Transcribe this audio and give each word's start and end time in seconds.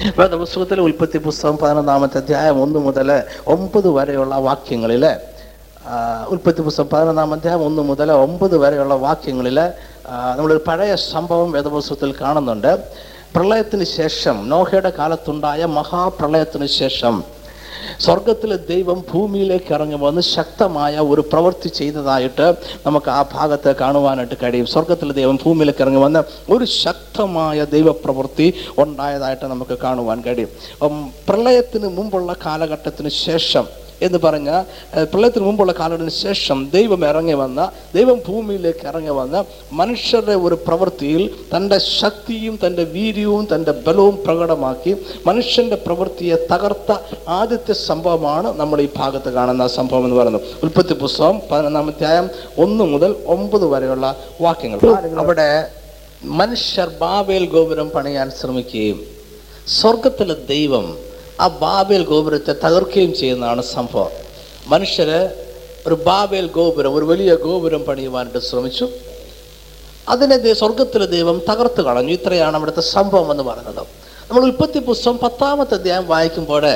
വേദപുസ്തകത്തിലെ 0.00 0.82
ഉൽപ്പത്തി 0.82 1.18
പുസ്തകം 1.24 1.56
പതിനൊന്നാമത്തെ 1.62 2.16
അധ്യായം 2.18 2.62
ഒന്ന് 2.62 2.78
മുതൽ 2.86 3.08
ഒമ്പത് 3.54 3.88
വരെയുള്ള 3.96 4.34
വാക്യങ്ങളിൽ 4.46 5.04
ഉൽപ്പത്തി 6.28 6.62
പുസ്തകം 6.66 6.88
പതിനൊന്നാം 6.92 7.32
അധ്യായം 7.34 7.62
ഒന്ന് 7.64 7.82
മുതൽ 7.82 8.10
ഒമ്പത് 8.24 8.56
വരെയുള്ള 8.62 8.94
വാക്യങ്ങളിൽ 9.04 9.58
നമ്മളൊരു 10.38 10.62
പഴയ 10.68 10.92
സംഭവം 10.96 11.52
വേദപുസ്തകത്തിൽ 11.52 12.14
കാണുന്നുണ്ട്. 12.20 12.72
പ്രളയത്തിന് 13.34 13.84
ശേഷം 13.98 14.36
നോഹയുടെ 14.48 14.92
കാലത്തുണ്ടായ 14.98 15.64
മഹാപ്രളയത്തിന് 15.78 16.66
ശേഷം 16.80 17.16
സ്വർഗത്തിലെ 18.04 18.56
ദൈവം 18.72 18.98
ഭൂമിയിലേക്ക് 19.10 19.72
ഇറങ്ങി 19.76 19.98
വന്ന് 20.06 20.22
ശക്തമായ 20.36 20.94
ഒരു 21.12 21.22
പ്രവൃത്തി 21.32 21.68
ചെയ്തതായിട്ട് 21.80 22.46
നമുക്ക് 22.86 23.10
ആ 23.18 23.20
ഭാഗത്ത് 23.34 23.70
കാണുവാനായിട്ട് 23.82 24.36
കഴിയും. 24.42 24.66
സ്വർഗത്തിലെ 24.74 25.14
ദൈവം 25.20 25.38
ഭൂമിയിലേക്ക് 25.44 25.82
ഇറങ്ങി 25.86 26.00
വന്ന് 26.06 26.22
ഒരു 26.54 26.66
ശക്തമായ 26.84 27.58
ദൈവപ്രവൃത്തി 27.76 28.48
ഉണ്ടായതായിട്ട് 28.84 29.46
നമുക്ക് 29.52 29.76
കാണുവാൻ 29.84 30.20
കഴിയും. 30.26 30.50
പ്രളയത്തിന് 31.28 31.88
മുമ്പുള്ള 31.98 32.32
കാലഘട്ടത്തിന് 32.46 33.10
ശേഷം 33.26 33.66
എന്ന് 34.00 34.18
പറഞ്ഞ 34.20 34.48
ഏഹ്, 34.92 35.06
പ്രളയത്തിന് 35.10 35.44
മുമ്പുള്ള 35.46 35.72
കാലത്തിന് 35.76 36.12
ശേഷം 36.20 36.38
ദൈവം 36.72 37.00
ഇറങ്ങി 37.08 37.36
വന്ന 37.36 37.60
ദൈവം 37.94 38.18
ഭൂമിയിലേക്ക് 38.26 38.84
ഇറങ്ങി 38.90 39.14
വന്ന 39.16 39.36
മനുഷ്യരുടെ 39.80 40.36
ഒരു 40.44 40.56
പ്രവൃത്തിയിൽ 40.66 41.22
തന്റെ 41.52 41.78
ശക്തിയും 41.94 42.54
തന്റെ 42.62 42.84
വീര്യവും 42.94 43.44
തന്റെ 43.50 43.72
ബലവും 43.84 44.16
പ്രകടമാക്കി 44.24 44.92
മനുഷ്യന്റെ 45.26 45.78
പ്രവൃത്തിയെ 45.84 46.08
തകർത്ത 46.50 46.90
ആദ്യത്തെ 47.36 47.74
സംഭവമാണ് 47.84 48.28
നമ്മൾ 48.56 48.80
ഈ 48.80 48.90
ഭാഗത്ത് 48.96 49.30
കാണുന്ന 49.32 49.48
സംഭവം 49.76 50.04
എന്ന് 50.06 50.16
പറയുന്നത്. 50.16 50.46
ഉൽപ്പത്തി 50.62 50.94
പുസ്തകം 51.00 51.18
പതിനൊന്നാം 51.48 51.88
അധ്യായം 51.90 52.26
ഒന്ന് 52.58 52.84
മുതൽ 52.86 53.12
ഒമ്പത് 53.30 53.66
വരെയുള്ള 53.70 54.06
വാക്യങ്ങൾ. 54.40 54.78
അവിടെ 55.22 55.50
മനുഷ്യർ 56.36 56.88
ബാബേൽ 56.98 57.44
ഗോപുരം 57.50 57.88
പണിയാൻ 57.90 58.28
ശ്രമിക്കുകയും 58.38 58.98
സ്വർഗത്തിലെ 59.74 60.36
ദൈവം 60.48 60.86
ആ 61.40 61.48
ബാബേൽ 61.48 62.04
ഗോപുരത്തെ 62.04 62.52
തകർക്കുകയും 62.52 63.14
ചെയ്യുന്നതാണ് 63.14 63.62
സംഭവം. 63.62 64.10
മനുഷ്യര് 64.66 65.30
ഒരു 65.86 65.94
ബാബേൽ 65.94 66.46
ഗോപുരം 66.46 66.94
ഒരു 66.94 67.04
വലിയ 67.04 67.34
ഗോപുരം 67.34 67.84
പണിയുവാനായിട്ട് 67.84 68.46
ശ്രമിച്ചു. 68.46 68.88
അതിനെ 70.08 70.52
സ്വർഗത്തിലെ 70.52 71.06
ദൈവം 71.06 71.42
തകർത്ത് 71.50 71.82
കളഞ്ഞു. 71.82 72.12
ഇത്രയാണ് 72.12 72.56
അവിടുത്തെ 72.56 72.80
സംഭവം 72.80 73.30
എന്ന് 73.30 73.42
പറയുന്നത്. 73.42 73.86
നമ്മൾ 74.30 74.42
ഉൽപ്പത്തി 74.42 74.78
പുസ്തകം 74.78 75.18
പത്താമത്തെ 75.18 75.74
അധ്യായം 75.74 76.06
വായിക്കുമ്പോൾ 76.06 76.66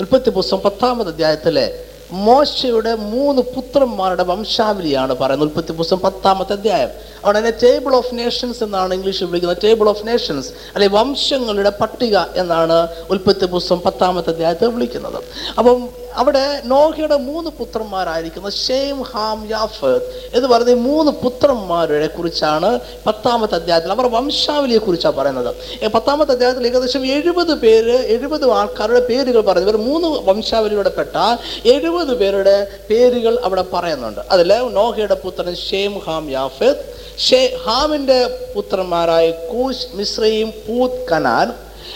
ഉൽപ്പത്തി 0.00 0.30
പുസ്തകം 0.30 0.60
പത്താമത്തെ 0.60 1.10
അധ്യായത്തിലെ 1.10 1.84
മോശയുടെ 2.14 2.94
മൂന്ന് 2.94 3.42
പുത്രന്മാരുടെ 3.42 4.22
വംശാവലിയാണ് 4.22 5.16
പറയുന്നത്. 5.16 5.48
ഉൽപ്പത്തി 5.48 5.72
പുസ്തകം 5.72 6.00
പത്താമത്തെ 6.00 6.52
അധ്യായം. 6.52 6.88
അവിടെ 7.24 7.38
അതിനെ 7.38 7.56
ടേബിൾ 7.62 7.94
ഓഫ് 7.94 8.14
നേഷൻസ് 8.18 8.62
എന്നാണ് 8.62 8.94
ഇംഗ്ലീഷിൽ 8.94 9.24
വിളിക്കുന്നത് 9.24 9.58
ടേബിൾ 9.64 9.88
ഓഫ് 9.88 10.06
നേഷൻസ് 10.06 10.48
അല്ലെങ്കിൽ 10.74 10.98
വംശങ്ങളുടെ 10.98 11.72
പട്ടിക 11.80 12.18
എന്നാണ് 12.36 12.88
ഉൽപ്പത്തി 13.10 13.46
പുസ്തകം 13.46 13.80
പത്താമത്തെ 13.80 14.30
അധ്യായത്തെ 14.30 14.66
വിളിക്കുന്നത്. 14.66 15.22
അപ്പം 15.58 15.88
അവിടെ 16.16 16.60
നോഹയുടെ 16.64 17.16
മൂന്ന് 17.16 17.50
പുത്രന്മാരായിരിക്കുന്ന 17.50 18.50
ഷെയ്ം 18.50 19.02
ഹാം 19.02 19.46
യാഫത്ത് 19.50 20.30
എന്ന് 20.34 20.48
പറയുന്ന 20.48 20.74
മൂന്ന് 20.74 21.12
പുത്രന്മാരെ 21.12 22.06
കുറിച്ചാണ് 22.06 22.80
പത്താമത്തെ 23.06 23.54
അധ്യായത്തിൽ 23.54 23.90
അവർ 23.92 24.06
വംശാവലിയെ 24.06 24.78
കുറിച്ചാണ് 24.78 25.14
പറയുന്നത്. 25.14 25.54
പത്താമത്തെ 25.88 26.32
അധ്യായത്തിൽ 26.32 26.66
ഏകദേശം 26.66 27.06
എഴുപത് 27.06 27.54
പേര് 27.54 27.96
എഴുപത് 28.06 28.50
ആൾക്കാരുടെ 28.50 29.00
പേരുകൾ 29.06 29.40
പറയുന്നത് 29.40 29.76
ഇവർ 29.76 29.86
മൂന്ന് 29.86 30.08
വംശാവലിയുടെ 30.08 30.90
പെട്ട 30.90 31.16
എഴുപത് 31.68 32.18
പേരുടെ 32.18 32.68
പേരുകൾ 32.90 33.38
അവിടെ 33.44 33.64
പറയുന്നുണ്ട്. 33.72 34.20
അതിൽ 34.30 34.52
നോഹയുടെ 34.72 35.14
പുത്രൻ 35.14 35.54
ഷെയ്ം 35.54 35.98
ഹാം 35.98 36.30
യാഫത്ത് 36.30 37.04
ഷേ 37.18 37.58
ഹാമിന്റെ 37.66 38.50
പുത്രന്മാരായ 38.56 39.30
കൂഷ് 39.30 39.86
മിശ്രയും 39.94 40.52
പൂത് 40.68 41.06
കനാൻ. 41.12 41.52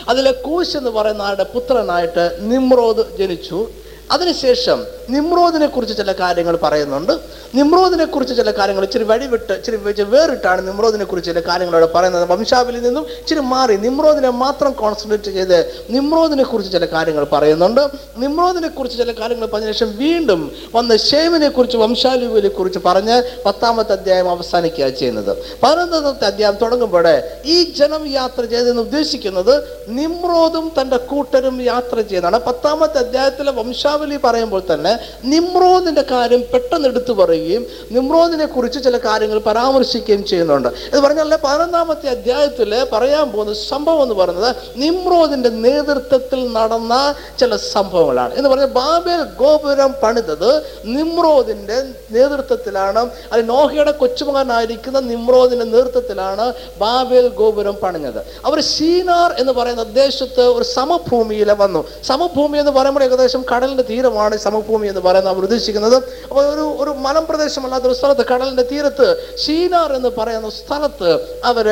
അതിലെ 0.09 0.33
കൂശ് 0.33 0.77
എന്ന് 0.77 0.91
പറയുന്ന 0.91 1.23
ആളുടെ 1.23 1.45
പുത്രനായിട്ട് 1.45 2.25
നിമ്രോദ് 2.41 3.17
ജനിച്ചു. 3.19 3.69
അതിനുശേഷം 4.11 4.79
നിമ്രോദിനെ 5.11 5.67
കുറിച്ച് 5.67 5.97
ചില 5.97 6.13
കാര്യങ്ങൾ 6.13 6.59
പറയുന്നുണ്ട്. 6.63 7.13
നിമ്രോദിനെ 7.55 8.05
കുറിച്ച് 8.05 8.35
ചില 8.35 8.51
കാര്യങ്ങൾ 8.51 8.85
ഇച്ചിരി 8.85 9.05
വഴിവിട്ട് 9.05 9.53
ഇച്ചിരി 9.53 10.03
വേറിട്ടാണ് 10.03 10.67
നിമ്രോദിനെ 10.67 11.05
കുറിച്ച് 11.05 11.31
ചില 11.31 11.41
കാര്യങ്ങൾ 11.41 11.77
അവിടെ 11.77 11.93
പറയുന്നത്. 11.95 12.29
വംശാവലിയിൽ 12.29 12.83
നിന്നും 12.83 13.07
ഇച്ചിരി 13.19 13.41
മാറി 13.41 13.77
നിമ്രോദിനെ 13.77 14.31
മാത്രം 14.31 14.73
കോൺസെൻട്രേറ്റ് 14.73 15.31
ചെയ്ത് 15.31 15.87
നിമ്രോദിനെ 15.91 16.45
കുറിച്ച് 16.45 16.73
ചില 16.73 16.85
കാര്യങ്ങൾ 16.85 17.25
പറയുന്നുണ്ട്. 17.25 17.91
നിമ്രോദിനെ 18.17 18.69
കുറിച്ച് 18.69 18.99
ചില 18.99 19.13
കാര്യങ്ങൾ 19.13 19.47
പറഞ്ഞ 19.47 19.67
ശേഷം 19.67 19.97
വീണ്ടും 19.97 20.53
വന്ന് 20.75 20.99
ഷേമിനെ 20.99 21.49
കുറിച്ച് 21.49 21.77
വംശാലുവിനെ 21.77 22.49
കുറിച്ച് 22.49 22.79
പറഞ്ഞ് 22.85 23.23
പത്താമത്തെ 23.47 23.93
അധ്യായം 23.93 24.31
അവസാനിക്കുക 24.31 24.89
ചെയ്യുന്നത്. 24.89 25.37
പതിനൊന്നാമത്തെ 25.63 26.25
അധ്യായം 26.25 26.57
തുടങ്ങുമ്പോൾ 26.57 27.23
ഈ 27.45 27.73
ജനം 27.73 28.07
യാത്ര 28.07 28.45
ചെയ്തെന്ന് 28.45 28.83
ഉദ്ദേശിക്കുന്നത് 28.83 29.85
നിമ്രോദും 29.89 30.73
തന്റെ 30.81 30.97
കൂട്ടരും 30.97 31.63
യാത്ര 31.63 32.01
ചെയ്യുന്നതാണ്. 32.01 32.45
പത്താമത്തെ 32.45 32.99
അധ്യായത്തിലെ 32.99 33.53
വംശാവലി 33.53 34.17
പറയുമ്പോൾ 34.17 34.63
തന്നെ 34.75 34.98
നിമ്രോദിന്റെ 35.25 36.03
കാര്യം 36.03 36.45
പെട്ടെന്ന് 36.53 36.89
എടുത്തു 36.89 37.13
പറയുകയും 37.13 37.67
നിമ്രോദിനെ 37.91 38.47
കുറിച്ച് 38.47 38.85
ചില 38.85 38.99
കാര്യങ്ങൾ 38.99 39.39
പരാമർശിക്കുകയും 39.39 40.25
ചെയ്യുന്നുണ്ട്. 40.25 40.69
എന്ന് 40.69 41.01
പറഞ്ഞാൽ 41.01 41.39
പതിനൊന്നാമത്തെ 41.45 42.09
അധ്യായത്തിൽ 42.09 42.87
പറയാൻ 42.93 43.33
പോകുന്ന 43.33 43.55
സംഭവം 43.55 44.03
എന്ന് 44.03 44.15
പറയുന്നത് 44.15 44.57
നിമ്രോദിന്റെ 44.77 45.49
നേതൃത്വത്തിൽ 45.49 46.53
നടന്ന 46.53 47.15
ചില 47.41 47.57
സംഭവങ്ങളാണ്. 47.57 48.35
എന്ന് 48.35 48.49
പറഞ്ഞാൽ 48.49 48.67
ബാബേൽ 48.67 49.23
ഗോപുരം 49.39 49.95
പണിതത് 50.03 50.63
നിമ്രോദിന്റെ 50.85 51.83
നേതൃത്വത്തിലാണ്. 52.11 53.11
അത് 53.33 53.49
നോഹയുടെ 53.49 53.91
കൊച്ചുമകനായിരിക്കുന്ന 53.91 55.01
നിമ്രോദിന്റെ 55.01 55.65
നേതൃത്വത്തിലാണ് 55.65 56.53
ബാബേൽ 56.79 57.29
ഗോപുരം 57.29 57.75
പണിഞ്ഞത്. 57.75 58.19
അവർ 58.19 58.63
ഷീനാർ 58.63 59.35
എന്ന് 59.39 59.53
പറയുന്ന 59.53 59.83
ദേശത്ത് 59.83 60.41
ഒരു 60.41 60.65
സമഭൂമിയിൽ 60.65 61.53
വന്നു. 61.53 61.85
സമഭൂമി 62.07 62.59
എന്ന് 62.59 62.71
പറയുമ്പോൾ 62.71 63.05
ഏകദേശം 63.05 63.45
കടലിന്റെ 63.57 63.85
തീരമാണ്. 63.91 64.37
സമഭൂമി 64.39 64.88
എന്ന് 64.91 65.03
പറയുന്നത് 65.07 65.33
അവർ 65.35 65.45
ഉദ്ദേശിക്കുന്നത്. 65.49 65.97
അപ്പോൾ 66.31 66.43
ഒരു 66.55 66.67
ഒരു 66.83 66.93
മലമ്പ്രദേശമല്ലാത്ത 67.07 67.87
ഒരു 67.91 67.97
സ്ഥലത്ത് 68.01 68.25
കടലിന്റെ 68.33 68.65
തീരത്ത് 68.73 69.09
ഷീനാർ 69.45 69.93
എന്ന് 69.99 70.11
പറയുന്ന 70.19 70.51
സ്ഥലത്ത് 70.61 71.11
അവർ 71.51 71.69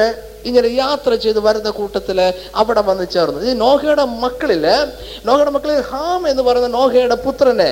ഇങ്ങനെ 0.48 0.68
യാത്ര 0.82 1.12
ചെയ്ത് 1.22 1.38
വരുന്ന 1.46 1.68
കൂട്ടത്തിൽ 1.78 2.18
അവിടെ 2.60 2.82
വന്ന് 2.88 3.06
ചേർന്നു. 3.14 3.38
ഈ 3.48 3.52
നോഹയുടെ 3.64 4.04
മക്കളിൽ 4.24 4.64
നോഹയുടെ 5.28 5.52
മക്കളിൽ 5.56 5.80
ഹാം 5.92 6.22
എന്ന് 6.32 6.42
പറയുന്ന 6.48 6.68
നോഹയുടെ 6.78 7.16
പുത്രനെ 7.24 7.70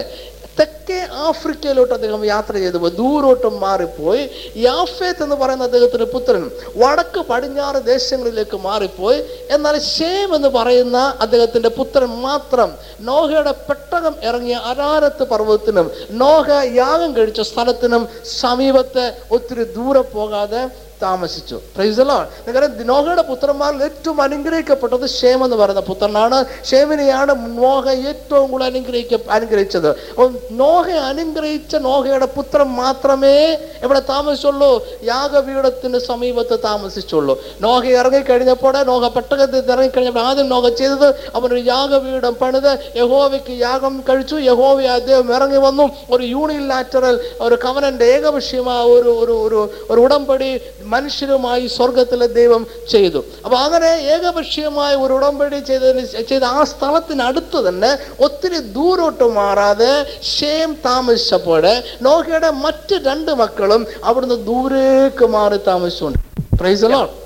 തെക്കേ 0.58 0.98
ആഫ്രിക്കയിലോട്ട് 1.28 1.94
അദ്ദേഹം 1.94 2.24
യാത്ര 2.26 2.52
ചെയ്തു 2.56 2.90
ദൂരോട്ട് 2.98 3.48
മാറിപ്പോയി. 3.64 4.24
യാഫേത്ത് 4.66 5.22
എന്ന് 5.22 5.36
പറയുന്ന 5.42 5.64
അദ്ദേഹത്തിന്റെ 5.64 6.08
പുത്രൻ 6.14 6.42
വടക്ക് 6.82 7.20
പടിഞ്ഞാറ് 7.30 7.80
ദേശങ്ങളിലേക്ക് 7.92 8.58
മാറിപ്പോയി. 8.68 9.18
എന്നാൽ 9.50 9.78
ഷേം 9.94 10.34
എന്ന് 10.34 10.48
പറയുന്ന 10.48 10.98
അദ്ദേഹത്തിന്റെ 11.20 11.68
പുത്രൻ 11.78 12.10
മാത്രം 12.28 12.70
നോഹയുടെ 13.00 13.54
പെട്ടകം 13.68 14.14
ഇറങ്ങിയ 14.28 14.56
അരാരത്ത് 14.72 15.24
പർവതത്തിനും 15.32 15.90
നോഹ 16.22 16.46
യാഗം 16.82 17.10
കഴിച്ച 17.16 17.40
സ്ഥലത്തിനും 17.40 18.02
സമീപത്തെ 18.40 19.06
ഒത്തിരി 19.30 19.64
ദൂരെ 19.76 20.00
പോകാതെ 20.16 20.62
താമസിച്ചു. 21.02 21.60
The 21.78 22.04
Lord. 22.04 22.82
നോഹയുടെ 22.82 23.22
പുത്രന്മാരിൽ 23.22 23.84
ഏറ്റവും 23.84 24.22
അനുഗ്രഹിക്കപ്പെട്ടത് 24.22 25.08
ഷേം 25.08 25.44
എന്ന് 25.44 25.56
പറയുന്ന 25.56 25.80
പുത്രനാണ്. 25.80 26.44
ഷേമിനെയാണ് 26.70 27.62
നോഹ 27.62 27.88
ഏറ്റവും 27.88 28.50
കൂടുതൽ 28.50 28.68
അനുഗ്രഹിക്ക 28.68 29.18
അനുഗ്രഹിച്ചത്. 29.30 29.88
അപ്പോൾ 29.88 30.32
നോഹ 30.50 30.90
അനുഗ്രഹിച്ച 30.90 31.76
നോഹയുടെ 31.76 32.26
പുത്രൻ 32.26 32.66
മാത്രമേ 32.66 33.58
എവിടെ 33.82 34.00
താമസിച്ചുള്ളൂ? 34.00 34.86
യാഗപീഠത്തിന് 35.02 35.98
സമീപത്ത് 35.98 36.58
താമസിച്ചുള്ളൂ. 36.64 37.42
നോഹ 37.60 37.86
ഇറങ്ങിക്കഴിഞ്ഞപ്പോൾ 37.86 38.82
നോഹ 38.82 39.08
പെട്ടകത്തിൽ 39.08 39.72
ഇറങ്ങിക്കഴിഞ്ഞപ്പോൾ 39.72 40.20
ആദ്യം 40.20 40.48
നോഹ 40.48 40.68
ചെയ്തത് 40.68 41.08
അവനൊരു 41.34 41.60
യാഗപീഠം 41.60 42.34
പണിത്. 42.34 42.78
യഹോവയ്ക്ക് 42.96 43.50
യാഗം 43.50 44.04
കഴിച്ചു. 44.08 44.36
യഹോവ 44.36 44.82
അദ്ദേഹം 44.82 45.34
ഇറങ്ങി 45.34 45.58
വന്നു. 45.58 45.90
ഒരു 46.10 46.22
യൂണിലാറ്ററൽ 46.22 47.20
ഒരു 47.40 47.54
കവനന്റെ 47.64 48.04
ഏകപക്ഷീയമായ 48.04 48.84
ഒരു 48.84 49.08
ഒരു 49.08 49.70
ഒരു 49.90 50.00
ഉടമ്പടി 50.00 50.60
മനുഷ്യരുമായി 50.94 51.66
സ്വർഗത്തിലെ 51.76 52.26
ദൈവം 52.38 52.62
ചെയ്തു. 52.92 53.20
അപ്പൊ 53.44 53.56
അങ്ങനെ 53.64 53.90
ഏകപക്ഷീയമായ 54.14 54.92
ഒരു 55.04 55.12
ഉടമ്പടി 55.18 55.58
ചെയ്തതിന് 55.70 56.04
ചെയ്ത 56.30 56.44
ആ 56.44 56.62
സ്ഥലത്തിനടുത്ത് 56.72 57.58
തന്നെ 57.68 57.90
ഒത്തിരി 58.26 58.60
ദൂരോട്ട് 58.78 59.28
മാറാതെ 59.38 59.92
ഷേം 60.34 60.70
താമസിച്ചപ്പോൾ 60.86 61.66
നോഹയുടെ 62.06 62.50
മറ്റ് 62.66 62.96
രണ്ട് 63.10 63.34
മക്കളും 63.42 63.84
അവിടുന്ന് 64.04 64.38
ദൂരേക്ക് 64.50 65.28
മാറി 65.36 65.60
താമസിച്ചുകൊണ്ട്. 65.70 66.18
Praise 66.60 66.90
lord 66.94 67.23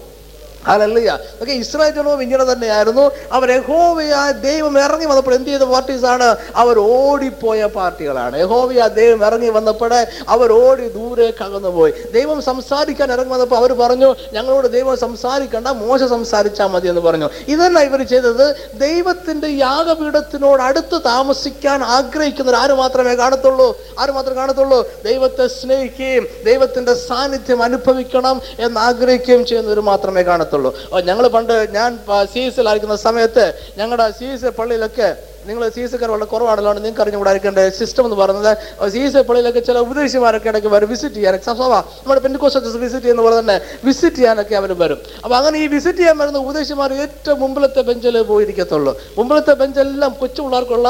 hallelujah. 0.68 1.10
Okay 1.40 1.52
Israel 1.52 1.92
ജനവും 1.98 2.22
ഇങ്ങനെ 2.22 2.44
തന്നെയായിരുന്നു. 2.52 3.04
അവർ 3.32 3.48
യഹോവയായ 3.50 4.32
ദൈവം 4.32 4.74
ഇറങ്ങി 4.84 5.06
വന്നപ്പോൾ 5.06 5.34
എന്ത് 5.34 5.48
ചെയ്ത 5.48 5.62
പാർട്ടീസാണ്? 5.62 6.36
അവർ 6.54 6.78
ഓടിപ്പോയ 6.78 7.64
പാർട്ടികളാണ്. 7.78 8.36
യഹോവയ 8.40 8.88
ദൈവം 9.00 9.26
ഇറങ്ങി 9.26 9.48
വന്നപ്പോൾ 9.48 9.92
അവർ 10.28 10.52
ഓടി 10.52 10.88
ദൂരെ 10.88 11.28
കകന്നുപോയി 11.40 11.92
ദൈവം 12.12 12.42
സംസാരിക്കാൻ 12.42 13.12
ഇറങ്ങി 13.12 13.32
വന്നപ്പോൾ 13.32 13.56
അവർ 13.56 13.72
പറഞ്ഞു 13.72 14.14
ഞങ്ങളോട് 14.32 14.68
ദൈവം 14.72 14.96
സംസാരിക്കണ്ട 14.96 15.68
മോശ 15.68 16.02
സംസാരിച്ചാൽ 16.02 16.66
മതി 16.66 16.88
എന്ന് 16.88 17.00
പറഞ്ഞു. 17.00 17.28
ഇതല്ല 17.48 17.78
ഇവർ 17.88 18.02
ചെയ്തത്. 18.02 18.46
ദൈവത്തിന്റെ 18.74 19.48
യാഗപീഠത്തിനോട് 19.48 20.62
അടുത്ത് 20.62 20.98
താമസിക്കാൻ 21.04 21.82
ആഗ്രഹിക്കുന്നവർ 21.96 22.58
ആര് 22.58 22.74
മാത്രമേ 22.82 23.14
കാണത്തുള്ളൂ? 23.14 23.68
ആര് 23.98 24.10
മാത്രമേ 24.10 24.36
കാണത്തുള്ളൂ? 24.36 24.80
ദൈവത്തെ 25.04 25.46
സ്നേഹിക്കുകയും 25.46 26.26
ദൈവത്തിന്റെ 26.44 26.94
സാന്നിധ്യം 26.94 27.62
അനുഭവിക്കണം 27.62 28.42
എന്ന് 28.58 28.80
ആഗ്രഹിക്കുകയും 28.80 29.46
ചെയ്യുന്നവർ 29.46 29.80
മാത്രമേ 29.80 30.22
കാണത്തുള്ളൂ. 30.22 30.57
പോകത്തുള്ളൂ 30.58 31.00
ഞങ്ങൾ 31.04 31.26
പണ്ട് 31.28 31.54
ഞാൻ 31.72 31.98
സി 32.32 32.40
എസ് 32.40 32.66
ആയിരിക്കുന്ന 32.66 32.96
സമയത്ത് 32.98 33.46
ഞങ്ങളുടെ 33.78 34.06
സി 34.10 34.24
എസ് 34.24 34.50
പള്ളിയിലൊക്കെ 34.58 35.08
നിങ്ങൾ 35.48 35.62
സി 35.74 35.80
എസ് 35.80 35.98
വളരെ 36.04 36.26
കുറവാണല്ലോ 36.32 36.72
നിങ്ങൾക്ക് 36.72 37.02
അറിഞ്ഞുകൂടായിരിക്കേണ്ട? 37.04 37.60
സിസ്റ്റം 37.80 38.04
എന്ന് 38.08 38.16
പറയുന്നത് 38.20 38.90
സി 38.94 39.00
എസ് 39.08 39.22
പള്ളിയിലൊക്കെ 39.28 39.60
ചില 39.68 39.78
ഉപദേശിമാരൊക്കെ 39.86 40.48
ഇടയ്ക്ക് 40.52 40.70
വരും 40.74 40.88
വിസിറ്റ് 40.92 41.14
ചെയ്യാൻ. 41.14 41.36
സഭ 41.48 41.60
നമ്മുടെ 41.60 42.20
പെൻഡിക്കോസ്റ്റൽസ് 42.24 42.80
വിസിറ്റ് 42.84 43.04
ചെയ്യുന്ന 43.04 43.22
പോലെ 43.26 43.36
തന്നെ 43.40 43.56
വിസിറ്റ് 43.84 44.16
ചെയ്യാനൊക്കെ 44.16 44.54
അവർ 44.60 44.72
വരും. 44.82 44.98
അപ്പോൾ 45.24 45.36
അങ്ങനെ 45.40 45.58
ഈ 45.64 45.66
വിസിറ്റ് 45.76 45.98
ചെയ്യാൻ 45.98 46.18
വരുന്ന 46.18 46.38
ഉപദേശിമാർ 46.46 46.92
ഏറ്റവും 47.04 47.40
മുമ്പിലത്തെ 47.44 47.80
ബെഞ്ചിൽ 47.90 48.22
പോയിരിക്കത്തുള്ളൂ. 48.32 48.94
മുമ്പിലത്തെ 49.18 49.54
ബെഞ്ചെല്ലാം 49.62 50.12
കൊച്ചു 50.20 50.42
പിള്ളേർക്കുള്ള 50.42 50.88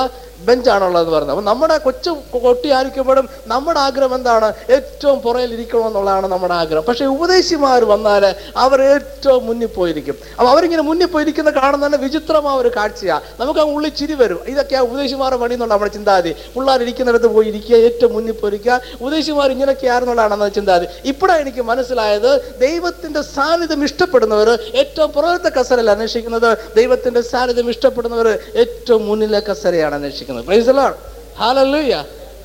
ബെഞ്ചാണുള്ളത് 0.48 1.08
പറഞ്ഞത് 1.12 1.32
അപ്പം 1.34 1.44
നമ്മുടെ 1.44 1.76
കൊച്ചു 1.84 2.10
കൊട്ടി 2.42 2.68
ആയിരിക്കുമ്പോഴും 2.70 3.28
നമ്മുടെ 3.52 3.80
ആഗ്രഹം 3.86 4.12
എന്താണ്? 4.14 4.48
ഏറ്റവും 4.76 5.18
പുറയിൽ 5.24 5.50
ഇരിക്കണമെന്നുള്ളതാണ് 5.56 6.26
നമ്മുടെ 6.34 6.54
ആഗ്രഹം. 6.54 6.84
പക്ഷേ 6.88 7.04
ഉപദേശിമാർ 7.14 7.84
വന്നാൽ 7.92 8.24
അവർ 8.64 8.78
ഏറ്റവും 8.82 9.46
മുന്നിൽ 9.46 9.70
പോയിരിക്കും. 9.78 10.16
അപ്പോൾ 10.38 10.50
അവരിങ്ങനെ 10.50 10.82
മുന്നിൽ 10.82 11.06
പോയിരിക്കുന്ന 11.14 11.50
കാണുന്ന 11.50 11.86
തന്നെ 11.86 11.98
വിചിത്രമായ 11.98 12.56
ഒരു 12.62 12.70
കാഴ്ചയാണ് 12.76 13.40
നമുക്ക് 13.40 13.60
ആ 13.60 13.66
ഉള്ളിൽ 13.74 13.92
ചിരി 14.00 14.14
വരും. 14.22 14.40
ഇതൊക്കെയാ 14.52 14.80
ഉപദേശിമാരുടെ 14.88 15.40
പണി 15.42 15.54
എന്നുള്ള 15.56 15.74
നമ്മുടെ 15.74 15.92
ചിന്താതി 15.96 16.32
പിള്ളേർ 16.54 16.82
ഇരിക്കുന്നിടത്ത് 16.82 17.26
പോയി 17.26 17.48
ഇരിക്കുക 17.48 17.76
ഏറ്റവും 17.76 18.12
മുന്നിൽ 18.16 18.36
പൊരിക്കുക. 18.42 18.80
ഉപദേശിമാർ 19.00 19.50
ഇങ്ങനെയൊക്കെ 19.56 19.86
നമ്മുടെ 20.34 20.54
ചിന്താതി 20.58 20.86
ഇപ്പോഴാണ് 21.10 21.40
എനിക്ക് 21.40 21.62
മനസ്സിലായത് 21.70 22.30
ദൈവത്തിന്റെ 22.60 23.22
സാന്നിധ്യം 23.34 23.84
ഇഷ്ടപ്പെടുന്നവർ 23.84 24.50
ഏറ്റവും 24.74 25.10
പുറകത്തെ 25.12 25.50
കസരല്ല 25.60 25.90
അന്വേഷിക്കുന്നത്. 25.90 26.50
ദൈവത്തിന്റെ 26.76 27.20
സാന്നിധ്യം 27.32 27.70
ഇഷ്ടപ്പെടുന്നവർ 27.70 28.28
ഏറ്റവും 28.62 29.02
മുന്നിലെ 29.06 29.40
കസരയാണ് 29.50 29.94
അന്വേഷിക്കുന്നത്. 29.94 30.46
പ്രൈസ് 30.50 30.74
ലോർഡ് 30.80 30.96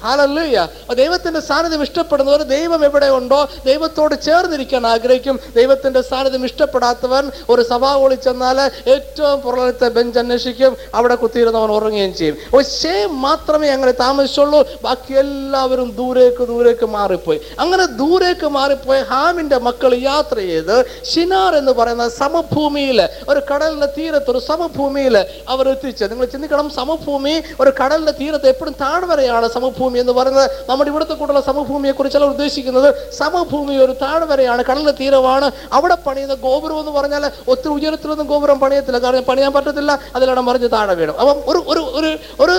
ഹാലല്ലൂയ 0.04 0.54
ഹാലല്ലൂയ 0.54 0.58
അപ്പൊ 0.84 0.94
ദൈവത്തിന്റെ 0.94 1.40
സാന്നിധ്യം 1.40 1.82
ഇഷ്ടപ്പെടുന്നവർ 1.84 2.42
ദൈവം 2.42 2.86
എവിടെ 2.86 3.10
ഉണ്ടോ 3.18 3.40
ദൈവത്തോട് 3.66 4.16
ചേർന്നിരിക്കാൻ 4.26 4.88
ആഗ്രഹിക്കും. 4.88 5.40
ദൈവത്തിന്റെ 5.56 6.02
സാന്നിധ്യം 6.02 6.46
ഇഷ്ടപ്പെടാത്തവൻ 6.46 7.32
ഒരു 7.50 7.62
സഭാവോളി 7.62 8.16
ചെന്നാൽ 8.16 8.60
ഏറ്റവും 8.88 9.42
പുറത്തെ 9.42 9.88
ബെഞ്ച് 9.90 10.20
അന്വേഷിക്കും. 10.20 10.78
അവിടെ 10.96 11.16
കുത്തിയിരുന്നവൻ 11.16 11.72
ഉറങ്ങുകയും 11.72 12.14
ചെയ്യും. 12.16 12.38
ഷേം 12.82 13.22
മാത്രമേ 13.22 13.68
അങ്ങനെ 13.70 13.92
താമസിച്ചുള്ളൂ. 13.92 14.60
ബാക്കി 14.84 15.14
എല്ലാവരും 15.14 15.90
ദൂരേക്ക് 15.92 16.44
ദൂരേക്ക് 16.48 16.86
മാറിപ്പോയി. 16.86 17.40
അങ്ങനെ 17.60 17.86
ദൂരേക്ക് 17.86 18.48
മാറിപ്പോയി 18.58 19.02
ഹാമിന്റെ 19.02 19.58
മക്കൾ 19.58 19.94
യാത്ര 19.96 20.38
ചെയ്ത് 20.38 20.76
ഷിനാർ 21.12 21.56
എന്ന് 21.56 21.72
പറയുന്ന 21.72 22.10
സമഭൂമിയിൽ 22.10 23.00
ഒരു 23.30 23.42
കടലിന്റെ 23.50 23.90
തീരത്ത് 23.98 24.32
ഒരു 24.32 24.40
സമഭൂമിയിൽ 24.40 25.18
അവർ 25.50 25.70
എത്തിച്ചത് 25.70 26.12
നിങ്ങൾ 26.12 26.26
ചിന്തിക്കണം 26.26 26.70
സമഭൂമി 26.70 27.36
ഒരു 27.60 27.72
കടലിന്റെ 27.80 28.12
തീരത്ത് 28.12 28.48
എപ്പോഴും 28.48 28.76
താഴ്വരയാണ് 28.82 29.50
സമഭൂമി. 29.58 29.93
എന്ന് 30.00 30.14
പറയുന്നത് 30.14 30.52
നമ്മുടെ 30.70 30.90
ഇവിടുത്തെ 30.90 31.14
കൂട്ടുള്ള 31.14 31.42
സമഭൂമിയെ 31.42 31.94
കുറിച്ചല്ല 31.94 32.28
ഉദ്ദേശിക്കുന്നത്. 32.28 32.90
സമഭൂമി 33.12 33.76
ഒരു 33.76 33.96
താഴ്വരയാണ് 34.02 34.64
കടലിന്റെ 34.70 34.92
തീരമാണ്. 34.92 35.52
അവിടെ 35.74 35.96
പണിയുന്ന 36.08 36.34
ഗോപുരം 36.34 36.80
എന്ന് 36.80 36.92
പറഞ്ഞാൽ 36.92 37.32
ഒത്തിരി 37.48 37.74
ഉയരത്തിലൊന്നും 37.74 38.28
ഗോപുരം 38.28 38.60
പണിയത്തില്ല. 38.60 39.00
കാരണം 39.00 39.24
പണിയാൻ 39.24 39.54
പറ്റത്തില്ല 39.54 40.00
അതിലടം 40.16 40.46
മറിഞ്ഞ് 40.46 40.70
താഴെ 40.72 40.94
വീഴും. 40.94 41.20
അപ്പം 41.20 41.44
ഒരു 41.52 41.60
ഒരു 41.68 41.80
ഒരു 41.80 42.18
ഒരു 42.44 42.54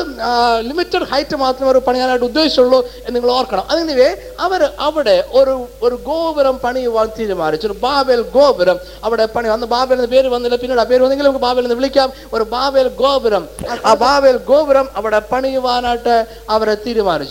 ലിമിറ്റഡ് 0.69 1.07
ഹൈറ്റ് 1.13 1.37
മാത്രമേ 1.37 1.71
അവർ 1.71 1.79
പണിയാനായിട്ട് 1.79 2.25
ഉദ്ദേശിച്ചുള്ളൂ 2.25 2.79
എന്ന് 3.07 3.15
നിങ്ങൾ 3.15 3.31
ഓർക്കണം. 3.31 3.65
അതിനുവേ 3.71 4.17
അവർ 4.41 4.71
അവിടെ 4.79 5.25
ഒരു 5.33 5.67
ഒരു 5.83 5.95
ഗോപുരം 5.95 6.59
പണിയുവാൻ 6.59 7.09
തീരുമാനിച്ചു. 7.19 7.67
ഒരു 7.67 7.77
ബാബേൽ 7.83 8.21
ഗോപുരം 8.23 8.79
അവിടെ 9.05 9.27
പണി 9.27 9.49
അന്ന് 9.49 9.67
ബാബേൽ 9.67 9.97
എന്ന 9.97 10.07
പേര് 10.07 10.29
വന്നില്ല. 10.29 10.57
പിന്നീട് 10.57 10.81
ആ 10.81 10.85
പേര് 10.85 11.03
വന്നെങ്കിൽ 11.03 11.25
നമുക്ക് 11.25 11.45
ബാബേൽ 11.45 11.63
എന്ന് 11.63 11.75
വിളിക്കാം. 11.75 12.13
ഒരു 12.33 12.45
ബാബേൽ 12.45 12.89
ഗോപുരം. 12.89 13.49
ആ 13.85 13.95
ബാബേൽ 13.95 14.37
ഗോപുരം 14.37 14.89
അവിടെ 14.97 15.19
പണിയുവാനായിട്ട് 15.33 16.27
അവരെ 16.51 16.75
തീരുമാനിച്ചു. 16.75 17.24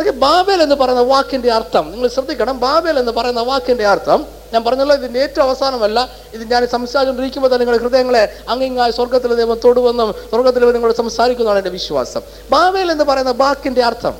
ഓക്കെ 0.00 0.10
ബാബേൽ 0.10 0.62
എന്ന് 0.62 0.74
പറയുന്ന 0.74 1.02
വാക്കിന്റെ 1.02 1.52
അർത്ഥം. 1.52 1.92
നിങ്ങൾ 1.92 2.08
ശ്രദ്ധിക്കണം 2.08 2.60
ബാബേൽ 2.60 2.98
എന്ന് 2.98 3.12
പറയുന്ന 3.12 3.40
വാക്കിന്റെ 3.40 3.86
അർത്ഥം. 3.86 4.26
ഞാൻ 4.52 4.64
പറഞ്ഞല്ലോ 4.64 4.96
ഇതിന്റെ 4.96 5.20
ഏറ്റവും 5.20 5.46
അവസാനമല്ല. 5.48 6.08
ഇത് 6.34 6.50
ഞാൻ 6.50 6.66
സംസാരിച്ചുകൊണ്ടിരിക്കുമ്പോൾ 6.66 7.48
തന്നെ 7.48 7.58
നിങ്ങളുടെ 7.58 7.82
ഹൃദയങ്ങളെ 7.82 8.40
അങ്ങിങ്ങായി 8.48 8.90
സ്വർഗത്തിലെ 8.90 9.34
ദൈവം 9.34 9.60
തൊടുവെന്നും 9.64 10.12
സ്വർഗത്തിൽ 10.12 10.72
നിങ്ങളോട് 10.72 10.96
സംസാരിക്കുന്നതാണ് 10.96 11.58
എന്റെ 11.58 11.70
വിശ്വാസം. 11.70 12.20
ബാബേൽ 12.50 12.90
എന്ന് 12.90 13.04
പറയുന്ന 13.04 13.30
വാക്കിന്റെ 13.30 13.84
അർത്ഥം. 13.84 14.14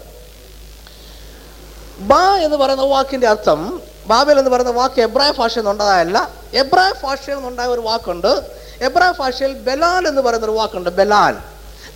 ബാ 1.98 2.36
എന്ന് 2.36 2.56
പറയുന്ന 2.56 2.82
വാക്കിന്റെ 2.82 3.28
അർത്ഥം 3.28 3.82
ബാബേൽ 4.06 4.38
എന്ന് 4.38 4.50
പറയുന്ന 4.50 4.70
വാക്ക് 4.70 5.00
എബ്രായ 5.00 5.30
ഭാഷയിൽ 5.30 5.62
നിന്നുണ്ടായല്ല 5.62 6.30
എബ്രായ 6.54 6.92
ഭാഷയിൽ 7.02 7.34
നിന്നുണ്ടായ 7.34 7.66
ഒരു 7.66 7.80
വാക്കുണ്ട്. 7.80 8.42
എബ്രായ 8.80 9.12
ഭാഷയിൽ 9.18 9.54
ബലാൽ 9.54 10.08
എന്ന് 10.08 10.22
പറയുന്ന 10.22 10.46
ഒരു 10.46 10.52
വാക്കുണ്ട് 10.52 10.90
ബലാൽ. 10.90 11.36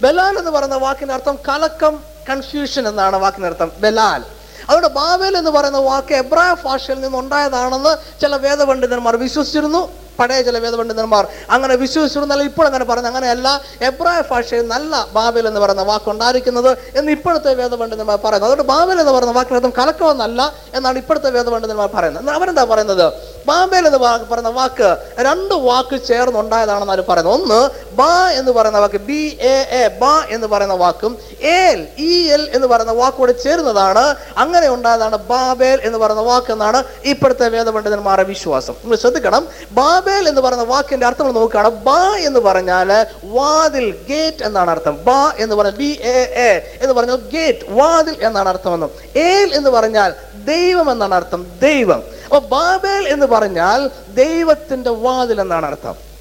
ബലാൽ 0.02 0.38
എന്ന് 0.38 0.50
പറയുന്ന 0.50 0.76
വാക്കിന്റെ 0.76 1.14
അർത്ഥം 1.14 1.38
കലക്കം 1.48 2.11
കൺഫ്യൂഷൻ 2.28 2.88
എന്നാണ് 2.88 3.16
വാക്കിന്റെ 3.16 3.48
അർത്ഥം 3.48 3.72
ബലാൽ. 3.80 4.22
അതുകൊണ്ട് 4.68 4.88
ബാബേൽ 4.88 5.36
എന്ന് 5.36 5.50
പറയുന്ന 5.50 5.78
വാക്ക് 5.78 6.14
എബ്രായ 6.14 6.56
ഭാഷയിൽ 6.64 7.00
നിന്നുണ്ടായതാണെന്ന് 7.00 8.20
ചില 8.20 8.36
വേദപണ്ഡിതന്മാർ 8.36 9.16
വിശ്വസിച്ചിരുന്നു. 9.16 10.02
പഴയ 10.18 10.42
ചില 10.42 10.58
വേദപണ്ഡിതന്മാർ 10.58 11.26
അങ്ങനെ 11.50 11.74
വിശ്വസിച്ചിരുന്നല്ല 11.76 12.42
ഇപ്പോൾ 12.42 12.66
അങ്ങനെ 12.66 12.84
പറയുന്നത് 12.84 13.12
അങ്ങനെയല്ല. 13.12 13.60
എബ്രായ 13.80 14.22
ഭാഷയിൽ 14.30 14.68
നല്ല 14.68 15.06
ബാബേൽ 15.12 15.46
എന്ന് 15.48 15.60
പറയുന്ന 15.60 15.82
വാക്ക് 15.82 16.10
ഉണ്ടായിരിക്കുന്നത് 16.10 16.78
എന്ന് 16.98 17.12
ഇപ്പോഴത്തെ 17.12 17.54
വേദപണ്ഡിതന്മാർ 17.54 18.18
പറയുന്നത് 18.24 18.52
അതുകൊണ്ട് 18.52 18.72
ബാബേൽ 18.72 19.00
എന്ന് 19.00 19.12
പറയുന്ന 19.12 19.34
വാക്കിനർത്ഥം 19.38 19.72
കലക്കമെന്നല്ല 19.78 20.52
എന്നാണ് 20.74 20.98
ഇപ്പോഴത്തെ 20.98 21.30
വേദപണ്ഡിതന്മാർ 21.30 21.88
പറയുന്നത്. 21.94 22.30
അവരെന്താ 22.30 22.64
പറയുന്നത്? 22.64 23.12
ബാബേൽ 23.46 23.86
എന്ന് 23.86 23.98
പറയുന്ന 23.98 24.48
വാക്ക് 24.48 24.96
രണ്ട് 25.18 25.54
വാക്ക് 25.54 26.06
ചേർന്നുണ്ടായതാണെന്ന് 26.08 26.92
അവർ 26.92 27.04
പറയുന്നത്. 27.08 27.34
ഒന്ന് 27.34 27.60
ബാ 27.96 28.30
എന്ന് 28.30 28.52
പറയുന്ന 28.52 28.78
വാക്ക് 28.78 29.00
ബി 29.00 29.38
എ 29.40 29.84
എ 29.84 29.88
ബാ 29.88 30.22
എന്ന് 30.30 30.46
പറയുന്ന 30.46 30.74
വാക്കും 30.74 31.18
ഏൽ 31.42 31.86
ഇ 31.98 32.28
എൽ 32.32 32.50
എന്ന് 32.54 32.66
പറയുന്ന 32.66 32.92
വാക്കോട് 32.92 33.42
ചേരുന്നതാണ്. 33.42 34.14
അങ്ങനെ 34.36 34.68
ഉണ്ടായതാണ് 34.68 35.16
ബാബേൽ 35.16 35.80
എന്ന് 35.82 35.98
പറയുന്ന 35.98 36.22
വാക്ക് 36.22 36.52
എന്നാണ് 36.52 36.84
ഇപ്പോഴത്തെ 37.04 37.48
വേദപണ്ഡിതന്മാരുടെ 37.48 38.28
വിശ്വാസം. 38.28 38.72
നിങ്ങൾ 38.72 38.96
ശ്രദ്ധിക്കണം. 38.96 39.48
ബാബേൽ 39.72 40.28
എന്ന് 40.28 40.40
പറയുന്ന 40.40 40.64
വാക്കിന്റെ 40.64 41.06
അർത്ഥം 41.06 41.26
നമ്മൾ 41.26 41.40
നോക്കുകയാണ്. 41.40 41.70
ബാ 41.70 42.16
എന്ന് 42.16 42.40
പറഞ്ഞാൽ 42.40 43.06
വാതിൽ 43.24 43.94
ഗേറ്റ് 44.08 44.44
എന്നാണ് 44.44 44.70
അർത്ഥം. 44.70 45.04
ബാ 45.04 45.32
എന്ന് 45.38 45.54
പറഞ്ഞാൽ 45.54 45.76
ബി 45.76 46.00
എ 46.02 46.18
എ 46.48 46.78
എന്ന് 46.82 46.94
പറഞ്ഞാൽ 46.94 47.16
ഗേറ്റ് 47.16 47.58
വാതിൽ 47.70 48.16
എന്നാണ് 48.22 48.48
അർത്ഥമെന്നും. 48.48 48.90
ഏൽ 49.16 49.54
എന്ന് 49.54 49.70
പറഞ്ഞാൽ 49.70 50.14
ദൈവം 50.44 50.92
എന്നാണ് 50.92 51.14
അർത്ഥം. 51.14 51.46
ദൈവം. 51.62 52.02
അപ്പൊ 52.24 52.38
ബാബേൽ 52.38 53.08
എന്ന് 53.08 53.26
പറഞ്ഞാൽ 53.26 53.90
ദൈവത്തിന്റെ 54.14 54.90
വാതിൽ 54.90 55.40
എന്നാണ് 55.40 55.66
അർത്ഥം. 55.66 56.11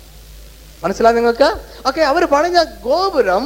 മനസ്സിലായി 0.84 1.16
നിങ്ങൾക്ക്? 1.16 1.48
ഓക്കെ 1.88 2.02
അവർ 2.02 2.24
പണിഞ്ഞ 2.26 2.60
ഗോപുരം 2.84 3.44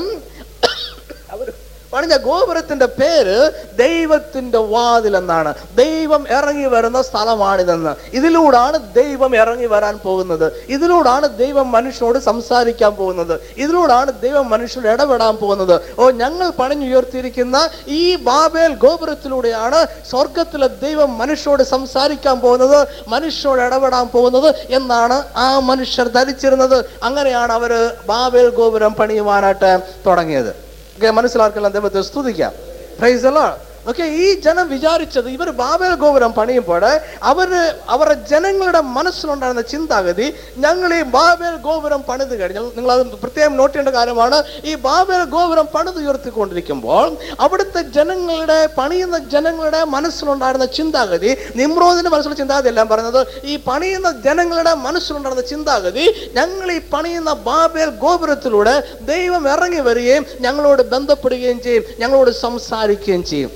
പണിഞ്ഞ 1.95 2.18
ഗോപുരത്തിന്റെ 2.18 2.86
പേര് 2.86 3.51
ദൈവത്തിന്റെ 3.77 4.57
വാതിൽ 4.57 5.18
എന്നാണ് 5.18 5.53
ദൈവം 5.77 6.25
ഇറങ്ങി 6.38 6.65
വരുന്ന 6.65 7.01
സ്ഥലമാണിതെന്ന്. 7.01 7.95
ഇതിലൂടാണ് 8.13 8.77
ദൈവം 8.95 9.36
ഇറങ്ങി 9.36 9.65
വരാൻ 9.65 9.97
പോകുന്നത്. 9.97 10.51
ഇതിലൂടാണ് 10.69 11.38
ദൈവം 11.38 11.71
മനുഷ്യനോട് 11.71 12.19
സംസാരിക്കാൻ 12.19 12.95
പോകുന്നത്. 12.95 13.39
ഇതിലൂടാണ് 13.57 14.12
ദൈവം 14.21 14.50
മനുഷ്യനോട് 14.50 14.89
ഇടപെടാൻ 14.94 15.38
പോകുന്നത്. 15.38 15.81
ഓ 16.00 16.09
ഞങ്ങൾ 16.09 16.50
പണിഞ്ഞുയർത്തിയിരിക്കുന്ന 16.50 17.70
ഈ 17.88 18.15
ബാബേൽ 18.15 18.74
ഗോപുരത്തിലൂടെയാണ് 18.74 19.88
സ്വർഗത്തിലെ 20.12 20.67
ദൈവം 20.67 21.17
മനുഷ്യനോട് 21.17 21.63
സംസാരിക്കാൻ 21.63 22.39
പോകുന്നത് 22.39 22.88
മനുഷ്യനോട് 23.08 23.62
ഇടപെടാൻ 23.62 24.08
പോകുന്നത് 24.08 24.55
എന്നാണ് 24.70 25.24
ആ 25.38 25.60
മനുഷ്യർ 25.60 26.08
ധരിച്ചിരുന്നത്. 26.08 26.86
അങ്ങനെയാണ് 27.03 27.51
അവർ 27.51 27.74
ബാബേൽ 28.08 28.50
ഗോപുരം 28.50 28.93
പണിയുവാനായിട്ട് 28.93 29.79
തുടങ്ങിയത്. 30.08 30.64
മനസ്സിലാർക്കെല്ലാം 31.10 31.74
ദൈവത്തെ 31.74 32.02
സ്തുതിക്കാം. 32.02 32.54
പ്രൈസ് 33.00 33.25
അല്ല 33.25 33.40
ഓക്കെ 33.89 34.06
ഈ 34.22 34.27
ജനം 34.46 34.65
വിചാരിച്ചത് 34.74 35.27
ഇവർ 35.34 35.50
ബാബേൽ 35.60 35.92
ഗോപുരം 36.04 36.32
പണിയുമ്പോൾ 36.38 36.84
അവർ 37.32 37.50
അവരുടെ 37.94 38.15
ജനങ്ങളുടെ 38.32 38.82
മനസ്സിലുണ്ടായിരുന്ന 38.96 39.63
ചിന്താഗതി 39.74 40.27
ഞങ്ങൾ 40.63 40.92
ഈ 41.00 41.01
ബാബേൽ 41.15 41.56
ഗോപുരം 41.68 42.01
പണിത് 42.10 42.34
കഴിഞ്ഞാൽ 42.39 42.65
നിങ്ങൾ 42.77 42.92
അത് 42.94 43.18
പ്രത്യേകം 43.24 43.54
നോട്ട് 43.60 43.74
ചെയ്യേണ്ട 43.74 43.94
കാര്യമാണ് 43.98 44.38
ഈ 44.70 44.74
ബാബേൽ 44.88 45.22
ഗോപുരം 45.36 45.68
പണിത് 45.75 46.00
ഉയർത്തിക്കൊണ്ടിരിക്കുമ്പോൾ 46.04 47.06
അവിടുത്തെ 47.46 47.84
ജനങ്ങളുടെ 47.98 48.60
പണിയുന്ന 48.80 49.20
ജനങ്ങളുടെ 49.36 49.82
മനസ്സിലുണ്ടായിരുന്ന 49.96 50.68
ചിന്താഗതി 50.80 51.32
നിമ്രോദിന്റെ 51.62 52.13
മനസ്സിലുള്ള 52.15 52.39
ചിന്താഗതി 52.42 52.72
എല്ലാം 52.74 52.89
പറയുന്നത് 52.94 53.22
ഈ 53.51 53.56
പണിയുന്ന 53.70 54.12
ജനങ്ങളുടെ 54.27 54.74
മനസ്സിലുണ്ടായിരുന്ന 54.88 55.46
ചിന്താഗതി 55.54 56.08
ഞങ്ങൾ 56.39 56.68
ഈ 56.77 56.80
പണിയുന്ന 56.96 57.34
ബാബേൽ 57.50 57.92
ഗോപുരത്തിലൂടെ 58.06 58.75
ദൈവം 59.13 59.46
ഇറങ്ങി 59.54 59.84
വരികയും 59.89 60.25
ഞങ്ങളോട് 60.48 60.84
ബന്ധപ്പെടുകയും 60.96 61.62
ചെയ്യും 61.68 61.86
ഞങ്ങളോട് 62.01 62.34
സംസാരിക്കുകയും 62.44 63.24
ചെയ്യും. 63.32 63.51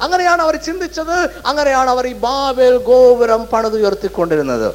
അങ്ങനെയാണ് 0.00 0.42
അവർ 0.42 0.56
ചിന്തിച്ചത്. 0.56 1.30
അങ്ങനെയാണ് 1.46 1.90
അവർ 1.90 2.06
ഈ 2.06 2.12
ബാബേൽ 2.12 2.76
ഗോപുരം 2.76 3.46
പണിതുയർത്തിക്കൊണ്ടിരുന്നത്. 3.46 4.74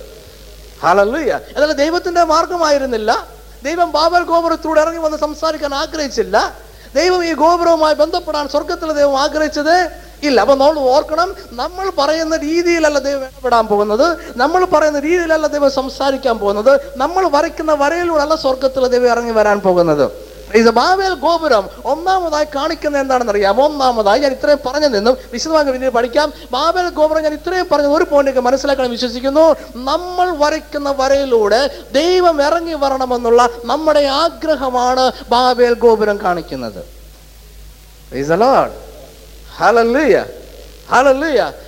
ഹാലല്ലുയ്യ 0.84 1.40
എന്നാൽ 1.56 1.72
ദൈവത്തിന്റെ 1.72 2.24
മാർഗമായിരുന്നില്ല. 2.24 3.28
ദൈവം 3.64 3.92
ബാബൽ 3.92 4.24
ഗോപുരത്തിലൂടെ 4.24 4.82
ഇറങ്ങി 4.82 5.00
വന്ന് 5.00 5.18
സംസാരിക്കാൻ 5.18 5.74
ആഗ്രഹിച്ചില്ല. 5.74 6.58
ദൈവം 6.96 7.26
ഈ 7.26 7.34
ഗോപുരവുമായി 7.34 7.96
ബന്ധപ്പെടാൻ 7.96 8.48
സ്വർഗത്തിലെ 8.50 8.94
ദൈവം 8.94 9.20
ആഗ്രഹിച്ചത് 9.20 9.90
ഇല്ല. 10.24 10.42
അപ്പൊ 10.42 10.56
നമ്മൾ 10.56 10.80
ഓർക്കണം 10.80 11.36
നമ്മൾ 11.52 11.92
പറയുന്ന 11.98 12.38
രീതിയിലല്ല 12.38 13.00
ദൈവം 13.00 13.24
ഇടപെടാൻ 13.24 13.68
പോകുന്നത്. 13.68 14.18
നമ്മൾ 14.36 14.66
പറയുന്ന 14.66 15.00
രീതിയിലല്ല 15.00 15.48
ദൈവം 15.48 15.72
സംസാരിക്കാൻ 15.72 16.38
പോകുന്നത്. 16.38 16.82
നമ്മൾ 16.96 17.30
വരയ്ക്കുന്ന 17.30 17.74
വരയിലൂടെ 17.74 18.22
അല്ല 18.22 18.36
സ്വർഗത്തിലെ 18.36 18.88
ദൈവം 18.88 19.12
ഇറങ്ങി 19.12 19.32
വരാൻ 19.32 19.60
പോകുന്നത്. 19.60 20.31
ബാബേൽ 20.60 21.14
ഗോപുരം. 21.14 21.70
ഒന്നാമതായി 21.86 22.46
കാണിക്കുന്നത് 22.56 23.02
എന്താണെന്ന് 23.02 23.32
അറിയാം 23.32 23.66
ഒന്നാമതായി 23.66 24.20
ഞാൻ 24.20 24.32
ഇത്രയും 24.32 24.60
പറഞ്ഞു 24.66 24.88
നിന്നും 24.88 25.18
വിശദമായി 25.32 25.66
പിന്നീട് 25.66 25.94
പഠിക്കാം. 25.94 26.34
ബാബേൽ 26.52 26.90
ഗോപുരം 26.90 27.24
ഞാൻ 27.24 27.34
ഇത്രയും 27.34 27.68
പറഞ്ഞ 27.72 27.86
ഒരു 27.86 28.04
പോയിന്റ് 28.04 28.40
മനസ്സിലാക്കാൻ 28.40 28.90
വിശ്വസിക്കുന്നു. 28.90 29.56
നമ്മൾ 29.76 30.30
വരയ്ക്കുന്ന 30.38 30.92
വരയിലൂടെ 30.92 31.70
ദൈവം 31.92 32.42
ഇറങ്ങി 32.42 32.74
വരണമെന്നുള്ള 32.74 33.50
നമ്മുടെ 33.66 34.06
ആഗ്രഹമാണ് 34.06 35.12
ബാബേൽ 35.30 35.74
ഗോപുരം 35.74 36.20
കാണിക്കുന്നത്. 36.24 37.02
Praise 38.12 38.32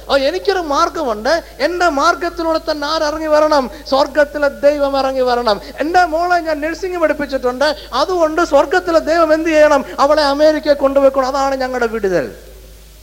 ഓ 0.09 0.15
എനിക്കൊരു 0.15 0.59
മാർഗമുണ്ട്. 0.59 1.43
എന്റെ 1.59 1.89
മാർഗത്തിലൂടെ 1.89 2.59
തന്നെ 2.71 2.87
ആരിറങ്ങി 2.87 3.27
വരണം. 3.27 3.71
സ്വർഗത്തിലെ 3.89 4.47
ദൈവം 4.47 4.97
ഇറങ്ങി 4.97 5.21
വരണം. 5.21 5.61
എന്റെ 5.79 6.05
മോളെ 6.05 6.39
ഞാൻ 6.39 6.61
നഴ്സിംഗ് 6.61 6.97
പഠിപ്പിച്ചിട്ടുണ്ട്. 6.97 7.75
അതുകൊണ്ട് 7.93 8.41
സ്വർഗത്തിലെ 8.41 8.99
ദൈവം 8.99 9.33
എന്ത് 9.33 9.49
ചെയ്യണം? 9.49 9.85
അവളെ 9.99 10.23
അമേരിക്കയിൽ 10.23 10.73
കൊണ്ടുപോയിക്കണം 10.73 11.27
അതാണ് 11.27 11.55
ഞങ്ങളുടെ 11.55 11.87
വിടുതൽ. 11.87 12.35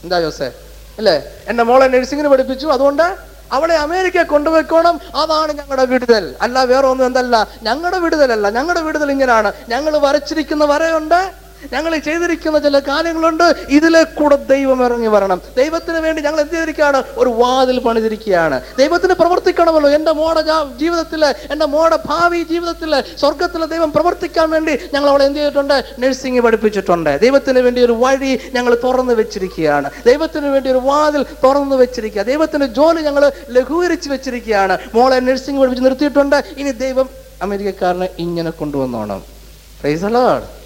എന്താ 0.02 0.20
ജോസേ? 0.20 0.52
അല്ലേ? 0.98 1.22
എന്റെ 1.48 1.62
മോളെ 1.62 1.86
നഴ്സിംഗിന് 1.86 2.28
പഠിപ്പിച്ചു. 2.28 2.66
അതുകൊണ്ട് 2.66 3.16
അവളെ 3.52 3.74
അമേരിക്കയിൽ 3.74 4.22
കൊണ്ടുപോയിക്കോണം 4.22 5.00
അതാണ് 5.14 5.52
ഞങ്ങളുടെ 5.52 5.84
വിടുതൽ. 5.84 6.34
അല്ല 6.42 6.64
വേറെ 6.64 6.86
ഒന്നും 6.86 7.06
എന്തല്ല. 7.06 7.48
ഞങ്ങളുടെ 7.62 7.98
വിടുതലല്ല. 7.98 8.50
ഞങ്ങളുടെ 8.50 8.80
വിടുതൽ 8.80 9.10
ഇങ്ങനെയാണ്. 9.10 9.52
ഞങ്ങൾ 9.68 9.98
വരച്ചിരിക്കുന്ന 9.98 10.64
വരയുണ്ട്. 10.64 11.39
ഞങ്ങൾ 11.72 11.96
ചെയ്തിരിക്കുന്ന 11.96 12.58
ചില 12.58 12.78
കാര്യങ്ങളുണ്ട്. 12.78 13.54
ഇതിലെ 13.68 14.02
കൂടെ 14.02 14.36
ദൈവം 14.36 14.84
ഇറങ്ങി 14.84 15.06
വരണം. 15.06 15.40
ദൈവത്തിന് 15.56 15.98
വേണ്ടി 15.98 16.22
ഞങ്ങൾ 16.22 16.40
എന്ത് 16.40 16.52
ചെയ്തിരിക്കുകയാണ്? 16.52 17.02
ഒരു 17.16 17.30
വാതിൽ 17.30 17.78
പണിതിരിക്കുകയാണ്. 17.78 18.60
ദൈവത്തിന് 18.78 19.14
പ്രവർത്തിക്കണമല്ലോ. 19.14 19.90
എന്റെ 19.90 20.12
മോടെ 20.12 20.42
ജീവിതത്തിൽ 20.76 21.24
എന്റെ 21.24 21.66
മോടെ 21.66 21.98
ഭാവി 22.06 22.42
ജീവിതത്തിൽ 22.42 23.04
സ്വർഗത്തിലെ 23.16 23.66
ദൈവം 23.66 23.92
പ്രവർത്തിക്കാൻ 23.92 24.50
വേണ്ടി 24.50 24.78
ഞങ്ങൾ 24.94 25.08
അവളെ 25.08 25.24
എന്ത് 25.24 25.38
ചെയ്തിട്ടുണ്ട്? 25.38 25.84
നഴ്സിംഗ് 25.98 26.40
പഠിപ്പിച്ചിട്ടുണ്ട്. 26.40 27.20
ദൈവത്തിന് 27.20 27.58
വേണ്ടി 27.58 27.84
ഒരു 27.84 27.92
വഴി 27.92 28.40
ഞങ്ങൾ 28.54 28.78
തുറന്നു 28.84 29.14
വെച്ചിരിക്കുകയാണ്. 29.14 29.90
ദൈവത്തിന് 30.06 30.46
വേണ്ടി 30.46 30.70
ഒരു 30.70 30.78
വാതിൽ 30.78 31.22
തുറന്നു 31.44 31.76
വെച്ചിരിക്കുക. 31.76 32.22
ദൈവത്തിന് 32.22 32.66
ജോലി 32.66 33.02
ഞങ്ങൾ 33.02 33.32
ലഘൂകരിച്ച് 33.50 34.08
വെച്ചിരിക്കുകയാണ്. 34.08 34.78
മോളെ 34.94 35.20
നഴ്സിംഗ് 35.20 35.60
പഠിപ്പിച്ച് 35.60 35.84
നിർത്തിയിട്ടുണ്ട്. 35.84 36.44
ഇനി 36.58 36.70
ദൈവം 36.70 37.08
അമേരിക്കക്കാരനെ 37.42 38.08
ഇങ്ങനെ 38.18 38.50
കൊണ്ടുവന്നോണം. 38.50 39.20
Price 39.80 40.04
allowed. 40.04 40.59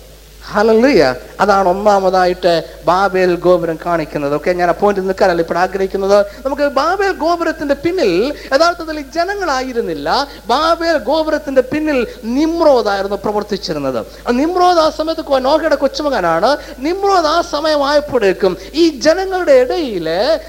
ഹല്ലേലൂയ. 0.53 1.15
അതാണ് 1.41 1.69
ഒന്നാമതായിട്ട് 1.69 2.65
ബാബേൽ 2.85 3.37
ഗോപുരം 3.37 3.79
കാണിക്കുന്നത്. 3.87 4.35
ഓക്കെ 4.35 4.51
ഞാൻ 4.51 4.69
അപ്പോയിന്റ് 4.69 5.01
നിൽക്കാനല്ല 5.01 5.43
ഇപ്പോൾ 5.43 5.59
ആഗ്രഹിക്കുന്നത്. 5.59 6.27
നമുക്ക് 6.47 6.63
ബാബേൽ 6.63 7.13
ഗോപുരത്തിന്റെ 7.13 7.75
പിന്നിൽ 7.75 8.35
യഥാർത്ഥത്തിൽ 8.53 9.01
ജനങ്ങളായിരുന്നില്ല. 9.01 10.27
ബാബേൽ 10.47 10.99
ഗോപുരത്തിന്റെ 10.99 11.63
പിന്നിൽ 11.63 12.07
നിമ്രോദായിരുന്നു 12.25 13.17
പ്രവർത്തിച്ചിരുന്നത്. 13.17 14.07
നിമ്രോദ് 14.31 14.79
ആ 14.79 14.91
സമയത്ത് 14.91 15.45
നോഹയുടെ 15.45 15.75
കൊച്ചുമകനാണ്. 15.75 16.57
നിമ്രോദ് 16.79 17.27
ആ 17.27 17.41
സമയമായപ്പോഴേക്കും 17.41 18.57
ഈ 18.75 18.89
ജനങ്ങളുടെ 18.89 19.53
ഇടയിൽ 19.53 20.09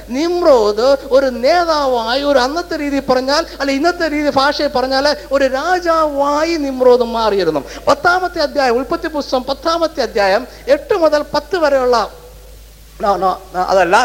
നിമ്രോദ് 0.09 0.97
ഒരു 1.11 1.25
നേതാവായി 1.25 2.23
ഒരു 2.23 2.39
അന്നത്തെ 2.39 2.79
രീതി 2.79 2.99
പറഞ്ഞാൽ 2.99 3.45
അല്ല 3.59 3.71
ഇന്നത്തെ 3.71 4.11
രീതി 4.11 4.29
ഭാഷയിൽ 4.29 4.67
പറഞ്ഞാൽ 4.67 5.17
ഒരു 5.31 5.47
രാജാവായി 5.47 6.55
നിമ്രോദ് 6.55 7.01
മാറിയിരുന്നു. 7.01 7.63
പത്താമത്തെ 7.87 8.39
അധ്യായം 8.39 8.75
ഉൽപ്പത്തി 8.75 9.07
പുസ്തകം 9.07 9.43
പത്താമത്തെ 9.43 9.83
അധ്യായം 10.01 10.47
എട്ട് 10.67 10.93
മുതൽ 10.93 11.21
പത്ത് 11.33 11.57
വരെയുള്ള 11.57 12.11
അതല്ല 13.67 13.95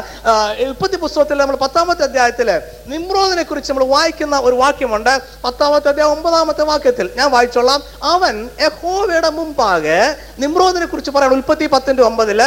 ഉൽപ്പത്തി 0.58 0.96
പുസ്തകത്തിൽ 0.96 1.38
നമ്മൾ 1.38 1.56
പത്താമത്തെ 1.56 2.02
അധ്യായത്തിൽ 2.02 2.60
നിമ്രോദിനെ 2.87 3.42
കുറിച്ച് 3.42 3.72
നമ്മൾ 3.72 3.84
വായിക്കുന്ന 3.84 4.38
ഒരു 4.38 4.54
വാക്യമുണ്ട്. 4.54 5.20
പത്താമത്തെ 5.44 5.88
അധ്യായം 5.88 6.12
ഒമ്പതാമത്തെ 6.12 6.62
വാക്യത്തിൽ 6.62 7.10
ഞാൻ 7.16 7.30
വായിച്ചോളാം. 7.30 7.82
അവൻ 8.02 8.50
യഹോവയുടെ 8.60 9.30
മുമ്പാകെ 9.30 10.16
നിമ്രോദിനെ 10.38 10.87
കുറിച്ച് 10.87 11.10
പറയണം 11.10 11.32
ഉൽപ്പത്തി 11.32 11.66
പത്തിന്റെ 11.66 12.02
ഒമ്പതിൽ 12.02 12.42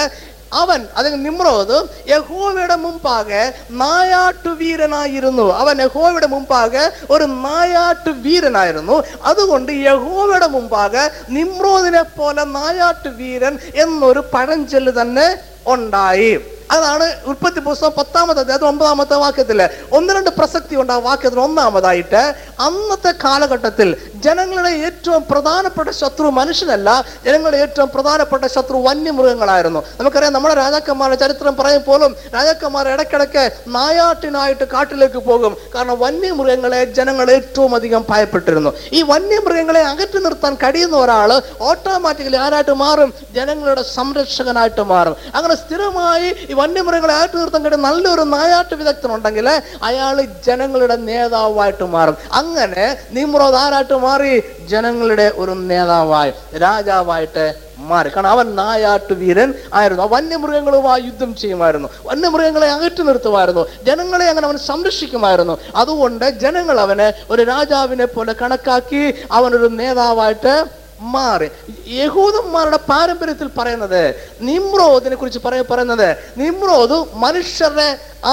അവൻ 0.54 0.88
അത് 0.98 1.26
നിമ്രോദ് 1.26 1.78
യഹോവയുടെ 2.10 2.76
മുമ്പാകെ 2.76 3.54
നായാട്ടു 3.72 4.50
വീരനായിരുന്നു. 4.50 5.54
അവൻ 5.54 5.82
യഹോവയുടെ 5.82 6.28
മുമ്പാകെ 6.28 6.92
ഒരു 7.10 7.24
നായാട്ടു 7.24 8.10
വീരനായിരുന്നു. 8.10 9.04
അതുകൊണ്ട് 9.24 9.72
യഹോവയുടെ 9.72 10.48
മുമ്പാകെ 10.48 11.12
നിമ്രോദിനെ 11.30 12.02
പോലെ 12.02 12.44
നായാട്ടു 12.44 13.10
വീരൻ 13.10 13.60
എന്നൊരു 13.76 14.24
പഴഞ്ചൊല്ല് 14.34 15.02
തന്നെ 15.02 15.28
ഉണ്ടായി. 15.68 16.34
അതാണ് 16.72 17.16
ഉൽപ്പത്തി 17.26 17.60
പുസ്തകം 17.60 17.94
പത്താമത്തെ 17.98 18.40
അധ്യായം 18.40 18.68
ഒമ്പതാമത്തെ 18.68 19.14
വാക്യത്തിൽ 19.14 19.70
ഒന്ന് 19.92 20.14
രണ്ട് 20.14 20.30
പ്രസക്തി 20.30 20.76
ഉണ്ട് 20.76 20.94
ആ 20.94 20.98
വാക്യത്തിൽ 20.98 21.40
ഒന്നാമതായിട്ട് 21.40 22.34
അന്നത്തെ 22.60 23.14
കാലഘട്ടത്തിൽ 23.24 23.98
ജനങ്ങളുടെ 24.16 24.70
ഏറ്റവും 24.70 25.26
പ്രധാനപ്പെട്ട 25.32 25.90
ശത്രു 25.90 26.24
മനുഷ്യനല്ല 26.24 27.04
ജനങ്ങളുടെ 27.26 27.58
ഏറ്റവും 27.58 27.90
പ്രധാനപ്പെട്ട 27.90 28.46
ശത്രു 28.46 28.78
വന്യമൃഗങ്ങളായിരുന്നു. 28.78 29.84
നമുക്കറിയാം 30.00 30.34
നമ്മുടെ 30.34 30.56
രാജാക്കന്മാരുടെ 30.56 31.20
ചരിത്രം 31.20 31.56
പറയും 31.56 31.84
പോലും 31.84 32.16
രാജാക്കന്മാർ 32.34 32.90
ഇടയ്ക്കിടയ്ക്ക് 32.90 33.52
നായാട്ടിനായിട്ട് 33.68 34.64
കാട്ടിലേക്ക് 34.64 35.18
പോകും. 35.18 35.58
കാരണം 35.76 36.00
വന്യമൃഗങ്ങളെ 36.00 36.86
ജനങ്ങൾ 36.86 37.32
ഏറ്റവും 37.32 37.76
അധികം 37.76 38.06
ഭയപ്പെട്ടിരുന്നു. 38.10 38.74
ഈ 38.92 39.02
വന്യമൃഗങ്ങളെ 39.02 39.82
അകറ്റി 39.82 40.18
നിർത്താൻ 40.18 40.56
കഴിയുന്ന 40.56 40.98
ഒരാൾ 40.98 41.42
ഓട്ടോമാറ്റിക്കലി 41.62 42.36
ആരായിട്ട് 42.36 42.74
മാറും? 42.74 43.14
ജനങ്ങളുടെ 43.36 43.82
സംരക്ഷകനായിട്ട് 43.82 44.82
മാറും. 44.82 45.16
അങ്ങനെ 45.36 45.56
സ്ഥിരമായി 45.56 46.53
വന്യമൃഗങ്ങളെ 46.54 47.14
അകറ്റി 47.14 47.38
നിർത്താൻ 47.38 47.64
കഴിയുന്ന 47.64 47.90
നല്ലൊരു 47.90 48.22
നായാട്ട് 48.22 48.76
വിദഗ്ധനുണ്ടെങ്കിൽ 48.76 49.62
അയാൾ 49.84 50.22
ജനങ്ങളുടെ 50.22 50.96
നേതാവായിട്ട് 50.96 51.84
മാറും. 51.84 52.18
അങ്ങനെ 52.34 52.98
നിമ്രോദ് 53.12 53.56
ആരായിട്ട് 53.56 53.98
മാറി? 53.98 54.44
ജനങ്ങളുടെ 54.68 55.32
ഒരു 55.36 55.52
നേതാവായി 55.52 56.58
രാജാവായിട്ട് 56.58 57.56
മാറി. 57.78 58.10
കാരണം 58.10 58.30
അവൻ 58.30 58.56
നായാട്ടു 58.56 59.14
വീരൻ 59.14 59.54
ആയിരുന്നു. 59.74 60.04
വന്യമൃഗങ്ങളുമായി 60.04 61.02
യുദ്ധം 61.02 61.36
ചെയ്യുമായിരുന്നു. 61.36 61.90
വന്യമൃഗങ്ങളെ 62.06 62.72
അകറ്റി 62.72 63.02
നിർത്തുമായിരുന്നു. 63.02 63.68
ജനങ്ങളെ 63.84 64.30
അങ്ങനെ 64.30 64.48
അവൻ 64.48 64.58
സംരക്ഷിക്കുമായിരുന്നു. 64.58 65.58
അതുകൊണ്ട് 65.76 66.30
ജനങ്ങൾ 66.30 66.80
അവനെ 66.80 67.14
ഒരു 67.30 67.42
രാജാവിനെ 67.42 68.06
പോലെ 68.06 68.34
കണക്കാക്കി 68.34 69.14
അവനൊരു 69.32 69.68
നേതാവായിട്ട് 69.68 70.83
മാറി. 71.16 71.48
യഹൂദന്മാരുടെ 71.88 72.80
പാരമ്പര്യത്തിൽ 72.90 73.48
പറയുന്നത് 73.58 74.02
നിമ്രോദിനെ 74.42 75.16
കുറിച്ച് 75.16 75.40
പറയ 75.46 75.62
പറയുന്നത് 75.62 76.08
നിമ്രോദ് 76.38 76.98
മനുഷ്യരുടെ 77.24 77.90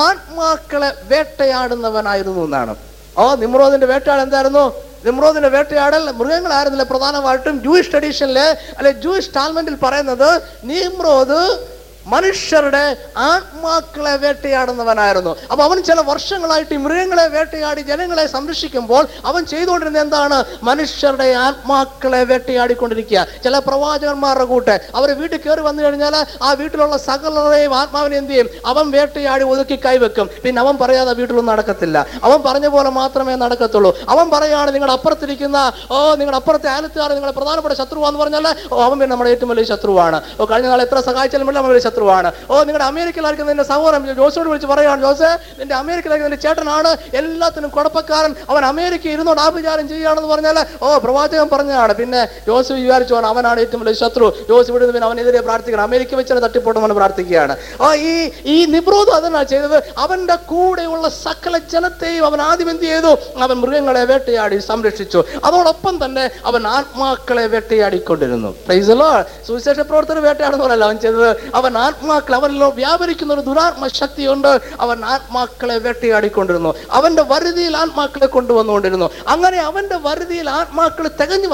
ആത്മാക്കളെ 0.06 0.90
വേട്ടയാടുന്നവനായിരുന്നു 1.10 2.44
എന്നാണ്. 2.44 2.76
ഓ 3.18 3.34
നിമ്രോദിന്റെ 3.34 3.86
വേട്ടയാട് 3.86 4.22
എന്തായിരുന്നു? 4.22 4.64
നിമ്രോദിന്റെ 5.04 5.48
വേട്ടയാടൽ 5.48 6.02
മൃഗങ്ങളായിരുന്നില്ല. 6.20 6.84
പ്രധാനമായിട്ടും 6.92 7.62
ജൂയിഷ് 7.64 7.90
ട്രഡീഷനിലെ 7.92 8.48
അല്ലെ 8.78 8.92
ജൂയിഷ് 9.04 9.34
ടാൽമെന്റിൽ 9.36 9.76
പറയുന്നത് 9.84 10.30
നിമ്രോദ് 10.64 11.69
മനുഷ്യരുടെ 12.06 12.84
ആത്മാക്കളെ 13.16 14.14
വേട്ടയാടുന്നവനായിരുന്നു. 14.24 15.32
അപ്പൊ 15.50 15.62
അവൻ 15.64 15.78
ചില 15.88 16.00
വർഷങ്ങളായിട്ട് 16.10 16.74
ഈ 16.74 16.80
മൃഗങ്ങളെ 16.86 17.26
വേട്ടയാടി 17.36 17.82
ജനങ്ങളെ 17.90 18.26
സംരക്ഷിക്കുമ്പോൾ 18.26 19.04
അവൻ 19.30 19.42
ചെയ്തുകൊണ്ടിരുന്ന 19.52 19.98
എന്താണ്? 19.98 20.38
മനുഷ്യരുടെ 20.68 21.28
ആത്മാക്കളെ 21.46 22.22
വേട്ടയാടിക്കൊണ്ടിരിക്കുക. 22.30 23.26
ചില 23.44 23.58
പ്രവാചകന്മാരുടെ 23.58 24.46
കൂട്ട് 24.52 24.74
അവർ 24.94 25.08
വീട്ടിൽ 25.20 25.40
കയറി 25.40 25.60
വന്നു 25.60 25.82
കഴിഞ്ഞാൽ 25.82 26.14
ആ 26.42 26.52
വീട്ടിലുള്ള 26.60 26.96
സകലരെയും 27.08 27.74
ആത്മാവിനെ 27.80 28.16
എന്ത് 28.16 28.32
ചെയ്യും? 28.32 28.48
അവൻ 28.72 28.90
വേട്ടയാടി 28.96 29.44
ഒതുക്കി 29.52 29.78
കൈവെക്കും. 29.86 30.26
പിന്നെ 30.44 30.60
അവൻ 30.64 30.74
പറയാതെ 30.82 31.12
വീട്ടിലൊന്നും 31.20 31.52
നടക്കത്തില്ല. 31.52 32.06
അവൻ 32.26 32.38
പറഞ്ഞ 32.48 32.66
പോലെ 32.76 32.90
മാത്രമേ 33.00 33.34
നടക്കത്തുള്ളൂ. 33.44 33.92
അവൻ 34.08 34.26
പറയാണ് 34.34 34.70
നിങ്ങളുടെ 34.74 34.96
അപ്പുറത്തിരിക്കുന്ന 34.98 35.58
ഓ 35.90 35.96
നിങ്ങളുടെ 36.20 36.38
അപ്പുറത്തെ 36.40 36.68
അയലത്തുകാർ 36.74 37.10
നിങ്ങളുടെ 37.16 37.36
പ്രധാനപ്പെട്ട 37.38 37.74
ശത്രുവാന്ന് 37.80 38.20
പറഞ്ഞാൽ 38.22 38.46
ഓ 38.72 38.82
അവൻ 38.86 38.96
പിന്നെ 39.00 39.12
നമ്മുടെ 39.14 39.30
ഏറ്റവും 39.34 39.50
വലിയ 39.52 39.64
ശത്രുവാണ്. 39.72 40.20
ഓ 40.40 40.44
കഴിഞ്ഞ 40.52 40.68
നാൾ 40.72 40.82
എത്ര 40.86 41.00
സഹായിച്ചാലും 41.08 41.48
അവൻ 41.50 41.68
വലിയ 41.70 41.84
ശത്രുവാണ്. 41.90 42.32
ഓ 42.50 42.62
നിങ്ങളുടെ 42.62 42.84
അമേരിക്കയിലായിരിക്കും 42.84 43.48
നിന്റെ 43.48 43.64
സഹോദരൻ 43.64 44.14
ജോസോട് 44.14 44.48
വിളിച്ച് 44.48 44.66
പറയുകയാണ് 44.66 45.00
ജോസ് 45.00 45.30
നിന്റെ 45.60 45.74
അമേരിക്കയിലായിരിക്കും 45.74 46.30
നിന്റെ 46.30 46.40
ചേട്ടനാണ്. 46.48 46.90
എല്ലാത്തിനും 47.14 47.70
കുഴപ്പക്കാരൻ 47.70 48.34
അവൻ 48.50 48.64
അമേരിക്ക 48.64 49.06
ഇരുന്നോട് 49.06 49.40
ആഭിചാരം 49.40 49.88
ചെയ്യുകയാണെന്ന് 49.88 50.28
പറഞ്ഞാൽ 50.28 50.66
ഓ 50.82 50.98
പ്രവാചകൻ 50.98 51.48
പറഞ്ഞതാണ്. 51.52 51.94
പിന്നെ 51.94 52.28
ജോസ് 52.46 52.72
വിചാരിച്ചു 52.72 53.14
അവനാണ് 53.14 53.60
ഏറ്റവും 53.60 53.80
വലിയ 53.84 53.98
ശത്രു. 54.00 54.26
ജോസ് 54.48 54.68
ഇവിടെ 54.70 54.82
നിന്ന് 54.84 54.94
പിന്നെ 54.94 55.06
അവനെതിരെ 55.06 55.40
പ്രാർത്ഥിക്കണം. 55.40 55.82
അമേരിക്ക 55.82 56.14
വെച്ചാൽ 56.14 56.38
തട്ടിപ്പോട്ടെന്ന് 56.38 56.96
പ്രാർത്ഥിക്കുകയാണ്. 57.00 57.56
ആ 57.82 57.94
ഈ 57.94 58.30
ഈ 58.44 58.64
നിബ്രോധം 58.64 59.14
അതെന്നാ 59.14 59.42
ചെയ്തത്? 59.42 59.78
അവന്റെ 59.98 60.34
കൂടെയുള്ള 60.34 61.08
സകല 61.08 61.58
ജനത്തെയും 61.72 62.26
അവൻ 62.26 62.40
ആദ്യം 62.42 62.70
എന്ത് 62.70 62.82
ചെയ്തു? 62.82 63.12
അവൻ 63.42 63.56
മൃഗങ്ങളെ 63.56 64.04
വേട്ടയാടി 64.04 64.58
സംരക്ഷിച്ചു. 64.58 65.24
അതോടൊപ്പം 65.44 66.04
തന്നെ 66.04 66.30
അവൻ 66.44 66.66
ആത്മാക്കളെ 66.66 67.46
വേട്ടയാടിക്കൊണ്ടിരുന്നു. 67.46 68.50
പ്രൈസലോ. 68.66 69.10
സുവിശേഷ 69.46 69.80
പ്രവർത്തനം 69.80 70.22
വേട്ടയാടുന്നവരല്ല 70.22 70.84
അവൻ 70.84 70.98
ചെയ്തത്. 70.98 71.30
അവൻ 71.54 71.78
ആത്മാക്കൾ 71.80 72.34
അവനിലോ 72.34 72.70
വ്യാപരിക്കുന്ന 72.70 73.34
ഒരു 73.34 73.40
ദുരാത്മ 73.40 73.86
ശക്തിയുണ്ട്. 73.86 74.60
അവൻ 74.80 75.04
ആത്മാക്കളെ 75.04 75.78
വേട്ടയാടിക്കൊണ്ടിരുന്നു. 75.78 76.74
അവന്റെ 76.90 77.22
വരുതിയിൽ 77.22 77.76
ആത്മാക്കളെ 77.76 78.26
കൊണ്ടുവന്നുകൊണ്ടിരുന്നു. 78.26 79.10
അങ്ങനെ 79.28 79.58
അവന്റെ 79.58 79.96
വരുതിയിൽ 79.96 80.50
ആത്മാക്കൾ 80.50 81.08
തികഞ്ഞു 81.08 81.48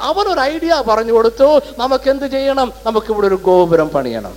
അവൻ 0.00 0.24
ഒരു 0.32 0.40
ഐഡിയ 0.40 0.84
പറഞ്ഞു 0.88 1.12
കൊടുത്തു. 1.12 1.60
നമുക്ക് 1.78 2.10
എന്ത് 2.10 2.26
ചെയ്യണം? 2.26 2.72
നമുക്ക് 2.86 3.06
ഇവിടെ 3.10 3.26
ഒരു 3.26 3.34
ഗോപുരം 3.34 3.88
പണിയണം. 3.88 4.34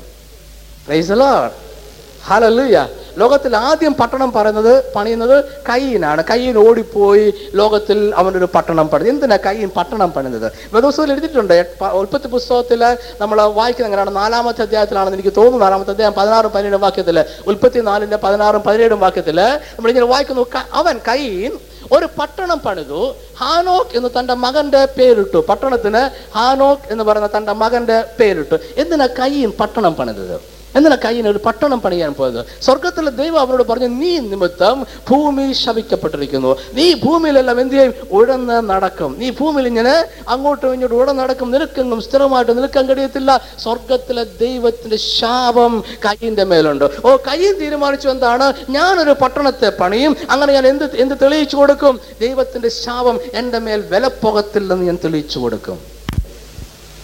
ഹല്ലേലൂയ. 2.28 2.88
ലോകത്തിൽ 3.18 3.58
ആദ്യം 3.58 3.94
പട്ടണം 3.94 4.32
പറയുന്നത് 4.32 4.94
പണിയുന്നത് 4.94 5.46
കയ്യനാണ് 5.70 6.24
കയ്യൻ 6.30 6.58
ഓടിപ്പോയി 6.58 7.34
ലോകത്തിൽ 7.56 8.14
അവനൊരു 8.16 8.48
പട്ടണം 8.56 8.88
പണിത് 8.88 9.10
എന്തിനാ 9.10 9.38
കയ്യൻ 9.46 9.70
പട്ടണം 9.70 10.12
പണിയുന്നത് 10.12 10.52
വേദോസ്തത്തിൽ 10.74 11.12
എഴുതിയിട്ടുണ്ട്. 11.12 11.76
ഉൽപ്പത്തി 11.94 12.28
പുസ്തകത്തിൽ 12.28 12.98
നമ്മൾ 13.22 13.42
വായിക്കുന്ന 13.42 13.88
എങ്ങനെയാണ്? 13.88 14.16
നാലാമത്തെ 14.16 14.62
അധ്യായത്തിലാണെന്ന് 14.62 15.18
എനിക്ക് 15.18 15.34
തോന്നുന്നു 15.38 15.60
നാലാമത്തെ 15.60 15.92
അധ്യായം 15.92 16.14
പതിനാറും 16.14 16.52
പതിനേഴും 16.52 16.82
വാക്യത്തിൽ 16.82 17.26
ഉൽപ്പത്തി 17.48 17.80
നാലിന്റെ 17.80 18.18
പതിനാറും 18.18 18.62
പതിനേഴും 18.62 19.00
വാക്യത്തിൽ 19.00 19.42
നമ്മളിങ്ങനെ 19.42 20.06
വായിക്കുന്നു. 20.06 20.46
അവൻ 20.74 21.00
കയ്യൻ 21.08 21.52
ഒരു 21.92 22.06
പട്ടണം 22.20 22.60
പണിതു. 22.60 23.16
ഹാനോക്ക് 23.38 23.98
എന്ന് 23.98 24.10
തന്റെ 24.20 24.34
മകന്റെ 24.34 24.86
പേരിട്ടു. 24.86 25.46
പട്ടണത്തിന് 25.50 26.02
ഹാനോക്ക് 26.38 26.92
എന്ന് 26.92 27.04
പറയുന്ന 27.04 27.30
തന്റെ 27.38 27.54
മകന്റെ 27.54 28.04
പേരിട്ടു. 28.20 28.56
എന്തിനാ 28.78 29.08
കയ്യൻ 29.20 29.52
പട്ടണം 29.52 29.96
പണിതത്? 29.96 30.63
എന്തിനാ 30.76 30.98
കയ്യിന് 31.06 31.28
ഒരു 31.28 31.38
പട്ടണം 31.38 31.82
പണിയാൻ 31.82 32.14
പോയത്? 32.14 32.46
സ്വർഗത്തിലെ 32.62 33.12
ദൈവം 33.12 33.40
അവരോട് 33.40 33.64
പറഞ്ഞു 33.64 33.88
നീ 33.88 34.18
നിമിത്തം 34.18 34.86
ഭൂമി 35.10 35.54
ശവിക്കപ്പെട്ടിരിക്കുന്നു 35.54 36.56
നീ 36.74 36.94
ഭൂമിയിലെല്ലാം 36.94 37.62
എന്ത് 37.62 37.74
ചെയ്യും? 37.74 37.94
ഉഴന്ന് 38.12 38.70
നടക്കും. 38.70 39.16
നീ 39.20 39.30
ഭൂമിയിൽ 39.30 39.68
ഇങ്ങനെ 39.68 40.06
അങ്ങോട്ടും 40.28 40.74
ഇങ്ങോട്ടും 40.74 41.02
ഉടൻ 41.02 41.18
നടക്കും. 41.18 41.52
നിൽക്കെങ്ങും 41.52 42.02
സ്ഥിരമായിട്ട് 42.02 42.58
നിൽക്കാൻ 42.58 42.86
കഴിയത്തില്ല. 42.86 43.42
സ്വർഗത്തിലെ 43.64 44.24
ദൈവത്തിന്റെ 44.24 44.98
ശാപം 44.98 45.84
കയ്യിന്റെ 46.06 46.44
മേലുണ്ട്. 46.44 46.86
ഓ 47.06 47.16
കയ്യിൽ 47.16 47.60
തീരുമാനിച്ചു 47.60 48.10
എന്താണ്? 48.10 48.54
ഞാനൊരു 48.70 49.16
പട്ടണത്തെ 49.22 49.70
പണിയും 49.70 50.16
അങ്ങനെ 50.30 50.54
ഞാൻ 50.54 50.68
എന്ത് 50.68 50.96
എന്ത് 50.96 51.16
തെളിയിച്ചു 51.22 51.56
കൊടുക്കും? 51.56 52.00
ദൈവത്തിന്റെ 52.22 52.70
ശാപം 52.70 53.20
എന്റെ 53.34 53.60
മേൽ 53.60 53.82
വിലപ്പോകത്തില്ലെന്ന് 53.82 54.86
ഞാൻ 54.86 54.98
തെളിയിച്ചു 55.04 55.40
കൊടുക്കും. 55.40 55.94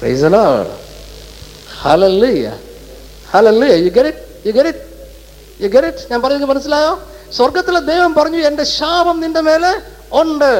The 0.02 0.58
Lord. 3.34 3.64
You 3.86 3.90
get 3.90 4.10
it 4.10 4.48
you 4.48 4.52
get 4.52 4.70
it 4.70 5.64
you 5.64 5.68
get 5.68 5.88
it 5.88 6.12
ഞാൻ 6.12 6.22
പറയുന്നത് 6.22 6.50
മനസ്സിലായോ? 6.50 7.00
സ്വർഗത്തിലെ 7.36 7.80
ദൈവം 7.80 8.14
പറഞ്ഞു 8.14 8.38
എന്റെ 8.38 8.64
ശാപം 8.64 9.20
നിന്റെ 9.20 9.42
മേലെ 9.42 9.74
ഉണ്ട്. 10.22 10.52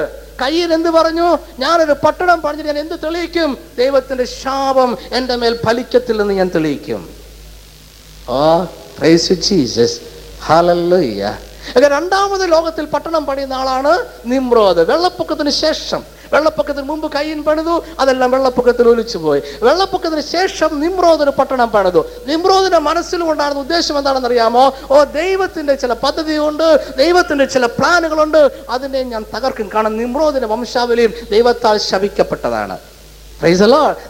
കയ്യിൽ 0.42 0.74
എന്ത് 0.74 0.90
പറഞ്ഞു? 0.90 1.38
ഞാനൊരു 1.60 1.96
പട്ടണം 2.06 2.42
പറഞ്ഞു 2.42 2.64
ഞാൻ 2.64 2.80
എന്ത് 2.80 2.96
തെളിയിക്കും? 3.04 3.58
ദൈവത്തിന്റെ 3.78 4.26
ശാപം 4.26 4.98
എന്റെ 5.14 5.36
മേൽ 5.36 5.60
ഫലിക്കത്തില്ലെന്ന് 5.66 6.34
ഞാൻ 6.34 6.52
തെളിയിക്കും. 6.56 7.10
രണ്ടാമത് 11.96 12.52
ലോകത്തിൽ 12.52 12.86
പട്ടണം 12.86 13.26
പണിയുന്ന 13.26 13.54
ആളാണ് 13.54 13.94
നിമ്രോദ്. 14.26 14.82
വെള്ളപ്പൊക്കത്തിന് 14.92 15.50
ശേഷം 15.50 16.02
വെള്ളപ്പൊക്കത്തിന് 16.34 16.86
മുമ്പ് 16.90 17.12
കയ്യൻ 17.12 17.44
പണിതു 17.44 17.84
അതെല്ലാം 18.00 18.32
വെള്ളപ്പൊക്കത്തിൽ 18.32 18.88
ഒലിച്ചു 18.88 19.18
പോയി 19.18 19.42
വെള്ളപ്പൊക്കത്തിന് 19.62 20.22
ശേഷം 20.22 20.80
നിമ്രോദിന് 20.80 21.32
പട്ടണം 21.32 21.72
പണിതു. 21.72 22.06
നിമ്രോദിന്റെ 22.28 22.78
ഉണ്ടാകുന്ന 23.24 23.60
ഉദ്ദേശം 23.60 23.98
എന്താണെന്ന് 23.98 24.28
അറിയാമോ 24.28 24.74
ഓ 24.92 25.04
ദൈവത്തിന്റെ 25.04 25.76
ചില 25.76 25.94
പദ്ധതിയുണ്ട് 25.94 26.98
ദൈവത്തിന്റെ 26.98 27.46
ചില 27.46 27.66
പ്ലാനുകളുണ്ട്. 27.66 28.52
അതിനെ 28.70 29.04
ഞാൻ 29.04 29.26
തകർക്കും. 29.36 29.70
കാരണം 29.76 29.98
നിമ്രോദിന്റെ 29.98 30.48
വംശാവലിയും 30.48 31.14
ദൈവത്താൽ 31.32 31.78
ശപിക്കപ്പെട്ടതാണ്. 31.78 32.78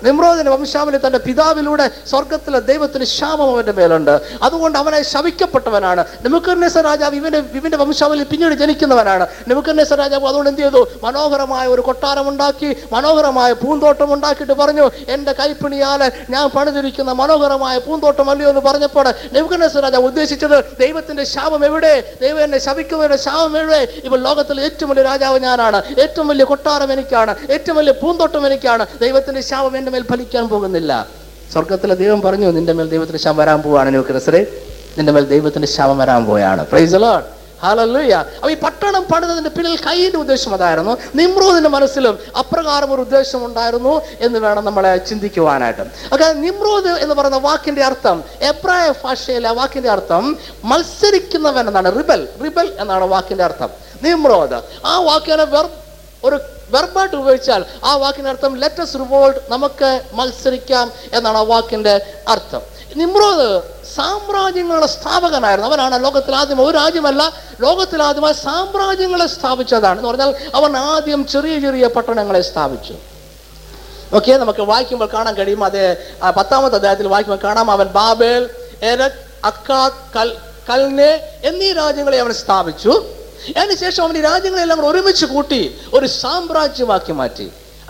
നിമ്രോദിന്റെ 0.04 0.52
വംശാവലി 0.52 0.98
തന്റെ 0.98 1.18
പിതാവിലൂടെ 1.18 1.90
സ്വർഗത്തിലെ 2.10 2.60
ദൈവത്തിന് 2.60 3.06
ശാപം 3.06 3.50
അവന്റെ 3.50 3.72
മേലുണ്ട്. 3.72 4.22
അതുകൊണ്ട് 4.42 4.78
അവനെ 4.78 5.02
ശവിക്കപ്പെട്ടവനാണ്. 5.04 6.06
നിമുക്കർണേസ 6.24 6.78
രാജാവ് 6.78 7.16
ഇവന്റെ 7.16 7.38
ഇവന്റെ 7.38 7.78
വംശാവലി 7.78 8.24
പിന്നീട് 8.24 8.54
ജനിക്കുന്നവനാണ്. 8.54 9.28
നിമുക്കർണേസ 9.48 9.94
രാജാവ് 9.94 10.28
അതുകൊണ്ട് 10.28 10.50
എന്ത് 10.50 10.62
ചെയ്തു? 10.62 10.88
മനോഹരമായ 11.04 11.68
ഒരു 11.68 11.82
കൊട്ടാരം 11.82 12.30
ഉണ്ടാക്കി 12.30 12.78
മനോഹരമായ 12.94 13.54
പൂന്തോട്ടം 13.54 14.14
ഉണ്ടാക്കിയിട്ട് 14.14 14.54
പറഞ്ഞു 14.54 14.92
എന്റെ 15.10 15.32
കൈപ്പിണിയാലെ 15.32 16.12
ഞാൻ 16.30 16.50
പണിതിരിക്കുന്ന 16.50 17.12
മനോഹരമായ 17.12 17.78
പൂന്തോട്ടം 17.78 18.30
അല്ലയോ 18.30 18.50
എന്ന് 18.50 18.62
പറഞ്ഞപ്പോൾ 18.62 19.14
നിമുക്കർണേസ 19.34 19.78
രാജാവ് 19.78 20.06
ഉദ്ദേശിച്ചത് 20.06 20.64
ദൈവത്തിന്റെ 20.80 21.24
ശാപം 21.24 21.66
എവിടെ? 21.66 22.14
ദൈവം 22.22 22.44
എന്നെ 22.44 22.58
ശവിക്കുന്നവരുടെ 22.58 23.18
ശാപം 23.18 23.58
എവിടെ? 23.58 23.88
ഇവ 24.04 24.16
ലോകത്തിലെ 24.16 24.64
ഏറ്റവും 24.64 24.90
വലിയ 24.90 25.04
രാജാവ് 25.04 25.40
ഞാനാണ്. 25.40 25.82
ഏറ്റവും 26.00 26.28
വലിയ 26.28 26.46
കൊട്ടാരം 26.46 26.94
എനിക്കാണ്. 26.94 27.36
ഏറ്റവും 27.52 27.78
വലിയ 27.78 27.92
പൂന്തോട്ടം 27.92 28.48
എനിക്കാണ്. 28.48 28.86
ദൈവത്തിന്റെ 29.20 29.42
ശാപം 29.42 29.78
എന്റെ 29.78 29.92
മേൽ 29.92 30.04
ഫലിക്കാൻ 30.04 30.50
പോകുന്നില്ല. 30.50 31.08
സ്വർഗത്തിലെ 31.52 31.96
ദൈവം 31.96 32.22
പറഞ്ഞു 32.22 32.52
നിന്റെ 32.52 32.74
മേൽ 32.74 32.90
ദൈവത്തിന്റെ 32.90 33.20
ശാപം 33.20 33.38
വരാൻ 33.38 33.62
പോവാണ് 33.62 33.90
ന്യൂക്രസറെ 33.90 34.48
നിന്റെ 34.98 35.12
മേൽ 35.14 35.26
ദൈവത്തിന്റെ 35.26 35.68
ശാപം 35.68 35.98
വരാൻ 35.98 36.26
പോയാണ്. 36.26 36.66
പ്രൈസ് 36.66 36.96
ഈ 38.50 38.54
പട്ടണം 38.54 39.04
പണിതതിന്റെ 39.04 39.50
പിന്നിൽ 39.50 39.78
കൈയിന്റെ 39.78 40.18
ഉദ്ദേശം 40.18 40.54
അതായിരുന്നു 40.54 40.98
നിമ്രോദിന്റെ 41.16 41.70
മനസ്സിലും 41.70 42.20
അപ്രകാരം 42.40 42.94
ഒരു 42.94 43.02
ഉദ്ദേശം 43.02 43.46
ഉണ്ടായിരുന്നു 43.46 44.02
എന്ന് 44.20 44.40
വേണം 44.40 44.66
നമ്മളെ 44.66 44.98
ചിന്തിക്കുവാനായിട്ട്. 44.98 45.82
ഒക്കെ 46.14 46.34
നിമ്രോദ് 46.34 46.88
എന്ന് 46.88 47.16
പറയുന്ന 47.16 47.38
വാക്കിന്റെ 47.38 47.84
അർത്ഥം 47.84 48.24
എബ്രായ 48.42 48.94
ഭാഷയിലെ 49.04 49.50
വാക്കിന്റെ 49.50 49.90
അർത്ഥം 49.90 50.38
മത്സരിക്കുന്നവൻ 50.64 51.68
എന്നാണ് 51.68 51.98
റിബൽ 51.98 52.28
റിബൽ 52.44 52.74
എന്നാണ് 52.80 53.04
വാക്കിന്റെ 53.04 53.44
അർത്ഥം. 53.44 53.70
നിമ്രോദ്. 54.04 54.62
ആ 54.86 55.00
വാക്കിനെ 55.00 55.44
വെറും 55.44 55.70
ഒരു 56.24 56.40
വെർബായിട്ട് 56.72 57.16
ഉപയോഗിച്ചാൽ 57.16 57.66
ആ 57.84 57.96
വാക്കിനർത്ഥം 57.96 58.58
ലെറ്റസ് 58.60 58.96
റിവോൾട്ട് 58.96 59.40
നമുക്ക് 59.50 60.02
മത്സരിക്കാം 60.14 60.92
എന്നാണ് 61.14 61.38
ആ 61.38 61.42
വാക്കിന്റെ 61.42 61.96
അർത്ഥം. 62.28 62.62
നിമ്രോദ് 62.96 63.62
സാമ്രാജ്യങ്ങളുടെ 63.96 64.88
സ്ഥാപകനായിരുന്നു. 64.88 65.70
അവനാണ് 65.70 66.04
ലോകത്തിൽ 66.04 66.36
ആദ്യം 66.36 66.62
ഒരു 66.66 66.78
രാജ്യമല്ല 66.78 67.24
ലോകത്തിൽ 67.62 68.04
ആദ്യമായി 68.04 68.34
സാമ്രാജ്യങ്ങളെ 68.34 69.28
സ്ഥാപിച്ചതാണ് 69.28 69.98
എന്ന് 69.98 70.10
പറഞ്ഞാൽ 70.10 70.36
അവൻ 70.56 70.78
ആദ്യം 70.78 71.28
ചെറിയ 71.28 71.60
ചെറിയ 71.60 71.88
പട്ടണങ്ങളെ 71.88 72.42
സ്ഥാപിച്ചു. 72.42 72.96
ഓക്കെ 74.16 74.32
നമുക്ക് 74.32 74.62
വായിക്കുമ്പോൾ 74.62 75.10
കാണാൻ 75.14 75.34
കഴിയും. 75.36 75.64
അത് 75.64 75.82
പത്താമത്തെ 76.38 76.76
അദ്ദേഹത്തിൽ 76.76 77.08
വായിക്കുമ്പോൾ 77.08 77.48
കാണാം. 77.48 77.72
അവൻ 77.72 77.88
ബാബേൽ 77.88 78.50
എരക് 78.82 79.20
അക്കാ 79.46 79.90
കൽ 80.16 80.30
കൽനെ 80.70 81.12
എന്നീ 81.44 81.74
രാജ്യങ്ങളെ 81.74 82.20
അവൻ 82.20 82.34
സ്ഥാപിച്ചു. 82.34 82.94
അതിനുശേഷം 83.58 84.04
അവൻ 84.04 84.18
ഈ 84.18 84.22
രാജ്യങ്ങളെല്ലാം 84.22 84.86
ഒരുമിച്ച് 84.86 85.26
കൂട്ടി 85.26 85.62
ഒരു 85.94 86.06
സാമ്രാജ്യമാക്കി 86.06 87.12
മാറ്റി. 87.12 87.48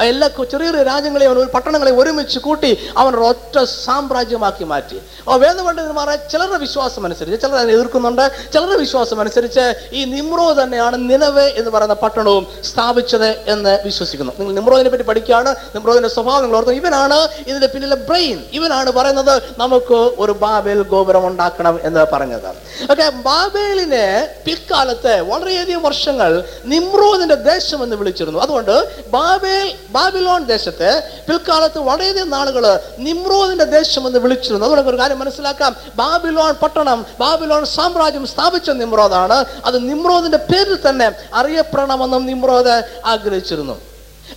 എല്ലാ 0.07 0.27
ചെറിയ 0.51 0.67
ചെറിയ 0.71 0.93
അവൻ 1.27 1.39
ഒരു 1.43 1.49
പട്ടണങ്ങളെ 1.53 1.91
ഒരുമിച്ച് 2.01 2.39
കൂട്ടി 2.39 2.71
അവൻ 3.01 3.13
ഒറ്റ 3.29 3.55
സാമ്രാജ്യമാക്കി 3.85 4.65
മാറ്റി. 4.71 4.97
വേദപണ്ഡിതന്മാരെ 5.43 6.15
ചിലരുടെ 6.31 6.59
വിശ്വാസം 6.65 7.01
അനുസരിച്ച് 7.07 7.37
ചിലർ 7.43 7.57
അതിനെ 7.61 7.73
എതിർക്കുന്നുണ്ട് 7.77 8.23
ചിലരുടെ 8.53 8.77
വിശ്വാസം 8.83 9.19
അനുസരിച്ച് 9.23 9.65
ഈ 9.99 10.03
നിമ്രോ 10.13 10.47
തന്നെയാണ് 10.61 10.97
നിലവ് 11.11 11.45
എന്ന് 11.59 11.71
പറയുന്ന 11.75 11.95
പട്ടണവും 12.03 12.45
സ്ഥാപിച്ചത് 12.69 13.29
എന്ന് 13.53 13.73
വിശ്വസിക്കുന്നു. 13.87 14.33
നിങ്ങൾ 14.39 14.53
നിമ്രോദിനെ 14.59 14.89
പറ്റി 14.93 15.05
പഠിക്കുകയാണ് 15.09 15.51
നിമ്രോദിന്റെ 15.75 16.11
സ്വഭാവം 16.15 16.41
നിങ്ങൾ 16.43 16.57
ഓർത്ത് 16.59 16.75
ഇവനാണ് 16.81 17.19
ഇതിന്റെ 17.49 17.69
പിന്നിലെ 17.73 17.97
ബ്രെയിൻ. 18.09 18.37
ഇവനാണ് 18.57 18.89
പറയുന്നത് 18.97 19.33
നമുക്ക് 19.63 19.99
ഒരു 20.23 20.35
ബാബേൽ 20.43 20.81
ഗോപുരം 20.93 21.27
ഉണ്ടാക്കണം 21.31 21.79
എന്ന് 21.89 22.05
പറഞ്ഞത്. 22.13 22.49
ഓക്കെ 22.91 23.09
ബാബേലിനെ 23.29 24.05
പിൽക്കാലത്ത് 24.45 25.15
വളരെയധികം 25.31 25.83
വർഷങ്ങൾ 25.89 26.31
നിമ്രോദിന്റെ 26.73 27.37
ദേശം 27.51 27.79
എന്ന് 27.83 27.95
വിളിച്ചിരുന്നു. 28.01 28.39
അതുകൊണ്ട് 28.45 28.75
ബാബേൽ 29.17 29.67
ബാബിലോൺ 29.89 30.45
ദേശത്തെ 30.45 31.03
പിൽക്കാലത്ത് 31.29 31.79
വളരെയധികം 31.79 32.29
നാളുകൾ 32.29 32.79
നിമ്രോദിന്റെ 32.97 33.63
ദേശം 33.63 34.07
എന്ന് 34.07 34.19
വിളിച്ചിരുന്നു. 34.19 34.65
അതുകൊണ്ട് 34.65 34.89
ഒരു 34.89 34.97
കാര്യം 34.97 35.19
മനസ്സിലാക്കാം. 35.19 35.75
ബാബിലോൺ 35.95 36.53
പട്ടണം 36.53 37.05
ബാബിലോൺ 37.19 37.65
സാമ്രാജ്യം 37.65 38.27
സ്ഥാപിച്ച 38.27 38.69
നിമ്രോദാണ്. 38.69 39.45
അത് 39.65 39.89
നിമ്രോദിന്റെ 39.89 40.37
പേരിൽ 40.37 40.89
തന്നെ 40.89 41.11
അറിയപ്പെടണമെന്നും 41.33 42.25
നിമ്രോദ് 42.25 42.83
ആഗ്രഹിച്ചിരുന്നു. 43.05 43.81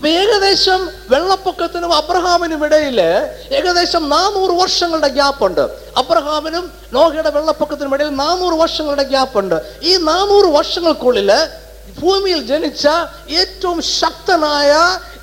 ഏകദേശം 0.08 0.90
വെള്ളപ്പൊക്കത്തിനും 1.10 1.92
അബ്രഹാമിനും 1.92 2.64
ഇടയിൽ 2.64 3.00
ഏകദേശം 3.50 4.08
നാനൂറ് 4.08 4.50
വർഷങ്ങളുടെ 4.50 5.08
ഗ്യാപ്പുണ്ട്. 5.08 5.60
അബ്രഹാമിനും 5.96 6.72
നോഹയുടെ 6.92 7.30
വെള്ളപ്പൊക്കത്തിനും 7.30 7.94
ഇടയിൽ 7.94 8.08
നാനൂറ് 8.08 8.54
വർഷങ്ങളുടെ 8.54 9.02
ഗ്യാപ്പുണ്ട്. 9.02 9.62
ഈ 9.82 9.96
നാനൂറ് 9.96 10.44
വർഷങ്ങൾക്കുള്ളിൽ 10.44 11.32
ഭൂമിയിൽ 12.00 12.40
ജനിച്ച 12.46 12.86
ഏറ്റവും 13.34 13.78
ശക്തനായ 13.92 14.72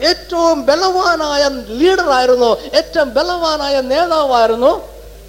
ഏറ്റവും 0.01 0.57
ബലവാനായ 0.65 1.43
ലീഡർ 1.79 2.09
ആയിരുന്നു 2.11 2.51
ഏറ്റവും 2.73 3.09
ബലവാനായ 3.09 3.75
നേതാവായിരുന്നു 3.81 4.71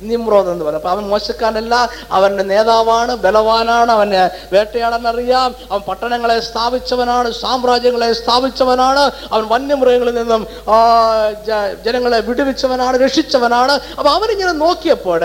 നിമ്രോദ് 0.03 0.49
എന്ന് 0.49 0.65
പറയുന്നത് 0.65 0.83
അപ്പൊ 0.83 0.91
അവൻ 0.91 1.05
മോശക്കാരനല്ല 1.09 1.75
അവന്റെ 2.11 2.43
നേതാവാണ് 2.43 3.17
ബലവാനാണ് 3.17 3.93
അവന് 3.93 4.23
വേട്ടയാടാൻ 4.55 5.09
അറിയാം 5.09 5.55
അവൻ 5.71 5.81
പട്ടണങ്ങളെ 5.89 6.41
സ്ഥാപിച്ചവനാണ് 6.41 7.33
സാമ്രാജ്യങ്ങളെ 7.33 8.13
സ്ഥാപിച്ചവനാണ്. 8.13 9.05
അവൻ 9.33 9.45
വന്യമൃഗങ്ങളിൽ 9.49 10.15
നിന്നും 10.15 10.47
ജനങ്ങളെ 11.85 12.21
വിടുവിച്ചവനാണ് 12.21 12.97
രക്ഷിച്ചവനാണ്. 13.05 13.73
അപ്പൊ 13.73 14.11
അവനിങ്ങനെ 14.11 14.53
നോക്കിയപ്പോൾ 14.53 15.23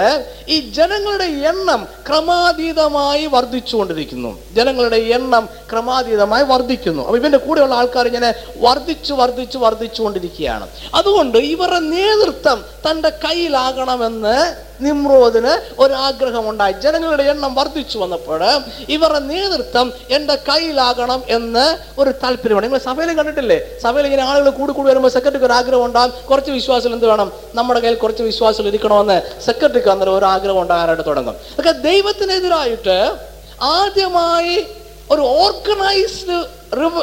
ഈ 0.47 0.59
ജനങ്ങളുടെ 0.77 1.23
എണ്ണം 1.23 1.87
ക്രമാതീതമായി 2.07 3.25
വർദ്ധിച്ചുകൊണ്ടിരിക്കുന്നു. 3.25 4.31
ജനങ്ങളുടെ 4.55 4.95
എണ്ണം 4.95 5.49
ക്രമാതീതമായി 5.71 6.43
വർദ്ധിക്കുന്നു. 6.43 7.01
അപ്പൊ 7.05 7.17
ഇവന്റെ 7.17 7.37
കൂടെയുള്ള 7.37 7.75
ആൾക്കാർ 7.75 8.05
ഇങ്ങനെ 8.07 8.33
വർദ്ധിച്ചു 8.57 9.13
വർദ്ധിച്ചു 9.13 9.57
വർദ്ധിച്ചുകൊണ്ടിരിക്കുകയാണ്. 9.57 10.67
അതുകൊണ്ട് 10.95 11.37
ഇവരുടെ 11.37 11.79
നേതൃത്വം 11.79 12.65
തന്റെ 12.85 13.09
കയ്യിലാകണമെന്ന് 13.09 14.64
നിമ്രോദിന് 14.81 15.81
ഒരു 15.81 15.93
ആഗ്രഹമുണ്ടായി 15.93 16.73
ജനങ്ങളുടെ 16.73 17.23
എണ്ണം 17.23 17.55
വർദ്ധിച്ചു 17.55 17.97
വന്നപ്പോൾ 17.97 18.43
ഇവരുടെ 18.89 19.19
നേതൃത്വം 19.19 19.93
എന്റെ 20.09 20.35
കയ്യിലാകണം 20.35 21.23
എന്ന് 21.27 21.77
ഒരു 21.97 22.09
താല്പര്യമാണ്. 22.09 22.65
നിങ്ങൾ 22.65 22.79
സഭയിൽ 22.79 23.13
കണ്ടിട്ടില്ലേ? 23.13 23.61
സഭയിൽ 23.83 24.05
ഇങ്ങനെ 24.05 24.23
ആളുകൾ 24.23 24.49
കൂടി 24.49 24.73
കൂടി 24.73 24.87
വരുമ്പോൾ 24.87 25.09
സെക്രട്ടറിക്ക് 25.09 25.45
ഒരു 25.45 25.53
ആഗ്രഹം 25.53 25.85
ഉണ്ടാകും 25.85 26.25
കുറച്ച് 26.29 26.51
വിശ്വാസം 26.51 26.93
എന്ത് 26.93 27.05
വേണം? 27.05 27.31
നമ്മുടെ 27.55 27.79
കയ്യിൽ 27.79 27.97
കുറച്ച് 27.97 28.23
വിശ്വാസം 28.23 28.67
ഇരിക്കണമെന്ന് 28.67 29.41
സെക്രട്ടറിക്ക് 29.41 29.87
അന്നേരം 29.87 30.17
ഒരു 30.17 30.25
ആഗ്രഹം 30.25 30.61
ഉണ്ടാകാനായിട്ട് 30.61 31.05
തുടങ്ങും. 31.05 31.35
ഒക്കെ 31.59 31.71
ദൈവത്തിനെതിരായിട്ട് 31.71 33.15
ആദ്യമായി 33.61 34.65
ഒരു 35.11 35.21
ഓർഗനൈസ്ഡ് 35.21 36.45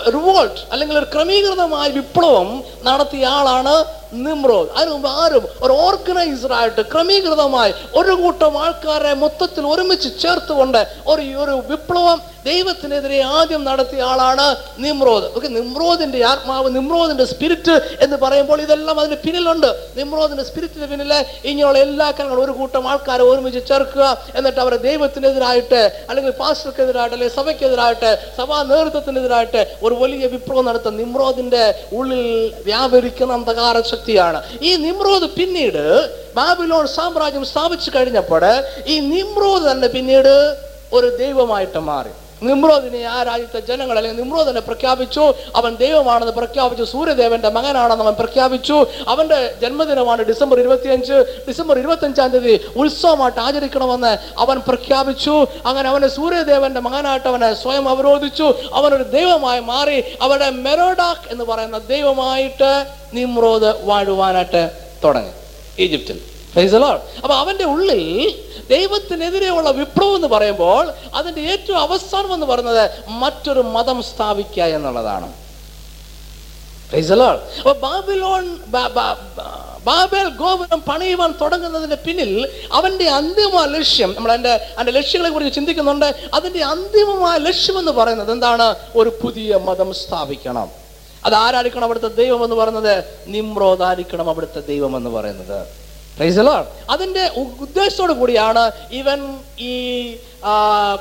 റിവോൾട്ട് 0.09 0.61
അല്ലെങ്കിൽ 0.73 0.97
ഒരു 0.99 1.09
ക്രമീകൃതമായ 1.15 1.89
വിപ്ലവം 1.99 2.49
നടത്തിയ 2.87 3.27
ആളാണ് 3.33 3.75
നിമ്രോദ് 4.17 4.69
അതിനു 4.73 4.95
മുമ്പ് 4.95 5.11
ആരും 5.19 5.45
ഒരു 5.65 5.75
ഓർഗനൈസ്ഡ് 5.85 6.55
ആയിട്ട് 6.57 6.83
ക്രമീകൃതമായി 6.93 7.73
ഒരു 7.97 8.15
കൂട്ടം 8.23 8.57
ആൾക്കാരെ 8.65 9.13
മൊത്തത്തിൽ 9.23 9.65
ഒരുമിച്ച് 9.71 10.11
ചേർത്തുകൊണ്ട് 10.23 10.81
ഒരു 11.13 11.25
ഒരു 11.43 11.55
വിപ്ലവം 11.71 12.19
ദൈവത്തിനെതിരെ 12.47 13.19
ആദ്യം 13.35 13.63
നടത്തിയ 13.67 14.03
ആളാണ് 14.09 14.47
നിമ്രോദ് 14.85 15.27
ഓക്കെ 15.37 15.49
നിമ്രോദിന്റെ 15.57 16.21
ആത്മാവ് 16.31 16.69
നിമ്രോദിന്റെ 16.77 17.27
സ്പിരിറ്റ് 17.33 17.75
എന്ന് 18.05 18.17
പറയുമ്പോൾ 18.23 18.59
ഇതെല്ലാം 18.65 18.97
അതിന് 19.03 19.19
പിന്നിലുണ്ട്. 19.25 19.69
നിമ്രോദിന്റെ 19.99 20.45
സ്പിരിറ്റിന് 20.49 20.87
പിന്നിലെ 20.93 21.19
ഇങ്ങനെയുള്ള 21.45 21.79
എല്ലാ 21.87 22.07
കാര്യങ്ങളും 22.11 22.45
ഒരു 22.45 22.55
കൂട്ടം 22.59 22.87
ആൾക്കാരെ 22.93 23.25
ഒരുമിച്ച് 23.29 23.63
ചേർക്കുക 23.71 24.07
എന്നിട്ട് 24.39 24.61
അവരെ 24.65 24.79
ദൈവത്തിനെതിരായിട്ട് 24.87 25.81
അല്ലെങ്കിൽ 26.09 26.35
പാസ്റ്റർക്കെതിരായിട്ട് 26.41 27.15
അല്ലെങ്കിൽ 27.15 27.37
സഭയ്ക്കെതിരായിട്ട് 27.39 28.11
സഭാ 28.39 28.59
നേതൃത്വത്തിനെതിരായിട്ട് 28.73 29.52
ഒരു 29.83 29.95
വലിയ 29.95 30.27
വിപ്ലവം 30.27 30.65
നടത്തുന്ന 30.65 30.99
നിമ്രോദിന്റെ 31.03 31.65
ഉള്ളിൽ 31.93 32.25
വ്യാപരിക്കുന്ന 32.65 33.33
അന്ധകാര 33.33 33.81
ശക്തിയാണ്. 33.81 34.43
ഈ 34.63 34.77
നിമ്രോദ് 34.77 35.29
പിന്നീട് 35.39 35.85
ബാബിലോൺ 36.37 36.87
സാമ്രാജ്യം 36.87 37.45
സ്ഥാപിച്ചു 37.45 37.91
കഴിഞ്ഞപ്പോൾ 37.95 38.45
ഈ 38.87 39.01
നിമ്രോദ് 39.01 39.71
തന്നെ 39.71 39.89
പിന്നീട് 39.89 40.35
ഒരു 40.93 41.17
ദൈവമായിട്ട് 41.17 41.79
മാറി. 41.79 42.13
നിമ്രോദിനെ 42.43 43.05
ആ 43.05 43.23
രാജ്യത്തെ 43.23 43.61
ജനങ്ങൾ 43.61 43.97
അല്ലെങ്കിൽ 43.97 44.23
നിമ്രോദിനെ 44.23 44.61
പ്രഖ്യാപിച്ചു. 44.61 45.33
അവൻ 45.57 45.77
ദൈവമാണെന്ന് 45.77 46.33
പ്രഖ്യാപിച്ചു. 46.33 46.85
സൂര്യദേവന്റെ 46.85 47.49
മകനാണെന്ന് 47.49 48.05
അവൻ 48.05 48.15
പ്രഖ്യാപിച്ചു. 48.15 48.87
അവന്റെ 49.09 49.55
ജന്മദിനമാണ് 49.63 50.23
ഡിസംബർ 50.23 50.61
ഇരുപത്തിയഞ്ച്. 50.61 51.45
ഡിസംബർ 51.49 51.79
ഇരുപത്തിയഞ്ചാം 51.79 52.29
തീയതി 52.29 52.61
ഉത്സവമായിട്ട് 52.77 53.41
ആചരിക്കണമെന്ന് 53.41 54.41
അവൻ 54.41 54.59
പ്രഖ്യാപിച്ചു. 54.59 55.47
അങ്ങനെ 55.67 55.89
അവനെ 55.89 56.09
സൂര്യദേവന്റെ 56.09 56.81
മകനായിട്ട് 56.81 57.29
അവനെ 57.29 57.55
സ്വയം 57.55 57.89
അവരോധിച്ചു. 57.89 58.55
അവനൊരു 58.73 59.03
ദൈവമായി 59.03 59.61
മാറി. 59.61 60.05
അവരുടെ 60.23 60.51
മെറോഡാക്ക് 60.51 61.33
എന്ന് 61.33 61.45
പറയുന്ന 61.45 61.79
ദൈവമായിട്ട് 61.79 62.87
നിമ്രോദ് 63.13 63.75
വാഴുവാനായിട്ട് 63.85 64.71
തുടങ്ങി. 65.05 65.31
ഈജിപ്തിൽ. 65.83 66.32
അപ്പൊ 67.23 67.35
അവന്റെ 67.35 67.65
ഉള്ളിൽ 67.65 68.35
ദൈവത്തിനെതിരെയുള്ള 68.71 69.71
വിപ്ലവം 69.71 70.15
എന്ന് 70.15 70.29
പറയുമ്പോൾ 70.29 70.93
അതിന്റെ 71.15 71.41
ഏറ്റവും 71.41 71.79
അവസാനം 71.79 72.35
എന്ന് 72.35 72.47
പറയുന്നത് 72.47 72.91
മറ്റൊരു 73.09 73.61
മതം 73.61 74.03
സ്ഥാപിക്കുക 74.03 74.63
എന്നുള്ളതാണ്. 74.63 75.33
ബാബിലോൺ 77.73 78.57
ബാബേൽ 79.85 80.29
ഗോപുരം 80.29 80.81
പണിയുവാൻ 80.81 81.35
തുടങ്ങുന്നതിന്റെ 81.41 81.97
പിന്നിൽ 81.97 82.49
അവന്റെ 82.73 83.09
അന്തിമ 83.09 83.65
ലക്ഷ്യം 83.65 84.15
നമ്മൾ 84.17 84.33
അതിന്റെ 84.33 84.53
അതിന്റെ 84.53 84.93
ലക്ഷ്യങ്ങളെ 84.93 85.31
കുറിച്ച് 85.31 85.55
ചിന്തിക്കുന്നുണ്ട്. 85.55 86.29
അതിന്റെ 86.35 86.65
അന്തിമമായ 86.65 87.39
ലക്ഷ്യം 87.39 87.79
എന്ന് 87.79 87.93
പറയുന്നത് 87.93 88.33
എന്താണ്? 88.33 88.75
ഒരു 88.97 89.19
പുതിയ 89.23 89.57
മതം 89.57 89.95
സ്ഥാപിക്കണം. 89.95 90.71
അത് 91.25 91.35
ആരായിരിക്കണം 91.35 91.85
അവിടുത്തെ 91.85 92.09
ദൈവം 92.09 92.45
എന്ന് 92.45 92.57
പറയുന്നത്? 92.57 93.05
നിമ്രോദായിരിക്കണം 93.27 94.29
അവിടുത്തെ 94.29 94.61
ദൈവം 94.61 94.97
എന്ന് 94.97 95.11
പറയുന്നത്. 95.11 95.82
അതിന്റെ 96.91 97.25
ഉദ്ദേശത്തോടു 97.61 98.13
കൂടിയാണ് 98.13 98.65
ഇവൻ 98.93 99.21
ഈ 99.59 99.73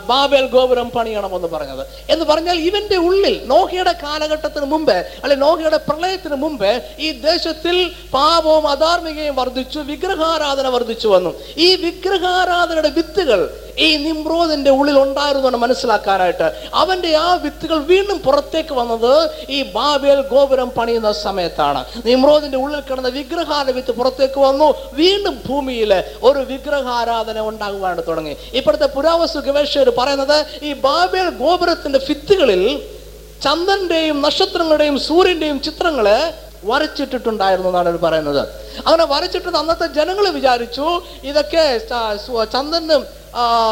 ബാബേൽ 0.08 0.48
ഗോപുരം 0.48 0.90
പണിയണമെന്ന് 0.90 1.48
പറഞ്ഞത്. 1.48 1.88
എന്ന് 2.10 2.26
പറഞ്ഞാൽ 2.26 2.58
ഇവന്റെ 2.60 2.98
ഉള്ളിൽ 2.98 3.42
നോഹയുടെ 3.46 3.92
കാലഘട്ടത്തിന് 3.92 4.66
മുമ്പേ 4.66 4.94
അല്ലെ 4.94 5.36
നോഹയുടെ 5.36 5.78
പ്രളയത്തിന് 5.78 6.36
മുമ്പേ 6.36 6.82
ഈ 7.00 7.12
ദേശത്തിൽ 7.12 7.92
പാപവും 8.14 8.68
അധാർമികയും 8.68 9.36
വർദ്ധിച്ചു 9.36 9.80
വിഗ്രഹാരാധന 9.80 10.68
വർദ്ധിച്ചു 10.68 11.08
വന്നു. 11.08 11.34
ഈ 11.58 11.76
വിഗ്രഹാരാധനയുടെ 11.76 12.90
വിത്തുകൾ 12.90 13.58
ഈ 13.78 13.98
നിമ്രോദിന്റെ 13.98 14.72
ഉള്ളിൽ 14.72 15.00
ഉണ്ടായിരുന്നു 15.00 15.58
മനസ്സിലാക്കാനായിട്ട് 15.58 16.70
അവന്റെ 16.74 17.16
ആ 17.16 17.34
വിത്തുകൾ 17.34 17.78
വീണ്ടും 17.78 18.20
പുറത്തേക്ക് 18.20 18.74
വന്നത് 18.74 19.32
ഈ 19.50 19.64
ബാബേൽ 19.64 20.22
ഗോപുരം 20.22 20.70
പണിയുന്ന 20.70 21.12
സമയത്താണ്. 21.12 21.86
നിമ്രോദിന്റെ 22.06 22.58
ഉള്ളിൽ 22.58 22.80
കിടന്ന 22.80 23.08
വിഗ്രഹാര 23.08 23.72
വിത്ത് 23.72 23.92
പുറത്തേക്ക് 23.92 24.40
വന്നു. 24.40 24.74
വീണ്ടും 24.94 25.42
ഭൂമിയിൽ 25.50 26.04
ഒരു 26.24 26.40
വിഗ്രഹാരാധന 26.40 27.40
ഉണ്ടാകുവാനായിട്ട് 27.40 28.08
തുടങ്ങി. 28.08 28.36
ഇപ്പോഴത്തെ 28.54 28.88
പുരാവസ്തു 29.32 29.50
ഗവേഷകർ 29.50 29.90
പറയുന്നത് 29.98 30.38
ഈ 30.68 30.72
ബാബേൽ 30.86 31.28
ഗോപുരത്തിന്റെ 31.42 32.00
ഫിത്തുകളിൽ 32.08 32.64
ചന്ദ്രന്റെയും 33.44 34.18
നക്ഷത്രങ്ങളുടെയും 34.26 34.96
സൂര്യന്റെയും 35.08 35.58
ചിത്രങ്ങൾ 35.68 36.08
വരച്ചിട്ടിട്ടുണ്ടായിരുന്നു 36.72 37.70
എന്നാണ് 37.70 37.90
അവർ 37.90 37.98
പറയുന്നത്. 38.04 38.42
അങ്ങനെ 38.86 39.06
വരച്ചിട്ട് 39.14 39.50
അന്നത്തെ 39.62 39.88
ജനങ്ങൾ 39.98 40.26
വിചാരിച്ചു 40.38 40.86
ഇതൊക്കെ 41.30 41.64
ചന്ദ്രനും 42.54 43.02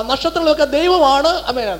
നക്ഷത്രങ്ങളൊക്കെ 0.09 0.65
ദൈവമാണ് 0.77 1.31
അമേന 1.51 1.71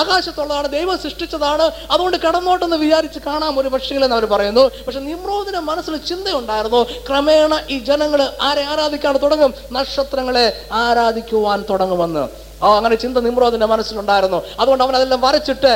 ആകാശത്തുള്ളതാണ് 0.00 0.68
ദൈവം 0.76 0.96
സൃഷ്ടിച്ചതാണ് 1.04 1.66
അതുകൊണ്ട് 1.92 2.16
കടന്നോട്ടെന്ന് 2.24 2.78
വിചാരിച്ച് 2.84 3.20
കാണാം 3.26 3.52
ഒരു 3.60 3.68
പക്ഷികളെന്ന് 3.74 4.16
അവർ 4.16 4.26
പറയുന്നു. 4.32 4.64
പക്ഷെ 4.86 5.00
നിമ്രോദിന 5.08 5.58
മനസ്സിൽ 5.70 5.94
ചിന്തയുണ്ടായിരുന്നു 6.10 6.80
ക്രമേണ 7.08 7.52
ഈ 7.70 7.78
ജനങ്ങൾ 7.88 8.20
ആരെ 8.48 8.64
ആരാധിക്കാൻ 8.72 9.16
തുടങ്ങും? 9.24 9.54
നക്ഷത്രങ്ങളെ 9.76 10.46
ആരാധിക്കുവാൻ 10.84 11.64
തുടങ്ങുമെന്ന്. 11.70 12.24
ആ 12.64 12.76
അങ്ങനെ 12.76 12.94
ചിന്ത 12.94 13.18
നിമ്രോദിന്റെ 13.18 13.66
മനസ്സിലുണ്ടായിരുന്നു. 13.66 14.42
അതുകൊണ്ട് 14.60 14.84
അവൻ 14.84 14.96
അതെല്ലാം 14.96 15.20
വരച്ചിട്ട് 15.20 15.72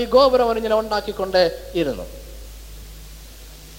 ഈ 0.00 0.04
ഗോപുരം 0.04 0.44
അവൻ 0.44 0.56
ഇങ്ങനെ 0.56 0.76
ഉണ്ടാക്കിക്കൊണ്ടേ 0.78 1.44
ഇരുന്നു 1.74 2.04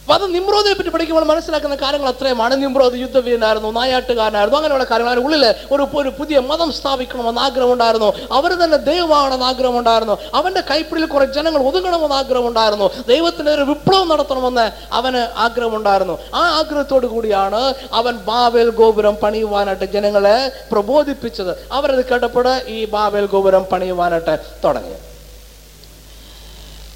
അപ്പൊ 0.04 0.14
അത് 0.14 0.36
നിമ്രോദിനെ 0.36 0.74
പറ്റി 0.76 0.90
പഠിക്കുമ്പോൾ 0.90 1.26
മനസ്സിലാക്കുന്ന 1.26 1.76
കാര്യങ്ങൾ 1.76 2.08
അത്രയുമാണ്. 2.10 2.56
നിമ്രോദ് 2.64 2.96
യുദ്ധവീരനായിരുന്നു 2.96 3.72
നായാട്ടുകാരനായിരുന്നു 3.72 4.58
അങ്ങനെയുള്ള 4.58 4.84
കാര്യങ്ങൾ 4.84 5.20
ഉള്ളിൽ 5.20 5.46
ഒരു 5.72 5.88
ഒരു 5.94 6.10
പുതിയ 6.10 6.40
മതം 6.40 6.72
സ്ഥാപിക്കണമെന്ന് 6.72 7.42
ആഗ്രഹം 7.42 7.74
ഉണ്ടായിരുന്നു 7.74 8.14
അവർ 8.32 8.52
തന്നെ 8.64 8.78
ദൈവമാണെന്ന് 8.78 9.46
ആഗ്രഹം 9.46 9.78
ഉണ്ടായിരുന്നു 9.78 10.18
അവന്റെ 10.34 10.64
കൈപ്പിടിയിൽ 10.72 11.08
കുറെ 11.08 11.26
ജനങ്ങൾ 11.26 11.62
ഒതുങ്ങണമെന്ന് 11.70 12.16
ആഗ്രഹം 12.16 12.48
ഉണ്ടായിരുന്നു 12.48 12.90
ദൈവത്തിന് 13.08 13.50
ഒരു 13.50 13.62
വിപ്ലവം 13.62 14.10
നടത്തണമെന്ന് 14.10 14.72
അവന് 14.94 15.24
ആഗ്രഹമുണ്ടായിരുന്നു. 15.38 16.18
ആ 16.34 16.44
ആഗ്രഹത്തോടു 16.60 17.08
കൂടിയാണ് 17.08 17.74
അവൻ 17.94 18.18
ബാബേൽ 18.18 18.70
ഗോപുരം 18.70 19.16
പണിയുവാനായിട്ട് 19.24 19.86
ജനങ്ങളെ 19.86 20.52
പ്രബോധിപ്പിച്ചത്. 20.72 21.54
അവരത് 21.72 22.06
കേട്ടപ്പോൾ 22.06 22.62
ഈ 22.68 22.86
ബാബേൽ 22.86 23.26
ഗോപുരം 23.26 23.66
പണിയുവാനായിട്ട് 23.72 24.38
തുടങ്ങി 24.64 25.13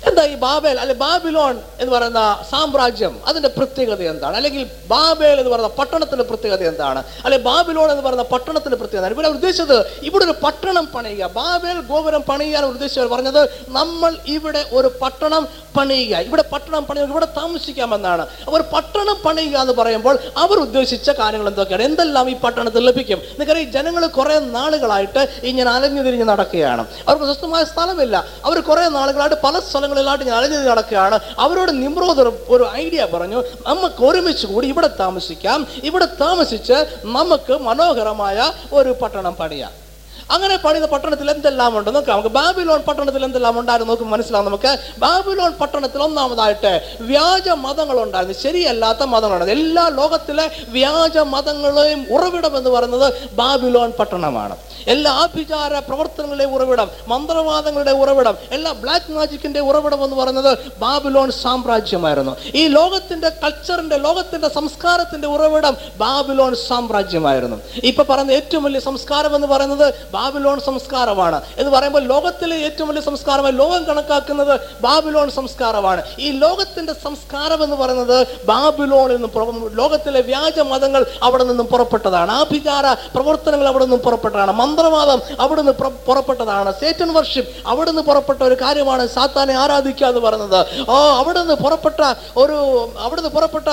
എന്താ 0.08 0.24
ഈ 0.26 0.36
ബാബേൽ? 0.36 0.80
അല്ലെ 0.80 0.96
ബാബിലോൺ 0.96 1.62
എന്ന് 1.80 1.93
പറയുന്ന 1.93 2.39
സാമ്രാജ്യം 2.52 3.20
അതിന്റെ 3.28 3.50
പ്രത്യേകത 3.50 4.02
എന്താണ്? 4.02 4.36
അല്ലെങ്കിൽ 4.36 4.63
ബാബേൽ 4.88 5.39
എന്ന് 5.39 5.52
പറയുന്ന 5.52 5.67
പട്ടണത്തിന്റെ 5.67 6.24
പ്രത്യേകത 6.24 6.63
എന്താണ്? 6.67 7.04
അല്ലെ 7.24 7.38
ബാബിലോൺ 7.38 7.91
എന്ന് 7.91 8.04
പറയുന്ന 8.04 8.24
പട്ടണത്തിന്റെ 8.24 8.78
പ്രത്യേകത? 8.78 9.08
ഇവിടെ 9.08 9.28
ഉദ്ദേശിച്ചത് 9.28 10.00
ഇവിടെ 10.04 10.24
ഒരു 10.24 10.36
പട്ടണം 10.43 10.88
പണിയുക. 10.96 11.28
ബാബേൽ 11.28 11.82
ഗോപുരം 11.82 12.22
പണിയാൻ 12.22 12.65
ഉദ്ദേശിച്ചവർ 12.65 13.08
പറഞ്ഞത് 13.08 13.50
നമ്മൾ 13.67 14.17
ഇവിടെ 14.28 14.65
ഒരു 14.72 14.91
പട്ടണം 15.02 15.48
പണിയുക. 15.78 16.17
ഇവിടെ 16.17 16.43
പട്ടണം 16.52 16.86
പണിയുക 16.86 17.08
ഇവിടെ 17.08 17.26
താമസിക്കാമെന്നാണ്. 17.26 18.28
അവർ 18.48 18.62
പട്ടണം 18.62 19.17
പണിയുക 19.26 19.58
എന്ന് 19.58 19.74
പറയുമ്പോൾ 19.74 20.17
അവർ 20.38 20.58
ഉദ്ദേശിച്ച 20.60 21.10
കാര്യങ്ങൾ 21.10 21.48
എന്തൊക്കെയാണ്? 21.48 21.84
എന്തെല്ലാം 21.84 22.30
ഈ 22.30 22.36
പട്ടണത്തിൽ 22.36 22.86
ലഭിക്കും? 22.86 23.17
നിങ്ങൾക്കറിയാം 23.17 23.67
ഈ 23.67 23.72
ജനങ്ങൾ 23.72 24.08
കുറെ 24.08 24.39
നാളുകളായിട്ട് 24.39 25.28
ഇങ്ങനെ 25.43 25.72
അലഞ്ഞു 25.72 26.02
തിരിഞ്ഞ് 26.02 26.26
നടക്കുകയാണ്. 26.26 26.86
അവർക്ക് 27.08 27.26
സ്വസ്ഥമായ 27.26 27.63
സ്ഥലമില്ല. 27.63 28.26
അവർ 28.46 28.60
കുറെ 28.60 28.89
നാളുകളായിട്ട് 28.89 29.38
പല 29.43 29.60
സ്ഥലങ്ങളിലായിട്ട് 29.97 30.25
ഞാൻ 30.25 30.38
അലഞ്ഞു 30.38 30.69
നടക്കുകയാണ്. 30.69 31.19
അവരോട് 31.39 31.83
നിമ്രോദ് 31.83 32.19
ഒരു- 32.19 32.33
ഒരു 32.47 32.69
ഐഡിയ 32.73 33.07
പറഞ്ഞു 33.13 33.43
നമുക്ക് 33.67 34.03
ഒരുമിച്ച് 34.03 34.47
കൂടി 34.47 34.67
ഇവിടെ 34.67 34.89
താമസിക്കാം. 34.99 35.67
ഇവിടെ 35.83 36.05
താമസിച്ച് 36.05 36.73
നമുക്ക് 37.05 37.53
മനോഹരമായ 37.53 38.51
ഒരു 38.73 38.95
പട്ടണം 39.01 39.36
പണിയാം. 39.36 39.87
അങ്ങനെ 40.31 40.57
പണിത 40.57 40.85
പട്ടണത്തിൽ 40.85 41.31
എന്തെല്ലാം 41.31 41.77
ഉണ്ട്? 41.77 41.95
നോക്കാം 41.95 42.13
നമുക്ക് 42.13 42.35
ബാബിലോൺ 42.35 42.81
പട്ടണത്തിൽ 42.81 43.25
എന്തെല്ലാം 43.25 43.59
ഉണ്ടായിരുന്നു? 43.59 43.93
നോക്കുമ്പോൾ 43.93 44.17
മനസ്സിലാവും 44.17 44.45
നമുക്ക്. 44.45 44.77
ബാബിലോൺ 44.97 45.51
പട്ടണത്തിൽ 45.51 46.03
ഒന്നാമതായിട്ട് 46.03 46.97
വ്യാജ 47.01 47.49
മതങ്ങൾ 47.49 48.03
ഉണ്ടായിരുന്നു. 48.03 48.39
ശരിയല്ലാത്ത 48.39 49.03
മതങ്ങളാണ്. 49.03 49.49
എല്ലാ 49.49 49.87
ലോകത്തിലെ 49.87 50.51
വ്യാജ 50.67 51.17
മതങ്ങളെയും 51.17 52.07
ഉറവിടം 52.11 52.57
എന്ന് 52.57 52.69
പറയുന്നത് 52.69 53.29
ബാബിലോൺ 53.31 53.91
പട്ടണമാണ്. 53.91 54.55
എല്ലാ 54.87 55.11
ആഭിചാര 55.11 55.79
പ്രവർത്തനങ്ങളുടെ 55.79 56.43
ഉറവിടം 56.43 56.91
മന്ത്രവാദങ്ങളുടെ 57.07 57.91
ഉറവിടം 57.91 58.37
എല്ലാ 58.51 58.71
ബ്ലാക്ക് 58.71 59.11
മാജിക്കിന്റെ 59.11 59.59
ഉറവിടം 59.59 60.03
എന്ന് 60.03 60.15
പറയുന്നത് 60.15 60.57
ബാബിലോൺ 60.79 61.31
സാമ്രാജ്യമായിരുന്നു. 61.31 62.37
ഈ 62.55 62.67
ലോകത്തിന്റെ 62.67 63.29
കൾച്ചറിന്റെ 63.29 63.97
ലോകത്തിന്റെ 63.97 64.47
സംസ്കാരത്തിന്റെ 64.47 65.27
ഉറവിടം 65.27 65.77
ബാബിലോൺ 65.97 66.55
സാമ്രാജ്യമായിരുന്നു. 66.55 67.57
ഇപ്പൊ 67.83 68.03
പറയുന്ന 68.03 68.31
ഏറ്റവും 68.31 68.63
വലിയ 68.63 68.79
സംസ്കാരം 68.79 69.35
എന്ന് 69.35 69.47
പറയുന്നത് 69.47 69.93
ബാബിലോൺ 70.17 70.60
സംസ്കാരമാണ് 70.60 71.41
എന്ന് 71.58 71.71
പറയുമ്പോൾ 71.71 72.03
ലോകത്തിലെ 72.03 72.58
ഏറ്റവും 72.58 72.89
വലിയ 72.89 73.01
സംസ്കാരമായി 73.01 73.53
ലോകം 73.53 73.84
കണക്കാക്കുന്നത് 73.84 74.60
ബാബിലോൺ 74.82 75.32
സംസ്കാരമാണ്. 75.32 76.01
ഈ 76.19 76.32
ലോകത്തിന്റെ 76.32 76.93
സംസ്കാരം 76.93 77.63
എന്ന് 77.63 77.75
പറയുന്നത് 77.75 78.27
ബാബിലോണിൽ 78.45 79.15
നിന്നും 79.15 79.71
ലോകത്തിലെ 79.75 80.21
വ്യാജ 80.21 80.60
മതങ്ങൾ 80.60 81.06
അവിടെ 81.23 81.43
നിന്നും 81.43 81.67
പുറപ്പെട്ടതാണ്. 81.67 82.32
ആഭിചാര 82.32 82.93
പ്രവർത്തനങ്ങൾ 82.93 83.67
അവിടെ 83.67 83.84
നിന്നും 83.84 83.99
പുറപ്പെട്ടതാണ്. 83.99 84.51
മന്ത്രവാദം 84.51 85.21
അവിടെ 85.39 85.62
നിന്ന് 85.62 85.73
പുറ- 85.73 86.06
പുറപ്പെട്ടതാണ്. 86.08 86.71
സേറ്റൻ 86.71 87.13
വർഷിപ്പ് 87.13 87.67
അവിടെ 87.67 87.89
നിന്ന് 87.89 88.03
പുറപ്പെട്ട 88.03 88.43
ഒരു 88.43 88.56
കാര്യമാണ് 88.56 89.08
സാത്താനെ 89.08 89.53
ആരാധിക്കുക 89.53 90.08
എന്ന് 90.08 90.19
പറയുന്നത്. 90.19 90.65
ഓ 90.89 90.93
അവിടെ 90.93 91.39
നിന്ന് 91.39 91.53
പുറപ്പെട്ട 91.53 92.13
ഒരു 92.38 92.89
അവിടെ 92.99 93.21
നിന്ന് 93.21 93.36
പുറപ്പെട്ട 93.36 93.67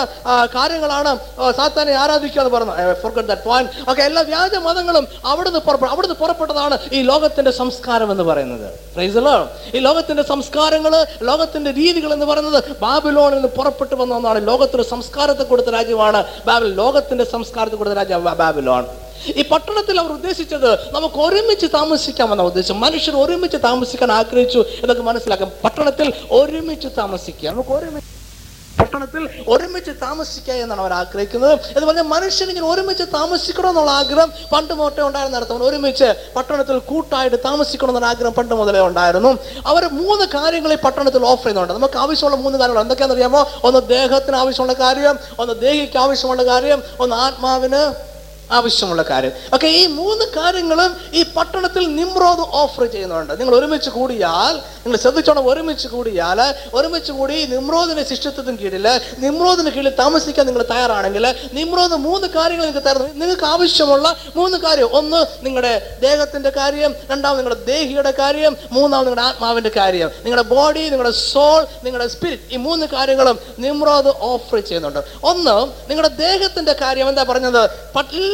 കാര്യങ്ങളാണ് 0.55 1.19
സാത്താനെ 1.53 1.93
ആരാധിക്കുക 1.93 2.43
എന്ന് 2.43 2.59
പറയുന്നത്. 2.59 3.45
പോയിന്റ് 3.45 3.91
ഓക്കെ 3.91 4.03
എല്ലാ 4.03 4.23
വ്യാജ 4.23 4.55
മതങ്ങളും 4.55 5.07
അവിടെ 5.27 5.51
നിന്ന് 5.51 5.87
അവിടെ 5.87 6.07
നിന്ന് 6.07 6.25
പുറപ്പെട്ടതാണ് 6.39 6.79
ഈ 6.93 7.03
ലോകത്തിന്റെ 7.03 7.51
സംസ്കാരം 7.51 8.11
എന്ന് 8.11 8.23
പറയുന്നത്. 8.23 8.67
ഈ 9.75 9.79
ലോകത്തിന്റെ 9.79 10.23
സംസ്കാരങ്ങൾ 10.23 11.07
ലോകത്തിന്റെ 11.23 11.71
രീതികൾ 11.71 12.13
എന്ന് 12.13 12.27
പറയുന്നത് 12.27 12.65
ബാബിലോണിൽ 12.83 13.35
നിന്ന് 13.35 13.49
പുറപ്പെട്ടു 13.49 13.95
വന്ന 13.95 14.15
ഒന്നാണ്. 14.15 14.47
ലോകത്തിന് 14.47 14.83
സംസ്കാരത്തെ 14.83 15.43
കൊടുത്ത 15.43 15.69
രാജ്യമാണ് 15.69 16.25
ബാബിൽ 16.47 16.75
ലോകത്തിന്റെ 16.75 17.25
സംസ്കാരത്തെ 17.25 17.77
കൊടുത്ത 17.77 17.95
രാജ്യമാണ് 17.95 18.37
ബാബിലോൺ. 18.37 18.87
ഈ 19.37 19.43
പട്ടണത്തിൽ 19.43 20.01
അവർ 20.01 20.13
ഉദ്ദേശിച്ചത് 20.13 20.93
നമുക്ക് 20.93 21.15
ഒരുമിച്ച് 21.15 21.67
താമസിക്കാമെന്ന 21.67 22.43
ഉദ്ദേശം. 22.43 22.81
മനുഷ്യർ 22.81 23.17
ഒരുമിച്ച് 23.17 23.57
താമസിക്കാൻ 23.57 24.13
ആഗ്രഹിച്ചു 24.13 24.65
എന്നൊക്കെ 24.83 25.03
മനസ്സിലാക്കാം. 25.03 25.51
പട്ടണത്തിൽ 25.65 26.13
ഒരുമിച്ച് 26.31 26.89
താമസിക്കുക. 26.99 27.51
നമുക്ക് 27.51 27.71
ഒരുമിച്ച് 27.71 28.14
പട്ടണത്തിൽ 28.81 29.29
ഒരുമിച്ച് 29.49 29.91
താമസിക്കുക 30.03 30.55
എന്നാണ് 30.55 30.81
അവർ 30.81 30.93
ആഗ്രഹിക്കുന്നത്. 30.93 31.53
എന്ന് 31.53 31.87
പറഞ്ഞാൽ 31.87 32.05
മനുഷ്യൻ 32.05 32.49
ഇങ്ങനെ 32.49 32.67
ഒരുമിച്ച് 32.67 33.05
താമസിക്കണം 33.15 33.69
എന്നുള്ള 33.69 33.91
ആഗ്രഹം 33.91 34.33
പണ്ട് 34.53 34.75
മുതലേ 34.75 35.03
ഉണ്ടായിരുന്ന 35.09 35.37
അർത്ഥം. 35.37 35.63
ഒരുമിച്ച് 35.65 36.15
പട്ടണത്തിൽ 36.37 36.79
കൂട്ടായിട്ട് 36.79 37.37
താമസിക്കണം 37.45 37.91
എന്നുള്ള 37.91 38.07
ആഗ്രഹം 38.07 38.33
പണ്ട് 38.33 38.55
മുതലേ 38.55 38.81
ഉണ്ടായിരുന്നു. 38.81 39.39
അവർ 39.67 39.89
മൂന്ന് 39.93 40.27
കാര്യങ്ങൾ 40.35 40.73
ഈ 40.73 40.77
പട്ടണത്തിൽ 40.77 41.25
ഓഫർ 41.25 41.43
ചെയ്യുന്നുണ്ട്. 41.43 41.73
നമുക്ക് 41.73 41.99
ആവശ്യമുള്ള 41.99 42.37
മൂന്ന് 42.37 42.59
കാര്യങ്ങൾ 42.59 42.83
എന്തൊക്കെയാണെന്ന് 42.83 43.25
അറിയാമോ? 43.25 43.51
ഒന്ന് 43.65 43.89
ദേഹത്തിന് 43.89 44.37
ആവശ്യമുള്ള 44.37 44.73
കാര്യം 44.73 45.19
ഒന്ന് 45.39 45.61
ദേഹിക്ക് 45.61 45.99
ആവശ്യമുള്ള 45.99 46.47
കാര്യം 46.47 46.83
ഒന്ന് 47.01 47.17
ആത്മാവിന് 47.17 48.14
ആവശ്യമുള്ള 48.53 49.03
കാര്യം. 49.03 49.33
ഓക്കെ 49.55 49.67
ഈ 49.67 49.87
മൂന്ന് 49.87 50.25
കാര്യങ്ങളും 50.25 50.97
ഈ 51.15 51.23
പട്ടണത്തിൽ 51.23 51.97
നിമ്രോദ് 51.97 52.39
ഓഫർ 52.39 52.85
ചെയ്യുന്നുണ്ട്. 52.85 53.41
നിങ്ങൾ 53.41 53.55
ഒരുമിച്ച് 53.55 53.91
കൂടിയാൽ 53.91 54.55
നിങ്ങൾ 54.55 54.97
ശ്രദ്ധിച്ചോണം 54.97 55.49
ഒരുമിച്ച് 55.49 55.89
കൂടിയാൽ 55.89 56.55
ഒരുമിച്ച് 56.75 57.13
കൂടി 57.13 57.47
നിമ്രോദിന്റെ 57.47 58.05
ശിഷ്യത്വത്തിന് 58.09 58.59
കീഴിൽ 58.59 59.01
നിമ്രോദിന് 59.19 59.71
കീഴിൽ 59.71 59.89
താമസിക്കാൻ 59.89 60.47
നിങ്ങൾ 60.47 60.63
തയ്യാറാണെങ്കിൽ 60.63 61.35
നിമ്രോദ് 61.53 61.93
മൂന്ന് 61.93 62.29
കാര്യങ്ങൾ 62.29 62.65
നിങ്ങൾക്ക് 62.65 62.89
തരുന്നു. 62.89 63.15
നിങ്ങൾക്ക് 63.15 63.45
ആവശ്യമുള്ള 63.45 64.17
മൂന്ന് 64.37 64.59
കാര്യം. 64.59 64.89
ഒന്ന് 64.93 65.47
നിങ്ങളുടെ 65.47 65.99
ദേഹത്തിന്റെ 66.01 66.51
കാര്യം. 66.51 66.95
രണ്ടാമത് 67.11 67.39
നിങ്ങളുടെ 67.39 67.65
ദേഹിയുടെ 67.65 68.11
കാര്യം. 68.11 68.57
മൂന്നാമത് 68.73 69.07
നിങ്ങളുടെ 69.07 69.29
ആത്മാവിന്റെ 69.29 69.71
കാര്യം. 69.77 70.11
നിങ്ങളുടെ 70.25 70.49
ബോഡി 70.49 70.81
നിങ്ങളുടെ 70.81 71.17
സോൾ 71.33 71.67
നിങ്ങളുടെ 71.85 72.09
സ്പിരിറ്റ് 72.09 72.43
ഈ 72.53 72.57
മൂന്ന് 72.57 72.87
കാര്യങ്ങളും 72.87 73.39
നിമ്രോദ് 73.59 74.07
ഓഫർ 74.07 74.61
ചെയ്യുന്നുണ്ട്. 74.61 74.99
ഒന്ന് 75.23 75.91
നിങ്ങളുടെ 75.91 76.09
ദേഹത്തിന്റെ 76.09 76.73
കാര്യം. 76.73 77.09
എന്താ 77.09 77.23
പറഞ്ഞത്? 77.23 77.71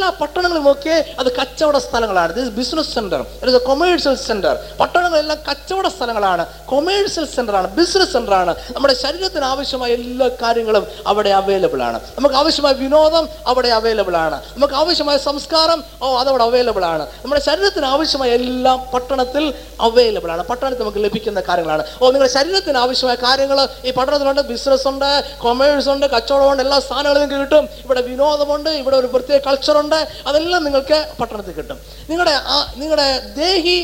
എല്ലാ 0.01 0.13
പട്ടണങ്ങളും 0.21 0.67
ഒക്കെ 0.73 0.95
അത് 1.21 1.29
കച്ചവട 1.37 1.77
സ്ഥലങ്ങളാണ്. 1.77 2.31
ഇത് 2.33 2.49
ബിസിനസ് 2.59 2.91
സെന്റർ 2.95 3.23
ഇത് 3.49 3.59
കൊമേഴ്സ്യൽ 3.67 4.15
സെന്റർ 4.29 4.55
പട്ടണങ്ങളെല്ലാം 4.81 5.39
കച്ചവട 5.51 5.87
സ്ഥലങ്ങളാണ്. 5.97 6.47
കൊമേഴ്സ്യൽ 6.67 7.27
സെന്റർ 7.35 7.55
ആണ് 7.57 7.69
ബിസിനസ് 7.79 8.13
സെന്റർ 8.13 8.35
ആണ്. 8.35 8.53
നമ്മുടെ 8.73 8.95
ശരീരത്തിന് 9.03 9.45
ആവശ്യമായ 9.45 9.91
എല്ലാ 9.91 10.29
കാര്യങ്ങളും 10.43 10.87
അവിടെ 11.07 11.31
അവൈലബിൾ 11.41 11.83
ആണ്. 11.89 11.99
നമുക്ക് 12.19 12.37
ആവശ്യമായ 12.43 12.73
വിനോദം 12.73 13.29
അവിടെ 13.47 13.69
അവൈലബിൾ 13.79 14.17
ആണ്. 14.17 14.39
നമുക്ക് 14.57 14.75
ആവശ്യമായ 14.75 15.19
സംസ്കാരം 15.19 15.83
ഓ 16.03 16.17
അതവിടെ 16.21 16.45
അവൈലബിൾ 16.45 16.85
ആണ്. 16.85 17.07
നമ്മുടെ 17.25 17.43
ശരീരത്തിന് 17.49 17.87
ആവശ്യമായ 17.87 18.31
എല്ലാം 18.41 18.79
പട്ടണത്തിൽ 18.95 19.45
അവൈലബിൾ 19.81 20.33
ആണ്. 20.37 20.45
പട്ടണത്തിൽ 20.51 20.83
നമുക്ക് 20.83 21.05
ലഭിക്കുന്ന 21.05 21.43
കാര്യങ്ങളാണ്. 21.49 21.85
ഓ 22.03 22.11
നിങ്ങളുടെ 22.11 22.35
ശരീരത്തിന് 22.39 22.79
ആവശ്യമായ 22.79 23.17
കാര്യങ്ങൾ 23.27 23.61
ഈ 23.85 23.93
പട്ടണത്തിലുണ്ട്. 23.99 24.43
ബിസിനസ് 24.55 24.89
ഉണ്ട് 24.89 25.11
കൊമേഴ്സ് 25.43 25.89
ഉണ്ട് 25.89 26.07
കച്ചവടമുണ്ട് 26.17 26.63
എല്ലാ 26.63 26.81
സ്ഥാനങ്ങളും 26.89 27.21
നിങ്ങൾക്ക് 27.21 27.45
കിട്ടും. 27.45 27.69
ഇവിടെ 27.85 28.01
വിനോദമുണ്ട്. 28.11 28.71
ഇവിടെ 28.71 28.97
ഒരു 28.97 29.07
പ്രത്യേക 29.07 29.41
കൾച്ചറുണ്ട് 29.47 29.89
അതെല്ലാം 30.26 30.64
നിങ്ങൾക്ക് 30.64 30.98
പട്ടണത്തിൽ 31.20 31.53
കിട്ടും. 31.53 31.79
നിങ്ങളുടെ 32.11 32.35
നിങ്ങളുടെ 32.76 33.09
ദേഹി 33.37 33.79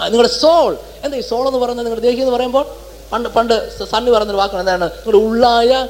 നിങ്ങളുടെ 0.00 0.28
സോൾ 0.28 0.78
എന്താ 1.04 1.16
ഈ 1.18 1.20
സോൾ 1.20 1.46
എന്ന് 1.46 1.58
പറയുന്നത്? 1.58 1.86
നിങ്ങളുടെ 1.86 2.06
ദേഹി 2.08 2.20
എന്ന് 2.20 2.32
പറയുമ്പോൾ 2.32 2.64
പണ്ട് 3.12 3.28
പണ്ട് 3.28 3.54
സണ്ണി 3.92 4.10
പറഞ്ഞൊരു 4.10 4.36
വാക്കാണ്. 4.36 4.60
എന്താണ്? 4.60 4.84
നിങ്ങളുടെ 4.84 5.20
ഉള്ളായ 5.26 5.88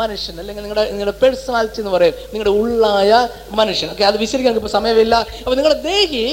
മനുഷ്യൻ 0.00 0.40
അല്ലെങ്കിൽ 0.40 0.62
നിങ്ങളുടെ 0.62 0.90
നിങ്ങളുടെ 0.90 1.16
പേഴ്സണാലിറ്റി 1.22 1.80
എന്ന് 1.80 1.90
പറയും. 1.90 2.14
നിങ്ങളുടെ 2.32 2.50
ഉള്ളായ 2.50 3.28
മനുഷ്യൻ. 3.50 3.90
ഓക്കെ 3.90 4.04
അത് 4.04 4.16
വിശദീകരിക്കാൻ 4.18 4.56
ഇപ്പോൾ 4.56 4.74
സമയമില്ല. 4.78 5.14
അപ്പോൾ 5.44 5.56
നിങ്ങളുടെ 5.56 5.80
ദേഹി 5.80 6.24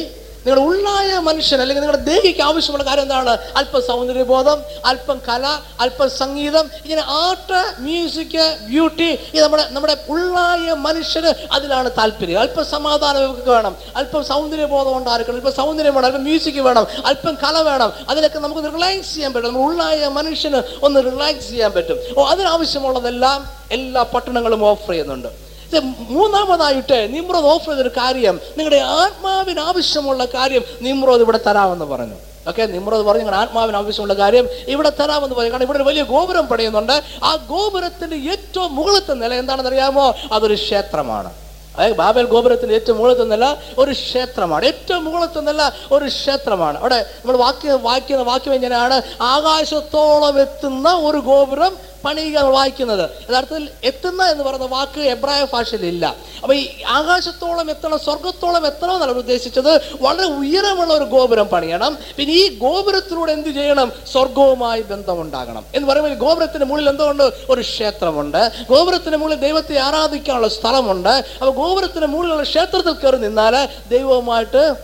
നിങ്ങളുടെ 0.45 0.65
ഉള്ളായ 0.65 1.19
മനുഷ്യൻ 1.19 1.61
അല്ലെങ്കിൽ 1.61 1.81
നിങ്ങളുടെ 1.81 2.03
ദേഹിക്ക് 2.03 2.41
ആവശ്യമുള്ള 2.41 2.85
കാര്യം 2.85 3.01
എന്താണ്? 3.01 3.37
അല്പം 3.55 3.81
സൗന്ദര്യബോധം 3.87 4.61
അല്പം 4.85 5.21
കല 5.29 5.59
അല്പം 5.79 6.09
സംഗീതം 6.09 6.69
ഇങ്ങനെ 6.85 7.03
ആർട്ട് 7.07 7.81
മ്യൂസിക് 7.81 8.57
ബ്യൂട്ടി 8.67 9.19
ഇത് 9.33 9.43
നമ്മുടെ 9.43 9.67
നമ്മുടെ 9.69 9.97
ഉള്ളായ 10.09 10.73
മനുഷ്യന് 10.73 11.33
അതിലാണ് 11.51 11.91
താല്പര്യം. 11.97 12.39
അല്പം 12.39 12.65
സമാധാനം 12.65 13.43
വേണം. 13.47 13.75
അല്പം 13.95 14.25
സൗന്ദര്യബോധം 14.25 14.97
ഉണ്ടായിരിക്കണം 14.97 15.35
അല്പം 15.35 15.53
സൗന്ദര്യം 15.53 15.95
വേണം. 15.95 16.05
അല്പം 16.05 16.23
മ്യൂസിക് 16.23 16.59
വേണം. 16.59 16.87
അല്പം 17.05 17.35
കല 17.35 17.57
വേണം. 17.57 17.93
അതിലൊക്കെ 18.09 18.39
നമുക്ക് 18.39 18.61
റിലാക്സ് 18.61 19.13
ചെയ്യാൻ 19.13 19.33
പറ്റും. 19.33 19.47
നമ്മുടെ 19.47 19.69
ഉള്ളായ 19.69 20.07
മനുഷ്യന് 20.07 20.61
ഒന്ന് 20.83 21.03
റിലാക്സ് 21.03 21.49
ചെയ്യാൻ 21.49 21.71
പറ്റും. 21.71 21.99
ഓ 22.17 22.27
അതിനാവശ്യമുള്ളതെല്ലാം 22.27 23.45
എല്ലാ 23.71 24.03
പട്ടണങ്ങളും 24.03 24.65
ഓഫർ 24.65 24.89
ചെയ്യുന്നുണ്ട്. 24.89 25.52
മൂന്നാമതായിട്ട് 25.81 27.15
നിമ്രോദ് 27.15 27.45
ഓഫർ 27.45 27.65
ചെയ്തൊരു 27.65 27.89
കാര്യം 27.89 28.41
നിങ്ങളുടെ 28.57 28.75
ആത്മാവിന് 28.75 29.59
ആവശ്യമുള്ള 29.59 30.25
കാര്യം 30.25 30.63
നിമ്രോദ് 30.81 31.21
ഇവിടെ 31.21 31.39
തരാമെന്ന് 31.47 31.85
പറഞ്ഞു. 31.85 32.15
ഓക്കെ 32.47 32.65
നിമ്രോദ് 32.65 33.05
പറഞ്ഞു 33.05 33.19
നിങ്ങളുടെ 33.19 33.41
ആത്മാവിന് 33.41 33.77
ആവശ്യമുള്ള 33.77 34.13
കാര്യം 34.13 34.49
ഇവിടെ 34.67 34.89
തരാമെന്ന് 34.89 35.35
പറഞ്ഞു. 35.35 35.51
കാരണം 35.51 35.63
ഇവിടെ 35.63 35.77
ഒരു 35.77 35.83
വലിയ 35.83 36.03
ഗോപുരം 36.03 36.47
പണിയുന്നുണ്ട്. 36.47 37.03
ആ 37.23 37.35
ഗോപുരത്തിന്റെ 37.35 38.15
ഏറ്റവും 38.15 38.75
മുകളിലത്തെ 38.75 39.13
നില 39.13 39.33
എന്താണെന്ന് 39.33 39.69
അറിയാമോ 39.69 40.15
അതൊരു 40.31 40.53
ക്ഷേത്രമാണ്. 40.53 41.31
അതായത് 41.75 41.95
ബാബൽ 41.95 42.25
ഗോപുരത്തിന്റെ 42.25 42.75
ഏറ്റവും 42.75 42.97
മുകളിലത്തെ 42.97 43.23
നില 43.23 43.55
ഒരു 43.77 43.91
ക്ഷേത്രമാണ്. 43.91 44.65
ഏറ്റവും 44.65 45.05
മുകളിലത്തെ 45.05 45.39
നില 45.39 45.71
ഒരു 45.91 46.05
ക്ഷേത്രമാണ്. 46.05 46.77
അവിടെ 46.77 47.05
നമ്മൾ 47.19 47.37
വാക്യം 47.37 47.83
വായിക്കുന്ന 47.83 48.23
വാക്യം 48.23 48.53
എങ്ങനെയാണ് 48.53 49.01
ആകാശത്തോളം 49.21 50.41
എത്തുന്ന 50.41 50.89
ഒരു 50.93 51.17
ഗോപുരം 51.17 51.92
പണിയുക 52.05 52.39
വായിക്കുന്നത്. 52.39 53.09
യഥാർത്ഥത്തിൽ 53.29 53.69
എത്തുന്ന 53.83 54.23
എന്ന് 54.23 54.43
പറയുന്ന 54.43 54.65
വാക്ക് 54.65 55.01
എബ്രായ 55.01 55.47
ഭാഷയിൽ 55.53 55.85
ഇല്ല. 55.85 56.15
അപ്പൊ 56.41 56.53
ഈ 56.53 56.67
ആകാശത്തോളം 56.87 57.69
എത്തണം 57.69 57.99
സ്വർഗത്തോളം 57.99 58.65
എത്തണം 58.65 58.93
എന്നാണ് 58.93 59.11
ഉദ്ദേശിച്ചത്. 59.11 59.95
വളരെ 60.01 60.27
ഉയരമുള്ള 60.27 60.93
ഒരു 60.93 61.03
ഗോപുരം 61.03 61.47
പണിയണം. 61.47 61.97
പിന്നെ 62.17 62.33
ഈ 62.33 62.57
ഗോപുരത്തിലൂടെ 62.57 63.31
എന്ത് 63.31 63.49
ചെയ്യണം? 63.49 63.91
സ്വർഗവുമായി 64.11 64.81
ബന്ധമുണ്ടാകണം. 64.81 65.65
എന്ന് 65.75 65.89
പറയുമ്പോൾ 65.89 66.13
ഗോപുരത്തിന് 66.13 66.65
മുകളിൽ 66.65 66.89
എന്തുകൊണ്ട്? 66.89 67.23
ഒരു 67.49 67.61
ക്ഷേത്രമുണ്ട്. 67.61 68.51
ഗോപുരത്തിന് 68.69 69.17
മുകളിൽ 69.17 69.39
ദൈവത്തെ 69.39 69.77
ആരാധിക്കാനുള്ള 69.77 70.47
സ്ഥലമുണ്ട്. 70.47 71.09
അപ്പൊ 71.09 71.49
ഗോപുരത്തിന് 71.49 72.05
മുകളിലുള്ള 72.05 72.43
ക്ഷേത്രത്തിൽ 72.43 72.93
കയറി 72.93 73.17
നിന്നാൽ 73.17 73.69
ദൈവവുമായിട്ട് 73.89 74.75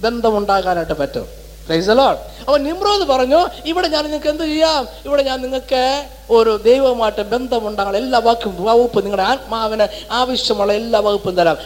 ബന്ധമുണ്ടാകാനായിട്ട് 0.00 0.92
പറ്റും. 0.92 1.44
The 1.68 1.76
അപ്പൊ 2.46 2.58
നിമ്രോദ് 2.58 3.08
പറഞ്ഞു 3.08 3.46
ഇവിടെ 3.66 3.88
ഞാൻ 3.88 4.04
നിങ്ങൾക്ക് 4.04 4.28
എന്ത് 4.28 4.44
ചെയ്യാം? 4.44 4.88
ഇവിടെ 5.04 5.22
ഞാൻ 5.22 5.42
നിങ്ങൾക്ക് 5.42 6.04
ഒരു 6.30 6.60
ദൈവമായിട്ട് 6.64 7.22
ബന്ധമുണ്ടാകണം. 7.22 7.96
എല്ലാ 7.96 8.18
വകുപ്പും 8.18 8.64
വകുപ്പ് 8.64 8.98
നിങ്ങളുടെ 9.02 9.22
ആത്മാവിന് 9.22 9.86
ആവശ്യമുള്ള 10.12 10.72
എല്ലാ 10.72 11.00
വകുപ്പും 11.00 11.34
തരാം. 11.36 11.56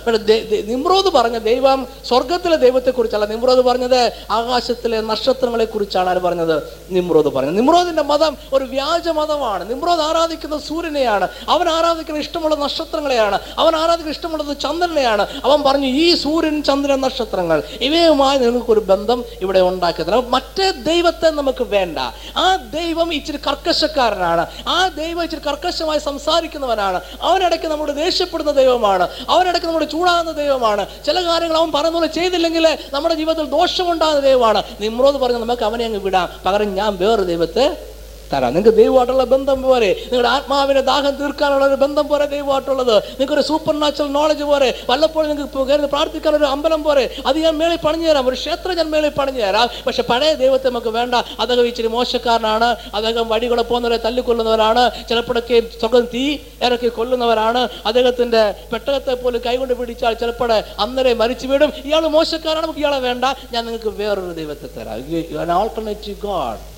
നിമ്രോദ് 0.67 1.13
പറഞ്ഞ 1.15 1.39
ദൈവം 1.39 1.87
സ്വർഗത്തിലെ 2.09 2.57
ദൈവത്തെ 2.57 2.91
കുറിച്ചല്ല 2.91 3.25
നിമ്രോദ് 3.25 3.59
പറഞ്ഞത് 3.59 4.13
ആകാശത്തിലെ 4.31 5.01
നക്ഷത്രങ്ങളെ 5.01 5.65
കുറിച്ചാണ് 5.65 6.09
ആര് 6.09 6.19
പറഞ്ഞത്? 6.19 6.63
നിമ്രോദ് 6.91 7.27
പറഞ്ഞത്. 7.27 7.57
നിമ്രോദിന്റെ 7.57 8.03
മതം 8.03 8.37
ഒരു 8.53 8.65
വ്യാജ 8.65 9.09
മതമാണ്. 9.09 9.71
നിമ്രോദ് 9.71 10.01
ആരാധിക്കുന്ന 10.01 10.59
സൂര്യനെയാണ്. 10.59 11.29
അവൻ 11.49 11.69
ആരാധിക്കുന്ന 11.69 12.21
ഇഷ്ടമുള്ള 12.21 12.55
നക്ഷത്രങ്ങളെയാണ്. 12.55 13.39
അവൻ 13.59 13.77
ആരാധിക്കുന്ന 13.77 14.11
ഇഷ്ടമുള്ളത് 14.11 14.57
ചന്ദ്രനെയാണ്. 14.61 15.27
അവൻ 15.45 15.63
പറഞ്ഞു 15.63 15.87
ഈ 15.87 16.15
സൂര്യൻ 16.15 16.63
ചന്ദ്രൻ 16.63 17.01
നക്ഷത്രങ്ങൾ 17.01 17.63
ഇവയുമായി 17.81 18.39
നിങ്ങൾക്കൊരു 18.39 18.81
ബന്ധം 18.81 19.25
ഇവിടെ 19.41 19.61
ഉണ്ടാക്കി 19.61 20.03
തരാം. 20.03 20.31
മറ്റേ 20.31 20.68
ദൈവത്തെ 20.71 21.31
നമുക്ക് 21.31 21.65
വേണ്ട. 21.65 21.99
ആ 22.37 22.57
ദൈവം 22.57 23.15
ഇച്ചിരി 23.15 23.37
കർക്കശക്കാരനാണ്. 23.37 24.47
ആ 24.69 24.89
ദൈവം 24.89 25.23
ഇച്ചിരി 25.23 25.41
കർക്കശമായി 25.49 25.99
സംസാരിക്കുന്നവനാണ്. 25.99 27.01
അവനിടയ്ക്ക് 27.23 27.67
നമ്മുടെ 27.67 27.93
ദേഷ്യപ്പെടുന്ന 27.93 28.51
ദൈവമാണ്. 28.51 29.09
അവനിടയ്ക്ക് 29.29 29.67
നമ്മുടെ 29.67 29.87
ചൂടാകുന്ന 29.87 30.33
ദൈവമാണ്. 30.33 30.87
ചില 31.07 31.25
കാര്യങ്ങൾ 31.25 31.57
അവൻ 31.57 31.73
പറഞ്ഞ 31.73 32.07
ചെയ്തില്ലെങ്കിൽ 32.07 32.79
നമ്മുടെ 32.93 33.15
ജീവിതത്തിൽ 33.15 33.51
ദോഷമുണ്ടാകുന്ന 33.51 34.21
ദൈവമാണ്. 34.21 34.63
നിമ്രോത് 34.81 35.15
പറഞ്ഞ് 35.15 35.39
നമുക്ക് 35.39 35.63
അവനെ 35.63 35.85
അങ്ങ് 35.85 36.01
വിടാം. 36.01 36.29
പകരം 36.47 36.75
ഞാൻ 36.75 36.97
വേറെ 36.97 37.23
ദൈവത്തെ 37.23 37.98
തരാം. 38.33 38.55
നിങ്ങൾക്ക് 38.55 38.79
ദൈവമായിട്ടുള്ള 38.79 39.25
ബന്ധം 39.25 39.63
പോരെ. 39.63 39.91
നിങ്ങളുടെ 40.01 40.29
ആത്മാവിനെ 40.29 40.81
ദാഹം 40.81 41.11
തീർക്കാനുള്ള 41.11 41.65
ഒരു 41.67 41.75
ബന്ധം 41.75 42.09
പോരെ 42.09 42.25
ദൈവമായിട്ടുള്ളത്. 42.25 42.97
നിങ്ങൾക്ക് 42.97 43.35
ഒരു 43.35 43.41
സൂപ്പർ 43.41 43.81
നാച്ചുറൽ 43.81 44.13
നോളജ് 44.13 44.43
പോരെ. 44.43 44.75
വല്ലപ്പോഴും 44.91 45.29
നിങ്ങൾക്ക് 45.31 45.69
കയറി 45.69 45.87
പ്രാർത്ഥിക്കാൻ 45.87 46.37
ഒരു 46.37 46.45
അമ്പലം 46.45 46.83
പോരെ. 46.83 47.05
അത് 47.27 47.39
ഞാൻ 47.39 47.59
മേളിൽ 47.59 47.77
പണിഞ്ഞു 47.77 48.09
തരാം. 48.09 48.29
ഒരു 48.29 48.35
ക്ഷേത്രം 48.35 48.77
ഞാൻ 48.77 48.91
മേളിൽ 48.91 49.09
പണിഞ്ഞു 49.09 49.43
തരാം. 49.43 49.69
പക്ഷെ 49.87 50.03
പഴയ 50.03 50.35
ദൈവത്തെ 50.35 50.69
നമുക്ക് 50.69 50.87
വേണ്ട. 50.87 51.15
അദ്ദേഹം 51.15 51.67
ഇച്ചിരി 51.67 51.87
മോശക്കാരനാണ്. 51.87 52.77
അദ്ദേഹം 52.95 53.29
വഴികളെ 53.29 53.63
പോകുന്നവരെ 53.63 53.97
തല്ലിക്കൊല്ലുന്നവരാണ്. 53.97 54.91
ചിലപ്പോഴൊക്കെ 55.09 55.63
സ്വകം 55.81 56.09
തീ 56.15 56.39
ഇറക്കി 56.63 56.89
കൊല്ലുന്നവരാണ്. 56.89 57.69
അദ്ദേഹത്തിന്റെ 57.87 58.55
പെട്ടകത്തെ 58.73 59.15
പോലും 59.15 59.43
കൈകൊണ്ട് 59.47 59.75
പിടിച്ചാൽ 59.75 60.15
ചിലപ്പോൾ 60.15 60.53
അന്നേരെ 60.53 61.15
മരിച്ചു 61.15 61.47
വീടും 61.47 61.73
ഇയാൾ 61.85 62.07
മോശക്കാരാണ്. 62.07 62.65
നമുക്ക് 62.65 62.81
ഇയാളെ 62.81 62.99
വേണ്ട. 62.99 63.25
ഞാൻ 63.53 63.67
നിങ്ങൾക്ക് 63.67 63.97
വേറൊരു 64.03 64.33
ദൈവത്തെ 64.33 64.67
തരാം. 64.79 65.61
ആൾട്ടർനേറ്റീവ് 65.61 66.17
ഗാഡ് 66.27 66.78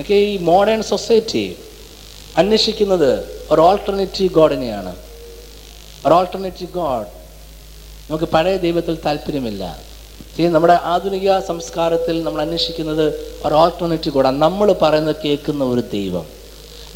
ഒക്കെ 0.00 0.14
ഈ 0.14 0.36
മോഡേൺ 0.36 0.82
സൊസൈറ്റി 0.82 1.56
അന്വേഷിക്കുന്നത് 2.36 3.42
ഒരു 3.50 3.60
ഓൾട്ടർനേറ്റീവ് 3.60 4.34
ഗോഡിനെയാണ് 4.34 4.96
ഒരു 6.06 6.14
ഓൾട്ടർനേറ്റീവ് 6.14 6.70
ഗോഡ് 6.72 7.06
നമുക്ക് 8.10 8.24
പഴയ 8.24 8.56
ദൈവത്തിൽ 8.56 8.98
താല്പര്യമില്ല. 9.06 9.82
ഈ 10.38 10.46
നമ്മുടെ 10.46 10.78
ആധുനിക 10.82 11.38
സംസ്കാരത്തിൽ 11.38 12.22
നമ്മൾ 12.22 12.42
അന്വേഷിക്കുന്നത് 12.42 13.36
ഒരു 13.44 13.54
ഓൾട്ടർനേറ്റീവ് 13.54 14.14
ഗോഡാണ് 14.14 14.42
നമ്മൾ 14.42 14.72
പറയുന്നത് 14.72 15.16
കേൾക്കുന്ന 15.24 15.64
ഒരു 15.64 15.80
ദൈവം. 15.80 16.26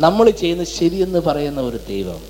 നമ്മൾ 0.00 0.30
ചെയ്യുന്നത് 0.30 0.66
ശരിയെന്ന് 0.66 1.18
പറയുന്ന 1.18 1.60
ഒരു 1.60 1.80
ദൈവം. 1.88 2.20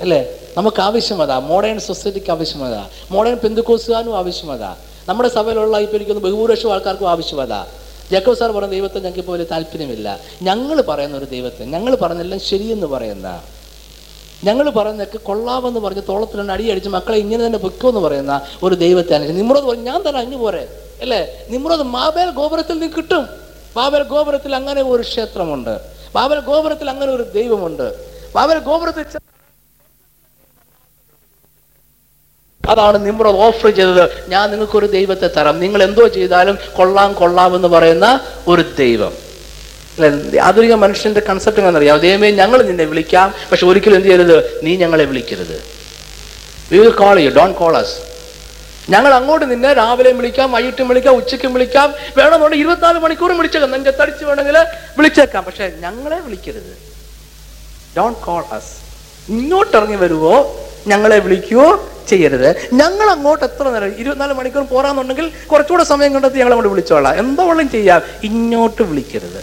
അല്ലേ? 0.00 0.26
നമുക്ക് 0.56 0.82
ആവശ്യമത. 0.82 1.32
മോഡേൺ 1.32 1.80
സൊസൈറ്റിക്ക് 1.80 2.30
ആവശ്യമതാ. 2.30 2.88
മോഡേൺ 3.10 3.36
പെന്തുക്കോസുകാരനും 3.36 4.16
ആവശ്യമതാ. 4.16 4.76
നമ്മുടെ 5.08 5.28
സഭയിലുള്ള 5.28 5.78
ഇപ്പോൾ 5.78 5.96
എനിക്കൊന്ന് 5.96 6.22
ബഹുഭൂരിപക്ഷം 6.22 6.72
ആൾക്കാർക്കും 6.72 7.10
ആവശ്യം 7.10 7.79
അതാ 8.10 8.18
ജക്കോ 8.18 8.34
സാർ 8.34 8.50
പറഞ്ഞ 8.50 8.70
ദൈവത്തെ 8.70 8.98
ഞങ്ങൾക്ക് 8.98 9.18
ഇപ്പോൾ 9.18 9.32
വലിയ 9.32 9.44
താല്പര്യമില്ല. 9.44 10.20
ഞങ്ങൾ 10.42 10.80
പറയുന്ന 10.80 11.16
ഒരു 11.16 11.24
ദൈവത്തെ 11.24 11.64
ഞങ്ങൾ 11.64 11.94
പറഞ്ഞെല്ലാം 11.94 12.40
ശരിയെന്ന് 12.40 12.86
പറയുന്ന. 12.86 13.42
ഞങ്ങൾ 14.44 14.70
പറയുന്നതൊക്കെ 14.70 15.18
കൊള്ളാമെന്ന് 15.18 15.80
പറഞ്ഞ് 15.80 16.02
തോളത്തിൽ 16.08 16.38
രണ്ട് 16.38 16.52
അടി 16.52 16.70
അടിച്ച് 16.70 16.88
മക്കളെ 16.88 17.18
ഇങ്ങനെ 17.18 17.46
തന്നെ 17.46 17.58
പൊയ്ക്കോന്ന് 17.58 18.00
പറയുന്ന 18.00 18.40
ഒരു 18.62 18.74
ദൈവത്തെ 18.74 19.14
അനുസരിച്ച് 19.14 19.42
നിമ്രോത് 19.42 19.64
പറഞ്ഞു 19.64 19.82
ഞാൻ 19.82 20.08
തന്നെ 20.08 20.20
അങ്ങ് 20.20 20.36
പോരെ. 20.36 20.68
അല്ലേ? 21.00 21.46
നിമ്രോത് 21.48 21.82
മാബേൽ 21.82 22.30
ഗോപുരത്തിൽ 22.30 22.78
നിന്ന് 22.78 22.96
കിട്ടും. 22.96 23.28
ബാബൽ 23.76 24.02
ഗോപുരത്തിൽ 24.02 24.56
അങ്ങനെ 24.56 24.82
ഒരു 24.82 25.02
ക്ഷേത്രമുണ്ട്. 25.02 25.80
ബാബൽ 26.14 26.40
ഗോപുരത്തിൽ 26.40 26.90
അങ്ങനെ 26.90 27.12
ഒരു 27.12 27.22
ദൈവമുണ്ട്. 27.22 27.94
ബാബൽ 28.34 28.58
ഗോപുരത്തിൽ 28.58 29.02
അതാണ് 32.70 33.06
നിമ്രോത് 33.06 33.36
ഓഫർ 33.36 33.70
ചെയ്തത്. 33.70 34.30
ഞാൻ 34.30 34.50
നിങ്ങൾക്ക് 34.50 34.76
ഒരു 34.76 34.86
ദൈവത്തെ 34.86 35.26
തരാം. 35.26 35.60
നിങ്ങൾ 35.60 35.82
എന്തോ 35.82 36.08
ചെയ്താലും 36.08 36.58
കൊള്ളാം 36.76 37.12
കൊള്ളാം 37.12 37.56
എന്ന് 37.56 37.68
പറയുന്ന 37.68 38.20
ഒരു 38.48 38.64
ദൈവം? 38.78 39.12
ആധുനിക 40.42 40.74
മനുഷ്യന്റെ 40.74 41.20
കൺസെപ്റ്റ് 41.20 41.60
എങ്ങനെയറിയാം 41.60 41.98
ദൈവമേ 41.98 42.30
ഞങ്ങൾ 42.30 42.62
നിന്നെ 42.62 42.84
വിളിക്കാം. 42.84 43.34
പക്ഷെ 43.50 43.66
ഒരിക്കലും 43.66 43.96
എന്ത് 43.96 44.08
ചെയ്യരുത്? 44.08 44.60
നീ 44.62 44.76
ഞങ്ങളെ 44.76 45.04
വിളിക്കരുത്. 45.04 45.62
We 46.72 46.78
will 46.78 46.90
call 46.90 47.20
you 47.20 47.30
don't 47.30 47.52
call 47.52 47.76
us 47.76 48.10
ഞങ്ങൾ 48.90 49.14
അങ്ങോട്ട് 49.14 49.50
നിന്നെ 49.50 49.72
രാവിലെയും 49.72 50.18
വിളിക്കാം 50.18 50.52
വൈകിട്ടും 50.52 50.88
വിളിക്കാം 50.88 51.16
ഉച്ചയ്ക്കും 51.16 51.54
വിളിക്കാം. 51.54 51.94
വേണമെന്നുണ്ടെങ്കിൽ 52.16 52.66
ഇരുപത്തിനാല് 52.66 52.98
മണിക്കൂറും 52.98 53.36
വിളിച്ചേക്കാം. 53.36 53.70
നിന്റെ 53.70 53.90
തടിച്ച് 53.90 54.24
വേണമെങ്കിൽ 54.24 54.58
വിളിച്ചേക്കാം. 54.98 55.44
പക്ഷെ 55.44 55.72
ഞങ്ങളെ 55.80 56.20
വിളിക്കരുത്. 56.20 56.78
ഡോൺ 57.96 58.12
കോൾ 58.12 58.44
അസ് 58.52 58.72
ഇങ്ങോട്ട് 59.30 59.76
ഇറങ്ങി 59.76 59.96
വരുവോ? 59.96 60.56
ഞങ്ങളെ 60.86 61.18
വിളിക്കുവോ 61.18 61.89
ചെയ്യരുത്. 62.10 62.50
ഞങ്ങൾ 62.72 63.10
അങ്ങോട്ട് 63.10 63.44
എത്ര 63.44 63.68
നേരം? 63.68 63.94
ഇരുപത്തിനാല് 63.98 64.32
മണിക്കൂർ 64.32 64.64
പോരാന്നുണ്ടെങ്കിൽ 64.64 65.30
കുറച്ചുകൂടെ 65.52 65.84
സമയം 65.84 66.14
കണ്ടെത്തി 66.14 66.36
ഞങ്ങൾ 66.36 66.50
അങ്ങോട്ട് 66.50 66.68
വിളിച്ചോളാം. 66.68 67.18
എന്തോ 67.18 67.48
വെള്ളം 67.48 67.70
ചെയ്യാം. 67.70 68.02
ഇങ്ങോട്ട് 68.24 68.82
വിളിക്കരുത്. 68.82 69.40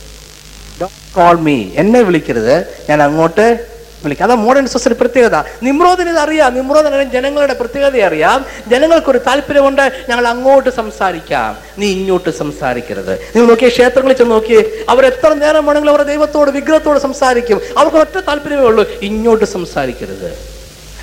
കോൾ 1.15 1.35
മീ 1.35 1.65
എന്നെ 1.75 2.01
വിളിക്കരുത്. 2.01 2.55
ഞാൻ 2.89 3.03
അങ്ങോട്ട് 3.03 3.65
വിളിക്കാം. 4.03 4.25
അതാ 4.25 4.35
മോഡേൺ 4.35 4.67
സൊസൈറ്റി 4.67 4.99
പ്രത്യേകത. 4.99 5.37
നിമ്രോദിന് 5.63 6.09
അറിയാം. 6.09 6.55
നിമ്രോദിന് 6.55 7.03
ജനങ്ങളുടെ 7.03 7.53
പ്രത്യേകത 7.53 8.01
അറിയാം. 8.01 8.45
ജനങ്ങൾക്കൊരു 8.67 9.17
താല്പര്യമുണ്ട്. 9.17 10.05
ഞങ്ങൾ 10.09 10.27
അങ്ങോട്ട് 10.27 10.69
സംസാരിക്കാം. 10.69 11.57
നീ 11.77 11.87
ഇങ്ങോട്ട് 11.91 12.29
സംസാരിക്കരുത്. 12.29 13.13
നീ 13.35 13.45
നോക്കിയ 13.45 13.67
ക്ഷേത്രങ്ങളിൽ 13.67 14.17
ചെന്ന് 14.17 14.33
നോക്കിയേ. 14.33 14.85
അവർ 14.89 15.05
എത്ര 15.05 15.33
നേരം 15.33 15.65
വേണമെങ്കിലും 15.65 15.91
അവരുടെ 15.91 16.07
ദൈവത്തോട് 16.07 16.51
വിഗ്രഹത്തോട് 16.51 16.99
സംസാരിക്കും. 16.99 17.61
അവർക്ക് 17.77 17.97
ഒറ്റ 17.97 18.17
താല്പര്യമേ 18.19 18.63
ഉള്ളൂ. 18.63 18.85
ഇങ്ങോട്ട് 19.01 19.45
സംസാരിക്കരുത്. 19.45 20.56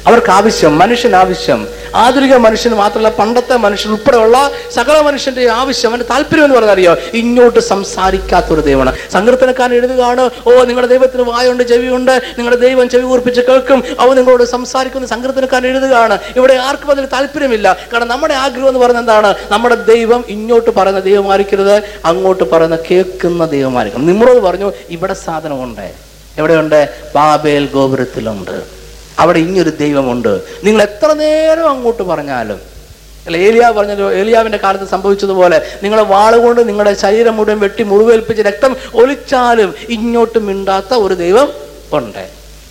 അവർക്ക് 0.06 0.30
ആവശ്യം 0.30 0.78
മനുഷ്യൻ 0.78 1.16
ആവശ്യം 1.16 1.68
ആധുനിക 1.94 2.34
മനുഷ്യന് 2.34 2.74
മാത്രമല്ല 2.74 3.08
പണ്ടത്തെ 3.08 3.56
മനുഷ്യൻ 3.56 3.90
ഉൾപ്പെടെയുള്ള 3.90 4.50
സകല 4.72 5.00
മനുഷ്യന്റെ 5.00 5.48
ആവശ്യം 5.48 5.88
അവന്റെ 5.90 6.06
താല്പര്യം 6.10 6.44
എന്ന് 6.44 6.56
പറഞ്ഞാൽ 6.56 6.72
അറിയോ? 6.72 6.96
ഇങ്ങോട്ട് 7.14 7.60
സംസാരിക്കാത്ത 7.60 8.46
ഒരു 8.46 8.60
ദൈവമാണ്. 8.60 8.96
സങ്കീർത്തനക്കാരൻ 9.12 9.74
എഴുതുകയാണ് 9.74 10.30
ഓ 10.46 10.52
നിങ്ങളുടെ 10.52 10.86
ദൈവത്തിന് 10.86 11.22
വായുണ്ട് 11.22 11.62
ചെവിയുണ്ട് 11.62 12.10
നിങ്ങളുടെ 12.10 12.60
ദൈവം 12.60 12.88
ചെവി 12.88 13.02
കൂർപ്പിച്ച് 13.02 13.40
കേൾക്കും. 13.40 13.84
അവ 14.00 14.14
നിങ്ങളോട് 14.14 14.44
സംസാരിക്കുന്ന. 14.44 15.06
സങ്കീർത്തനക്കാരൻ 15.06 15.66
എഴുതുകയാണ് 15.66 16.18
ഇവിടെ 16.36 16.54
ആർക്കും 16.54 16.90
അതിന് 16.90 17.06
താല്പര്യമില്ല. 17.12 17.76
കാരണം 17.92 18.08
നമ്മുടെ 18.08 18.34
ആഗ്രഹം 18.34 18.68
എന്ന് 18.68 18.80
പറയുന്നത് 18.80 19.02
എന്താണ്? 19.02 19.34
നമ്മുടെ 19.50 19.74
ദൈവം 19.74 20.24
ഇങ്ങോട്ട് 20.28 20.70
പറയുന്ന 20.70 21.00
ദൈവമായിരിക്കരുത് 21.00 21.82
അങ്ങോട്ട് 22.04 22.50
പറയുന്ന 22.50 22.78
കേൾക്കുന്ന 22.90 23.46
ദൈവമായിരിക്കണം. 23.46 24.06
നിങ്ങളോട് 24.06 24.38
പറഞ്ഞു 24.38 24.72
ഇവിടെ 24.90 25.14
സാധനമുണ്ട്. 25.14 25.92
എവിടെയുണ്ട്? 26.38 26.88
ബാബേൽ 27.14 27.68
ഗോപുരത്തിലുണ്ട്. 27.74 28.83
അവിടെ 29.18 29.38
ഇങ്ങൊരു 29.38 29.72
ദൈവമുണ്ട്. 29.82 30.32
നിങ്ങൾ 30.66 30.82
എത്ര 30.88 31.08
നേരം 31.22 31.66
അങ്ങോട്ട് 31.72 32.02
പറഞ്ഞാലും. 32.02 32.60
അല്ല 33.26 33.36
ഏലിയ 33.36 33.66
പറഞ്ഞല്ലോ 33.76 34.06
ഏലിയാവിന്റെ 34.20 34.58
കാലത്ത് 34.62 34.86
സംഭവിച്ചതുപോലെ 34.94 35.58
നിങ്ങളെ 35.82 36.02
വാളുകൊണ്ട് 36.14 36.60
നിങ്ങളുടെ 36.68 36.92
ശരീരം 37.02 37.36
മുഴുവൻ 37.36 37.58
വെട്ടി 37.64 37.82
മുറിവേൽപ്പിച്ച് 37.92 38.42
രക്തം 38.42 38.72
ഒലിച്ചാലും 39.00 39.70
ഇങ്ങോട്ട് 39.96 40.38
മിണ്ടാത്ത 40.48 40.94
ഒരു 41.04 41.14
ദൈവം 41.14 41.48
ഉണ്ട്. 41.98 42.24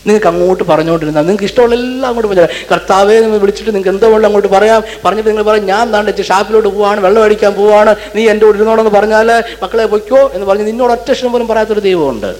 നിങ്ങൾക്ക് 0.07 0.27
അങ്ങോട്ട് 0.27 0.63
പറഞ്ഞുകൊണ്ടിരുന്നാൽ 0.69 1.23
നിങ്ങൾക്ക് 1.25 1.47
ഇഷ്ടമുള്ള 1.49 1.75
എല്ലാം 1.79 2.07
അങ്ങോട്ട് 2.09 2.29
പറഞ്ഞു 2.29 2.47
കർത്താവേ 2.71 3.15
നിങ്ങൾ 3.25 3.37
വിളിച്ചിട്ട് 3.43 3.69
നിങ്ങൾക്ക് 3.69 3.91
എന്തോ 3.95 4.07
വെള്ളം 4.13 4.27
അങ്ങോട്ട് 4.29 4.49
പറയാം. 4.55 4.79
പറഞ്ഞിട്ട് 5.03 5.29
നിങ്ങൾ 5.29 5.45
പറയും 5.49 5.65
ഞാൻ 5.73 5.85
താണ്ട് 5.93 6.23
ഷാപ്പിലോട്ട് 6.29 6.69
പോവാണ് 6.69 6.99
വെള്ളം 7.01 7.21
അടിക്കാൻ 7.23 7.53
പോവാണ്. 7.59 7.91
നീ 8.15 8.21
എന്റെ 8.31 8.45
കൂടെ 8.45 8.57
ഇരുന്നോടെന്ന് 8.57 8.93
പറഞ്ഞാൽ 8.97 9.29
മക്കളെ 9.63 9.85
പൊയ്ക്കോ 9.93 10.21
എന്ന് 10.33 10.45
പറഞ്ഞ് 10.49 10.65
നിന്നോട് 10.71 10.93
ഒറ്റ 10.97 11.25
പോലും 11.35 11.47
പറയാത്തൊരു 11.51 11.83
ദൈവമുണ്ട്. 11.89 12.31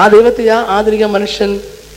ആ 0.00 0.06
ദൈവത്തെയാ 0.14 0.56
ആധുനിക 0.76 1.04
മനുഷ്യൻ 1.16 1.52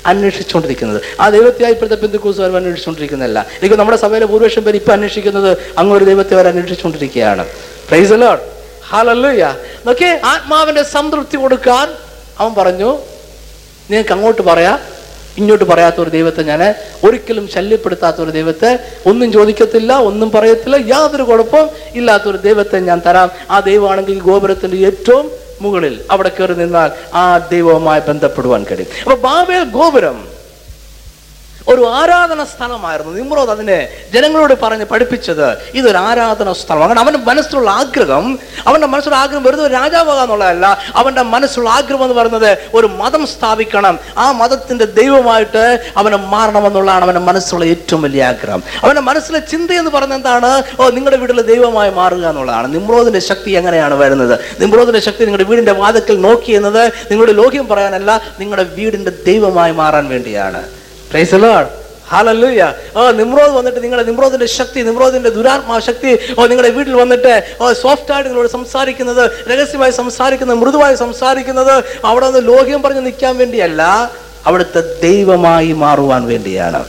അന്വേഷിച്ചുകൊണ്ടിരിക്കുന്നത്. 0.06 1.02
ആ 1.20 1.30
ദൈവത്തെ 1.30 1.66
ഇപ്പോഴത്തെ 1.66 1.96
പെന്തുക്കൂസുകാർ 1.96 2.56
അന്വേഷിച്ചുകൊണ്ടിരിക്കുന്നതല്ല. 2.56 3.46
എനിക്ക് 3.60 3.76
നമ്മുടെ 3.76 3.98
സഭയിലെ 3.98 4.26
ഭൂരിപക്ഷം 4.26 4.64
പേര് 4.64 4.76
ഇപ്പം 4.76 4.94
അന്വേഷിക്കുന്നത് 4.94 5.58
അങ്ങൊരു 5.78 6.06
ദൈവത്തെ 6.06 6.36
അവർ 6.36 6.48
അന്വേഷിച്ചുകൊണ്ടിരിക്കുകയാണ്. 6.48 7.46
പ്രൈസ് 7.88 8.12
ലോഡ് 8.12 8.52
സംതൃപ്തി 10.84 11.38
കൊടുക്കാൻ 11.38 11.94
അവൻ 12.40 12.56
പറഞ്ഞു 12.56 12.98
നിങ്ങൾക്ക് 13.90 14.12
അങ്ങോട്ട് 14.12 14.42
പറയാ. 14.42 14.80
ഇങ്ങോട്ട് 15.38 15.66
പറയാത്ത 15.66 15.96
ഒരു 16.00 16.10
ദൈവത്തെ 16.10 16.44
ഞാൻ 16.44 16.76
ഒരിക്കലും 17.04 17.48
ശല്യപ്പെടുത്താത്ത 17.48 18.18
ഒരു 18.18 18.30
ദൈവത്തെ 18.30 18.80
ഒന്നും 19.06 19.32
ചോദിക്കത്തില്ല 19.32 19.98
ഒന്നും 19.98 20.32
പറയത്തില്ല 20.32 20.76
യാതൊരു 20.76 21.24
കുഴപ്പവും 21.24 21.70
ഇല്ലാത്തൊരു 21.96 22.38
ദൈവത്തെ 22.38 22.80
ഞാൻ 22.80 23.02
തരാം. 23.06 23.32
ആ 23.52 23.60
ദൈവമാണെങ്കിൽ 23.60 24.20
ഗോപുരത്തിന്റെ 24.20 24.78
ഏറ്റവും 24.78 25.32
മുകളിൽ 25.62 25.96
അവിടെ 26.12 26.30
കയറി 26.30 26.54
നിന്നാൽ 26.54 26.92
ആ 27.14 27.38
ദൈവവുമായി 27.38 28.02
ബന്ധപ്പെടുവാൻ 28.08 28.66
കഴിയും. 28.72 28.92
അപ്പൊ 29.04 29.16
ബാബേൽ 29.30 29.64
ഗോപുരം 29.64 30.31
ഒരു 31.68 31.90
ആരാധന 31.90 32.44
സ്ഥലമായിരുന്നു. 32.44 33.14
നിമ്രോദ് 33.14 33.50
അതിനെ 33.50 33.88
ജനങ്ങളോട് 34.14 34.54
പറഞ്ഞ് 34.64 34.86
പഠിപ്പിച്ചത് 34.86 35.58
ഇതൊരു 35.74 35.98
ആരാധന 35.98 36.54
സ്ഥലം 36.54 36.84
അങ്ങനെ 36.84 37.02
അവന്റെ 37.02 37.20
മനസ്സിലുള്ള 37.20 37.72
ആഗ്രഹം 37.72 38.40
അവന്റെ 38.68 38.88
മനസ്സിലുള്ള 38.88 39.20
ആഗ്രഹം 39.20 39.44
വെറുതെ 39.44 39.64
ഒരു 39.64 39.74
രാജാവാകാന്നുള്ളതല്ല 39.74 40.78
അവന്റെ 40.96 41.22
മനസ്സിലുള്ള 41.22 41.70
ആഗ്രഹം 41.70 42.04
എന്ന് 42.04 42.16
പറയുന്നത് 42.16 42.58
ഒരു 42.74 42.88
മതം 42.88 43.28
സ്ഥാപിക്കണം. 43.28 44.00
ആ 44.18 44.32
മതത്തിന്റെ 44.32 44.86
ദൈവമായിട്ട് 44.86 45.92
അവന് 45.98 46.16
മാറണമെന്നുള്ളതാണ് 46.16 47.04
അവന്റെ 47.04 47.22
മനസ്സിലുള്ള 47.22 47.66
ഏറ്റവും 47.66 48.02
വലിയ 48.02 48.24
ആഗ്രഹം. 48.24 48.64
അവന്റെ 48.84 49.02
മനസ്സിലെ 49.02 49.40
ചിന്ത 49.40 49.72
എന്ന് 49.72 49.92
പറഞ്ഞ 49.92 50.14
എന്താണ്? 50.14 50.64
ഓ 50.80 50.90
നിങ്ങളുടെ 50.90 51.18
വീട്ടിലെ 51.18 51.42
ദൈവമായി 51.42 51.90
മാറുക 51.90 52.28
എന്നുള്ളതാണ്. 52.28 52.74
നിമ്രോദിന്റെ 52.74 53.20
ശക്തി 53.20 53.52
എങ്ങനെയാണ് 53.52 53.94
വരുന്നത്? 53.94 54.40
നിമ്രോദിന്റെ 54.60 55.00
ശക്തി 55.00 55.24
നിങ്ങളുടെ 55.24 55.50
വീടിന്റെ 55.50 55.72
വാദത്തിൽ 55.72 56.22
നോക്കി 56.22 56.52
എന്നത് 56.52 56.92
നിങ്ങളുടെ 57.12 57.34
ലോഹ്യം 57.34 57.68
പറയാനല്ല 57.68 58.22
നിങ്ങളുടെ 58.40 58.64
വീടിന്റെ 58.64 59.12
ദൈവമായി 59.26 59.72
മാറാൻ 59.72 60.10
വേണ്ടിയാണ്. 60.10 60.81
പ്രൈസ് 61.12 61.36
ഓ 62.96 63.12
നിമ്രോദ് 63.12 63.52
വന്നിട്ട് 63.52 63.84
നിങ്ങളുടെ 63.84 64.08
നിമ്രോദിന്റെ 64.08 64.46
ശക്തി 64.46 64.80
നിമ്രോദിന്റെ 64.82 65.30
ദുരാത്മാ 65.30 65.80
ശക്തി 65.80 66.20
ഓ 66.40 66.46
നിങ്ങളുടെ 66.46 66.70
വീട്ടിൽ 66.70 66.94
വന്നിട്ട് 66.94 67.34
ഓ 67.62 67.74
സോഫ്റ്റ് 67.74 68.12
ആയിട്ട് 68.14 68.30
നിങ്ങളോട് 68.30 68.52
സംസാരിക്കുന്നത് 68.52 69.24
രഹസ്യമായി 69.50 69.92
സംസാരിക്കുന്നത് 69.92 70.58
മൃദുവായി 70.58 70.96
സംസാരിക്കുന്നത് 70.96 71.84
അവിടെ 72.06 72.30
നിന്ന് 72.30 72.48
ലോഹ്യം 72.48 72.82
പറഞ്ഞ് 72.82 73.06
നിൽക്കാൻ 73.06 73.38
വേണ്ടിയല്ല 73.38 74.12
അവിടുത്തെ 74.46 74.82
ദൈവമായി 75.02 75.72
മാറുവാൻ 75.84 76.28
വേണ്ടിയാണ്. 76.28 76.86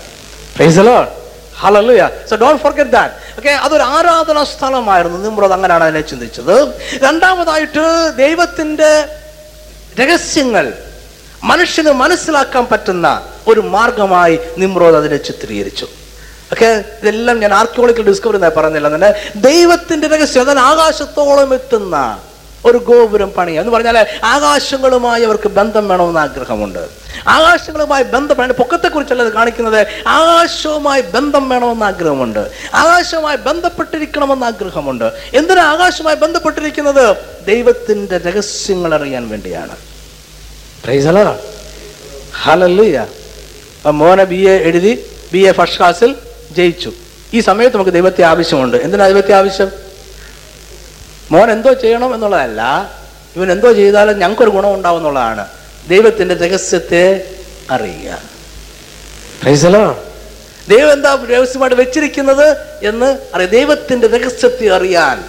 സോ 2.30 2.36
ഡോണ്ട് 2.36 2.90
ദാറ്റ് 2.90 3.48
അതൊരു 3.50 3.82
ആരാധനാ 3.82 4.44
സ്ഥലമായിരുന്നു. 4.44 5.18
നിമ്രോദ് 5.28 5.52
അങ്ങനെയാണ് 5.52 5.84
അതിനെ 5.84 6.00
ചിന്തിച്ചത്. 6.00 6.56
രണ്ടാമതായിട്ട് 7.02 7.84
ദൈവത്തിന്റെ 8.16 8.92
രഹസ്യങ്ങൾ 10.00 10.74
മനുഷ്യന് 11.42 11.92
മനസ്സിലാക്കാൻ 11.92 12.66
പറ്റുന്ന 12.66 13.26
ഒരു 13.48 13.60
മാർഗമായി 13.60 14.38
നിമ്രോദ് 14.58 14.96
അതിനെ 14.96 15.16
ചിത്രീകരിച്ചു. 15.16 15.84
ഓക്കെ 16.52 16.84
ഇതെല്ലാം 17.02 17.40
ഞാൻ 17.40 17.54
ആർക്കിയോളജിക്കൽ 17.54 18.08
ഡിസ്കവറി 18.08 18.36
എന്നായി 18.36 18.58
പറഞ്ഞില്ല 18.58 18.94
തന്നെ 18.94 19.32
ദൈവത്തിന്റെ 19.36 20.08
രഹസ്യം 20.08 20.46
അതിന് 20.46 20.60
ആകാശത്തോളം 20.60 21.54
എത്തുന്ന 21.54 22.20
ഒരു 22.66 22.78
ഗോപുരം 22.78 23.30
പണിയുക. 23.30 23.60
എന്ന് 23.60 23.72
പറഞ്ഞാൽ 23.72 24.06
ആകാശങ്ങളുമായി 24.24 25.22
അവർക്ക് 25.22 25.48
ബന്ധം 25.48 25.88
വേണമെന്ന് 25.88 26.20
ആഗ്രഹമുണ്ട്. 26.20 26.78
ആകാശങ്ങളുമായി 27.28 28.04
ബന്ധപ്പെടാൻ 28.04 28.50
പൊക്കത്തെക്കുറിച്ചല്ല 28.50 29.22
ഇത് 29.22 29.32
കാണിക്കുന്നത്. 29.32 29.86
ആകാശവുമായി 30.08 31.00
ബന്ധം 31.00 31.48
വേണമെന്ന് 31.48 31.84
ആഗ്രഹമുണ്ട്. 31.84 32.50
ആകാശവുമായി 32.74 33.36
ബന്ധപ്പെട്ടിരിക്കണമെന്ന് 33.36 34.46
ആഗ്രഹമുണ്ട്. 34.46 35.12
എന്തിനാ 35.34 35.62
ആകാശവുമായി 35.62 36.16
ബന്ധപ്പെട്ടിരിക്കുന്നത്? 36.16 37.16
ദൈവത്തിന്റെ 37.46 38.18
രഹസ്യങ്ങൾ 38.18 38.94
അറിയാൻ 38.94 39.28
വേണ്ടിയാണ്. 39.28 39.91
Hallelujah. 42.46 43.06
ആ 43.86 43.90
മോനെ 43.90 44.24
ബി 44.24 44.34
എ 44.34 44.56
എഴുതി 44.56 45.06
ബി 45.32 45.38
എ 45.38 45.52
ഫസ്റ്റ് 45.52 45.78
ക്ലാസ്സിൽ 45.78 46.14
ജയിച്ചു. 46.50 46.92
ഈ 47.34 47.40
സമയത്ത് 47.40 47.76
നമുക്ക് 47.76 47.90
ദൈവത്തെ 47.90 48.22
ആവശ്യമുണ്ട്. 48.22 48.76
എന്തിനാ 48.76 49.06
ദൈവത്തെ 49.06 49.32
ആവശ്യം? 49.32 49.72
മോൻ 51.30 51.50
എന്തോ 51.50 51.72
ചെയ്യണം 51.72 52.14
എന്നുള്ളതല്ല 52.14 52.62
ഇവൻ 53.36 53.52
എന്തോ 53.52 53.72
ചെയ്താലും 53.72 54.18
ഞങ്ങൾക്കൊരു 54.18 54.50
ഗുണം 54.50 54.74
ഉണ്ടാവും 54.74 54.98
എന്നുള്ളതാണ്. 54.98 55.48
ദൈവത്തിന്റെ 55.88 56.34
രഹസ്യത്തെ 56.34 57.30
അറിയുക. 57.70 58.18
ദൈവം 60.68 60.92
എന്താ 60.92 61.26
രഹസ്യമായിട്ട് 61.30 61.76
വെച്ചിരിക്കുന്നത് 61.76 62.56
എന്ന് 62.82 63.18
അറിയാം. 63.34 63.50
ദൈവത്തിന്റെ 63.50 64.06
രഹസ്യത്തെ 64.06 64.68
അറിയാൻ 64.68 65.24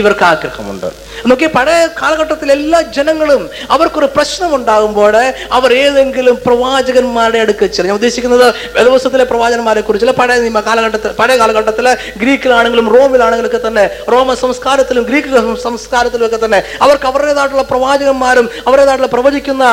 ഇവർക്ക് 0.00 0.24
ആഗ്രഹമുണ്ട്. 0.30 0.86
നോക്കി 1.30 1.46
പഴയ 1.56 1.82
കാലഘട്ടത്തിൽ 2.00 2.48
എല്ലാ 2.56 2.78
ജനങ്ങളും 2.96 3.42
അവർക്കൊരു 3.74 4.08
പ്രശ്നം 4.16 4.50
ഉണ്ടാകുമ്പോൾ 4.58 5.14
അവർ 5.58 5.70
ഏതെങ്കിലും 5.82 6.36
പ്രവാചകന്മാരുടെ 6.46 7.40
അടുക്ക് 7.44 7.66
ചെല്ലും. 7.74 7.90
ഞാൻ 7.90 7.98
ഉദ്ദേശിക്കുന്നത് 8.00 8.46
വേദവസത്തിലെ 8.76 9.24
പ്രവാചകന്മാരെ 9.32 9.82
കുറിച്ച് 9.88 10.16
പഴയ 10.20 10.38
നിയമ 10.44 10.60
കാലഘട്ടത്തിൽ 10.68 11.12
പഴയ 11.20 11.36
കാലഘട്ടത്തിൽ 11.42 11.88
ഗ്രീക്കിലാണെങ്കിലും 12.22 12.88
റോമിലാണെങ്കിലും 12.96 13.50
ഒക്കെ 13.52 13.62
തന്നെ 13.68 13.84
റോമ 14.14 14.34
സംസ്കാരത്തിലും 14.44 15.04
ഗ്രീക്ക് 15.10 15.30
സംസ്കാരത്തിലും 15.68 16.26
ഒക്കെ 16.28 16.40
തന്നെ 16.44 16.60
അവർക്ക് 16.86 17.08
അവരുടേതായിട്ടുള്ള 17.12 17.64
പ്രവാചകന്മാരും 17.72 18.48
അവരുടേതായിട്ടുള്ള 18.68 19.12
പ്രവചിക്കുന്ന 19.16 19.64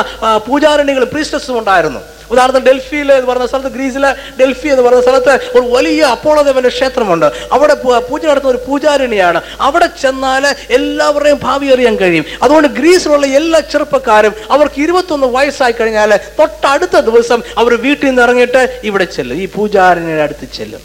പൂജാരണികളും 0.48 1.10
പ്രീസ്റ്റസും 1.14 1.58
ഉണ്ടായിരുന്നു. 1.60 2.02
ഉദാഹരണത്തിന് 2.32 2.66
ഡൽഹിയിൽ 2.70 3.12
എന്ന് 3.12 3.28
പറഞ്ഞ 3.30 3.46
സ്ഥലത്ത് 3.46 3.72
ഗ്രീസിലെ 3.76 4.10
ഡൽഹി 4.40 4.68
എന്ന് 4.74 4.82
പറഞ്ഞ 4.82 5.00
സ്ഥലത്ത് 5.00 5.34
ഒരു 5.58 5.66
വലിയ 5.74 6.02
അപ്പോളോ 6.16 6.42
ദേവന്റെ 6.42 6.72
ക്ഷേത്രമുണ്ട്. 6.76 7.26
അവിടെ 7.52 7.74
പൂജ 8.08 8.22
നടത്തുന്ന 8.26 8.54
ഒരു 8.54 8.60
പൂജാരിണിയാണ്. 8.68 9.40
അവിടെ 9.60 9.88
ചെന്നാൽ 10.02 10.46
എല്ലാവരുടെയും 10.70 11.38
ഭാവി 11.42 11.66
അറിയാൻ 11.74 11.96
കഴിയും. 11.96 12.24
അതുകൊണ്ട് 12.42 12.68
ഗ്രീസിലുള്ള 12.78 13.26
എല്ലാ 13.40 13.60
ചെറുപ്പക്കാരും 13.72 14.34
അവർക്ക് 14.50 14.80
ഇരുപത്തൊന്ന് 14.82 15.26
വയസ്സായി 15.36 15.74
കഴിഞ്ഞാൽ 15.80 16.10
തൊട്ടടുത്ത 16.38 16.96
ദിവസം 17.10 17.42
അവർ 17.58 17.74
വീട്ടിൽ 17.86 18.06
നിന്ന് 18.06 18.22
ഇറങ്ങിയിട്ട് 18.22 18.80
ഇവിടെ 18.84 19.04
ചെല്ലും. 19.16 19.36
ഈ 19.42 19.46
പൂജാരിണിയുടെ 19.56 20.22
അടുത്ത് 20.22 20.46
ചെല്ലും. 20.58 20.82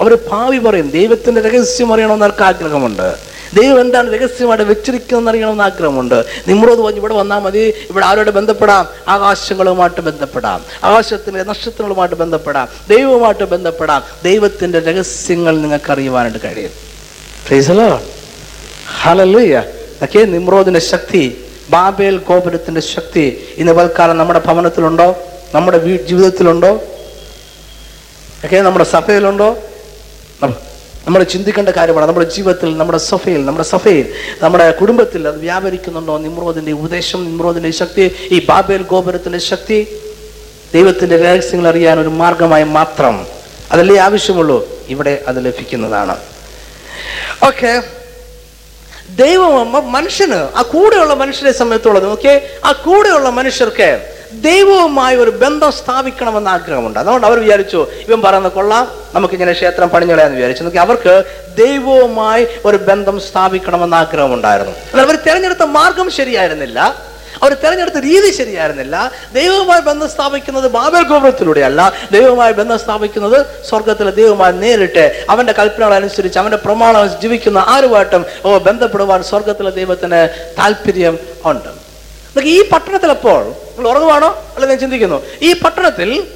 അവർ 0.00 0.12
ഭാവി 0.30 0.58
പറയും. 0.58 0.90
ദൈവത്തിന്റെ 0.90 1.40
രഹസ്യം 1.48 1.92
അറിയണമെന്ന് 1.92 2.26
അവർക്ക് 2.26 2.44
ആഗ്രഹമുണ്ട്. 2.50 3.08
ദൈവം 3.54 3.80
എന്താണ് 3.80 4.14
രഹസ്യമായിട്ട് 4.14 4.64
വെച്ചിരിക്കുന്നത് 4.64 5.34
അറിയണമെന്ന് 5.34 5.64
ആഗ്രഹമുണ്ട്. 5.64 6.24
നിമ്രോത് 6.48 6.78
പറഞ്ഞു 6.78 6.98
ഇവിടെ 6.98 7.14
വന്നാൽ 7.14 7.38
മതി. 7.38 7.74
ഇവിടെ 7.90 8.06
ആരോട് 8.06 8.30
ബന്ധപ്പെടാം? 8.30 8.88
ആകാശങ്ങളുമായിട്ട് 9.08 10.00
ബന്ധപ്പെടാം. 10.00 10.64
ആകാശത്തിന്റെ 10.84 11.42
നക്ഷത്രങ്ങളുമായിട്ട് 11.42 12.16
ബന്ധപ്പെടാം. 12.16 12.68
ദൈവവുമായിട്ട് 12.88 13.44
ബന്ധപ്പെടാം. 13.44 14.02
ദൈവത്തിന്റെ 14.24 14.80
രഹസ്യങ്ങൾ 14.80 15.60
നിങ്ങൾക്ക് 15.60 15.92
അറിയുവാനായിട്ട് 15.92 16.38
കഴിയും. 16.44 16.70
ഫ്രീസലോ 17.46 18.00
the 19.04 19.62
ഓക്കെ 20.02 20.18
നിമ്രോദിന്റെ 20.18 20.80
ശക്തി 20.80 21.44
ബാബേൽ 21.70 22.16
ഗോപുരത്തിന്റെ 22.16 22.80
ശക്തി 22.80 23.48
ഇന്ന് 23.56 23.72
പൽക്കാലം 23.72 24.18
നമ്മുടെ 24.18 24.38
ഭവനത്തിലുണ്ടോ? 24.38 25.18
നമ്മുടെ 25.54 25.78
വീ 25.78 25.96
ജീവിതത്തിലുണ്ടോ? 25.96 26.82
ഒക്കെ 28.44 28.56
നമ്മുടെ 28.56 28.84
സഭയിലുണ്ടോ? 28.84 29.56
നമ്മൾ 31.08 31.22
ചിന്തിക്കേണ്ട 31.32 31.70
കാര്യമാണ്. 31.76 32.06
നമ്മുടെ 32.06 32.26
ജീവിതത്തിൽ 32.34 32.70
നമ്മുടെ 32.76 32.98
സഫയിൽ 33.10 33.44
നമ്മുടെ 33.46 33.66
സഫയിൽ 33.68 34.06
നമ്മുടെ 34.42 34.70
കുടുംബത്തിൽ 34.80 35.28
അത് 35.28 35.38
വ്യാപരിക്കുന്നുണ്ടോ? 35.46 36.18
നിമ്രോദിന്റെ 36.24 36.72
ഉപദേശം 36.72 37.24
നിമ്രോദിന്റെ 37.24 37.70
ശക്തി 37.70 38.04
ഈ 38.30 38.38
ബാബേൽ 38.46 38.82
ഗോപുരത്തിന്റെ 38.82 39.40
ശക്തി 39.50 39.78
ദൈവത്തിന്റെ 40.74 41.16
രഹസ്യങ്ങൾ 41.22 41.68
അറിയാൻ 41.68 42.00
ഒരു 42.00 42.10
മാർഗമായി 42.22 42.66
മാത്രം 42.78 43.14
അതല്ലേ 43.72 43.96
ആവശ്യമുള്ളൂ? 44.06 44.58
ഇവിടെ 44.88 45.14
അത് 45.28 45.38
ലഭിക്കുന്നതാണ്. 45.44 46.16
ഓക്കെ 47.48 47.72
ദൈവം 49.22 49.92
മനുഷ്യന് 49.92 50.40
ആ 50.58 50.62
കൂടെയുള്ള 50.62 51.14
മനുഷ്യരെ 51.14 51.52
സമയത്തുള്ളത് 51.52 52.06
ഓക്കെ 52.06 52.32
ആ 52.64 52.72
കൂടെയുള്ള 52.72 53.28
മനുഷ്യർക്ക് 53.40 53.90
ദൈവവുമായി 54.32 55.16
ഒരു 55.16 55.30
ബന്ധം 55.30 55.72
സ്ഥാപിക്കണമെന്ന് 55.72 56.50
ആഗ്രഹമുണ്ട്. 56.50 56.98
അതുകൊണ്ട് 56.98 57.26
അവർ 57.26 57.38
വിചാരിച്ചു 57.38 57.86
ഇവൻ 58.08 58.22
പറയുന്ന 58.22 58.48
കൊള്ളാം 58.48 58.88
നമുക്കിങ്ങനെ 59.14 59.52
ക്ഷേത്രം 59.52 59.88
പണിഞ്ഞളയാന്ന് 59.88 60.36
വിചാരിച്ചു. 60.36 60.62
നോക്കി 60.62 60.76
അവർക്ക് 60.76 61.24
ദൈവവുമായി 61.58 62.46
ഒരു 62.64 62.76
ബന്ധം 62.76 63.20
സ്ഥാപിക്കണമെന്ന് 63.20 63.96
ആഗ്രഹമുണ്ടായിരുന്നു. 63.96 64.72
എന്നാൽ 64.72 65.04
അവർ 65.04 65.16
തിരഞ്ഞെടുത്ത 65.16 65.62
മാർഗം 65.62 66.10
ശരിയായിരുന്നില്ല. 66.10 67.08
അവർ 67.42 67.54
തിരഞ്ഞെടുത്ത 67.54 67.98
രീതി 67.98 68.30
ശരിയായിരുന്നില്ല. 68.30 69.12
ദൈവവുമായി 69.32 69.80
ബന്ധം 69.80 70.08
സ്ഥാപിക്കുന്നത് 70.08 70.70
ബാബൽ 70.70 71.02
ഗോപുരത്തിലൂടെയല്ല 71.02 71.92
ദൈവവുമായി 72.12 72.52
ബന്ധം 72.52 72.78
സ്ഥാപിക്കുന്നത് 72.78 73.46
സ്വർഗത്തിലെ 73.68 74.10
ദൈവമായി 74.10 74.52
നേരിട്ട് 74.52 75.24
അവന്റെ 75.30 75.52
കൽപ്പനകൾ 75.52 75.94
അനുസരിച്ച് 75.94 76.38
അവന്റെ 76.38 76.56
പ്രമാണം 76.56 77.20
ജീവിക്കുന്ന 77.20 77.58
ആരുമായിട്ടും 77.58 78.26
ഓ 78.44 78.58
ബന്ധപ്പെടുവാൻ 78.58 79.22
സ്വർഗത്തിലെ 79.22 79.70
ദൈവത്തിന് 79.70 80.28
താല്പര്യം 80.58 81.18
ഉണ്ട്. 81.44 81.68
ഈ 82.40 82.68
പട്ടണത്തിൽ 82.68 83.10
അപ്പോൾ 83.10 83.67
നിങ്ങൾ 83.78 83.90
ഉറങ്ങുവാണോ? 83.90 84.28
അല്ല 84.54 84.66
ഞാൻ 84.66 84.78
ചിന്തിക്കുന്നു. 84.78 85.22
ഈ 85.42 85.52
പട്ടണത്തിൽ 85.52 86.26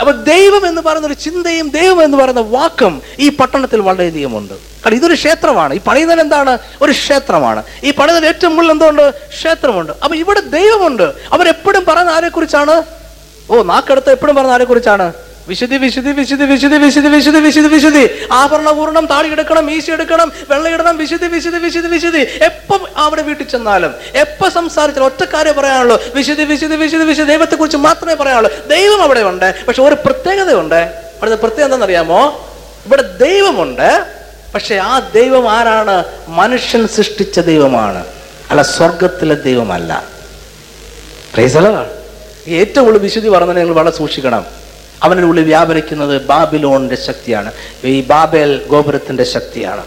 അപ്പൊ 0.00 0.12
ദൈവം 0.12 0.66
എന്ന് 0.68 0.82
പറയുന്ന 0.82 1.06
ഒരു 1.06 1.14
ചിന്തയും 1.14 1.68
ദൈവം 1.68 2.02
എന്ന് 2.02 2.18
പറയുന്ന 2.18 2.40
വാക്കും 2.40 3.02
ഈ 3.18 3.28
പട്ടണത്തിൽ 3.28 3.80
വളരെയധികം 3.80 4.38
ഉണ്ട്. 4.38 4.54
കാരണം 4.54 4.96
ഇതൊരു 4.96 5.14
ക്ഷേത്രമാണ്. 5.14 5.74
ഈ 5.74 5.80
പണിയുന്നതിന് 5.80 6.22
എന്താണ്? 6.22 6.58
ഒരു 6.82 6.92
ക്ഷേത്രമാണ്. 6.92 7.62
ഈ 7.84 7.90
പണിയുന്നതിന് 7.90 8.26
ഏറ്റവും 8.26 8.56
മുകളിൽ 8.56 8.70
എന്തുകൊണ്ട് 8.70 9.14
ക്ഷേത്രമുണ്ട്. 9.28 9.92
അപ്പൊ 10.04 10.16
ഇവിടെ 10.16 10.40
ദൈവമുണ്ട്. 10.40 11.06
അവരെപ്പോഴും 11.32 11.84
പറയുന്ന 11.84 12.10
ആരെ 12.10 12.28
കുറിച്ചാണ് 12.28 12.82
ഓ 13.50 13.62
നാക്കെടുത്ത് 13.62 14.10
എപ്പോഴും 14.10 14.36
പറഞ്ഞ 14.36 14.50
ആരെ 14.50 14.64
കുറിച്ചാണ് 14.64 15.12
വിശുദ്ധി 15.48 15.76
വിശുദ്ധി 15.82 16.12
വിശുദ്ധി 16.18 16.46
വിശുദ്ധി 16.50 16.78
വിശുദ്ധി 16.78 17.10
വിശുദ്ധി 17.10 17.40
വിശുദ്ധി 17.46 17.70
വിശുദ്ധി 17.74 18.02
ആഭരണപൂർണം 18.38 19.04
താടി 19.12 19.28
എടുക്കണം 19.34 19.64
മീശ 19.68 19.86
എടുക്കണം 19.96 20.28
വെള്ളയിടണം 20.50 20.96
വിശുദ്ധി 21.00 21.28
വിശുദ്ധി 21.34 21.60
വിശുദ്ധി 21.64 21.90
വിശുദ്ധി 21.94 22.22
എപ്പം 22.48 22.82
അവിടെ 23.02 23.22
വീട്ടിൽ 23.28 23.46
ചെന്നാലും 23.52 23.92
എപ്പോ 24.22 24.48
സംസാരിച്ചാലും 24.56 25.06
ഒറ്റ 25.08 25.22
കാര്യം 25.34 25.56
പറയാനുള്ളൂ 25.58 25.96
വിശുദ്ധി 26.16 26.46
വിശുദ്ധി 26.50 26.78
വിശുദ്ധി 26.82 27.06
വിശുദ്ധി 27.10 27.30
ദൈവത്തെ 27.32 27.56
കുറിച്ച് 27.56 27.80
മാത്രമേ 27.86 28.16
പറയാനുള്ളൂ 28.20 28.50
ദൈവം 28.70 29.00
അവിടെ 29.02 29.22
ഉണ്ട് 29.30 29.48
പക്ഷെ 29.66 29.82
ഒരു 29.82 29.98
പ്രത്യേകതയുണ്ട് 30.04 30.80
അവിടുത്തെ 31.14 31.40
പ്രത്യേകത 31.44 31.66
എന്താണെന്നറിയാമോ 31.68 32.20
ഇവിടെ 32.86 33.04
ദൈവമുണ്ട് 33.22 33.88
പക്ഷെ 34.54 34.76
ആ 34.84 34.94
ദൈവം 35.14 35.44
ആരാണ് 35.50 35.96
മനുഷ്യൻ 36.36 36.82
സൃഷ്ടിച്ച 36.94 37.38
ദൈവമാണ് 37.48 38.02
അല്ല 38.50 38.62
സ്വർഗത്തിലെ 38.70 39.34
ദൈവമല്ല. 39.44 39.90
ഏറ്റവും 42.58 42.84
കൂടുതൽ 42.86 43.02
വിശുദ്ധി 43.02 43.28
പറഞ്ഞാൽ 43.28 43.56
നിങ്ങൾ 43.58 43.74
വളരെ 43.74 43.92
സൂക്ഷിക്കണം 43.98 44.44
അവന്റെ 45.02 45.24
ഉള്ളിൽ 45.24 45.44
വ്യാപരിക്കുന്നത് 45.44 46.22
ബാബിലോണിന്റെ 46.22 46.96
ശക്തിയാണ്. 46.96 47.52
ഈ 47.84 48.00
ബാബേൽ 48.00 48.60
ഗോപുരത്തിന്റെ 48.66 49.24
ശക്തിയാണ്. 49.24 49.80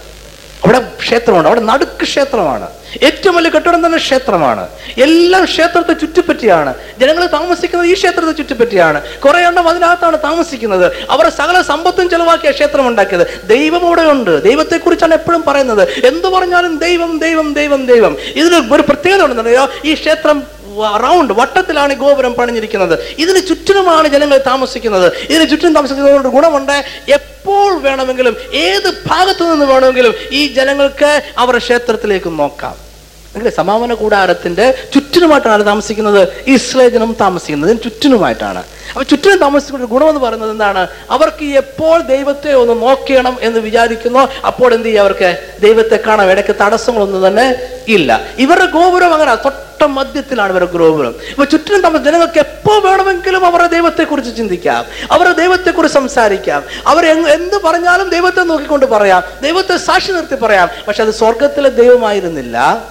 അവിടെ 0.64 0.80
ക്ഷേത്രമുണ്ട്. 0.80 1.47
അവിടെ 1.47 1.62
നടുക്ക് 1.62 2.03
ക്ഷേത്രമാണ്. 2.03 2.68
ഏറ്റവും 3.03 3.36
വലിയ 3.36 3.49
കെട്ടിടം 3.49 3.86
തന്നെ 3.86 3.97
ക്ഷേത്രമാണ്. 3.97 4.68
എല്ലാം 4.97 5.45
ക്ഷേത്രത്തെ 5.45 5.93
ചുറ്റിപ്പറ്റിയാണ്. 5.93 6.74
ജനങ്ങൾ 6.99 7.26
താമസിക്കുന്നത് 7.26 7.88
ഈ 7.88 7.93
ക്ഷേത്രത്തെ 7.93 8.32
ചുറ്റിപ്പറ്റിയാണ്. 8.32 9.01
കുറെ 9.26 9.39
എണ്ണം 9.39 9.68
അതിനകത്താണ് 9.68 10.18
താമസിക്കുന്നത്. 10.24 10.91
അവരുടെ 11.09 11.32
സകല 11.32 11.62
സമ്പത്തും 11.62 12.09
ചെലവാക്കിയ 12.09 12.51
ക്ഷേത്രം 12.51 12.88
ഉണ്ടാക്കിയത്. 12.88 13.41
ദൈവം 13.47 13.88
അവിടെ 13.88 14.01
ഉണ്ട് 14.01 14.43
ദൈവത്തെക്കുറിച്ചാണ് 14.43 15.14
എപ്പോഴും 15.14 15.43
പറയുന്നത്. 15.47 16.05
എന്തു 16.05 16.28
പറഞ്ഞാലും 16.28 16.78
ദൈവം 16.78 17.20
ദൈവം 17.20 17.53
ദൈവം 17.53 17.86
ദൈവം. 17.86 18.18
ഇതിന് 18.36 18.74
ഒരു 18.74 18.82
പ്രത്യേകത 18.82 19.22
ഉണ്ടെന്നറിയോ 19.22 19.70
ഈ 19.86 19.93
ക്ഷേത്രം 19.93 20.61
റൗണ്ട് 20.80 21.34
വട്ടത്തിലാണ് 21.34 21.93
ഗോപുരം 21.93 22.34
പണിഞ്ഞിരിക്കുന്നത്. 22.34 22.99
ഇതിന് 23.17 23.47
ചുറ്റിനുമാണ് 23.47 24.07
ജനങ്ങൾ 24.07 24.38
താമസിക്കുന്നത്. 24.38 25.07
ഇതിന് 25.30 25.49
ചുറ്റും 25.49 25.74
താമസിക്കുന്നതുകൊണ്ട് 25.74 26.30
ഗുണമുണ്ട്. 26.30 26.84
എപ്പോൾ 27.09 27.82
വേണമെങ്കിലും 27.82 28.38
ഏത് 28.53 28.89
ഭാഗത്തു 29.07 29.43
നിന്ന് 29.43 29.65
വേണമെങ്കിലും 29.65 30.13
ഈ 30.32 30.53
ജനങ്ങൾക്ക് 30.53 31.22
അവരുടെ 31.38 31.63
ക്ഷേത്രത്തിലേക്ക് 31.65 32.39
നോക്കാം. 32.39 32.90
എങ്കിൽ 33.36 33.49
സമാപന 33.49 33.93
കൂടാരത്തിന്റെ 33.93 34.73
ചുറ്റിനുമായിട്ടാണ് 34.93 35.65
താമസിക്കുന്നത് 35.65 36.27
ഇസ്രേ 36.47 36.89
ജനം 36.89 37.15
താമസിക്കുന്നത് 37.21 37.77
ചുറ്റിനുമായിട്ടാണ്. 37.84 38.63
അപ്പൊ 38.89 39.03
ചുറ്റിനും 39.03 39.38
താമസിക്കുന്ന 39.38 39.86
ഗുണമെന്ന് 39.86 40.21
പറയുന്നത് 40.21 40.51
എന്താണ്? 40.51 40.88
അവർക്ക് 41.09 41.45
എപ്പോൾ 41.45 42.01
ദൈവത്തെ 42.01 42.53
ഒന്ന് 42.53 42.82
നോക്കണം 42.82 43.38
എന്ന് 43.41 43.59
വിചാരിക്കുന്നോ 43.59 44.29
അപ്പോൾ 44.47 44.73
എന്ത് 44.73 44.88
ചെയ്യുക 44.88 45.01
അവർക്ക്? 45.01 45.38
ദൈവത്തെ 45.61 45.99
കാണാം. 46.07 46.32
ഇടയ്ക്ക് 46.32 46.55
തടസ്സങ്ങളൊന്നും 46.61 47.27
തന്നെ 47.27 47.55
ഇല്ല. 47.88 48.21
ഇവരുടെ 48.38 48.65
ഗോപുരം 48.65 49.13
അങ്ങനെ 49.13 49.36
തൊട്ട 49.36 49.84
മധ്യത്തിലാണ് 49.84 50.51
ഇവരുടെ 50.51 50.71
ഗോപുരം. 50.71 51.15
ഇപ്പൊ 51.29 51.45
ചുറ്റിനും 51.45 51.82
താമസം 51.82 52.03
ജനങ്ങൾക്ക് 52.03 52.39
എപ്പോ 52.39 52.79
വേണമെങ്കിലും 52.79 53.45
അവരുടെ 53.45 53.67
ദൈവത്തെ 53.67 54.03
കുറിച്ച് 54.03 54.38
ചിന്തിക്കാം. 54.38 54.86
അവരുടെ 55.11 55.34
ദൈവത്തെ 55.34 55.71
കുറിച്ച് 55.71 55.95
സംസാരിക്കാം 55.95 56.63
അവർ 56.88 57.05
എന്ത് 57.05 57.61
പറഞ്ഞാലും 57.61 58.09
ദൈവത്തെ 58.09 58.41
നോക്കിക്കൊണ്ട് 58.41 58.86
പറയാം. 58.86 59.23
ദൈവത്തെ 59.43 59.77
സാക്ഷി 59.77 60.11
നിർത്തി 60.11 60.36
പറയാം. 60.36 60.69
പക്ഷെ 60.88 61.03
അത് 61.03 61.11
സ്വർഗത്തിലെ 61.11 61.69
ദൈവമായിരുന്നില്ല. 61.69 62.86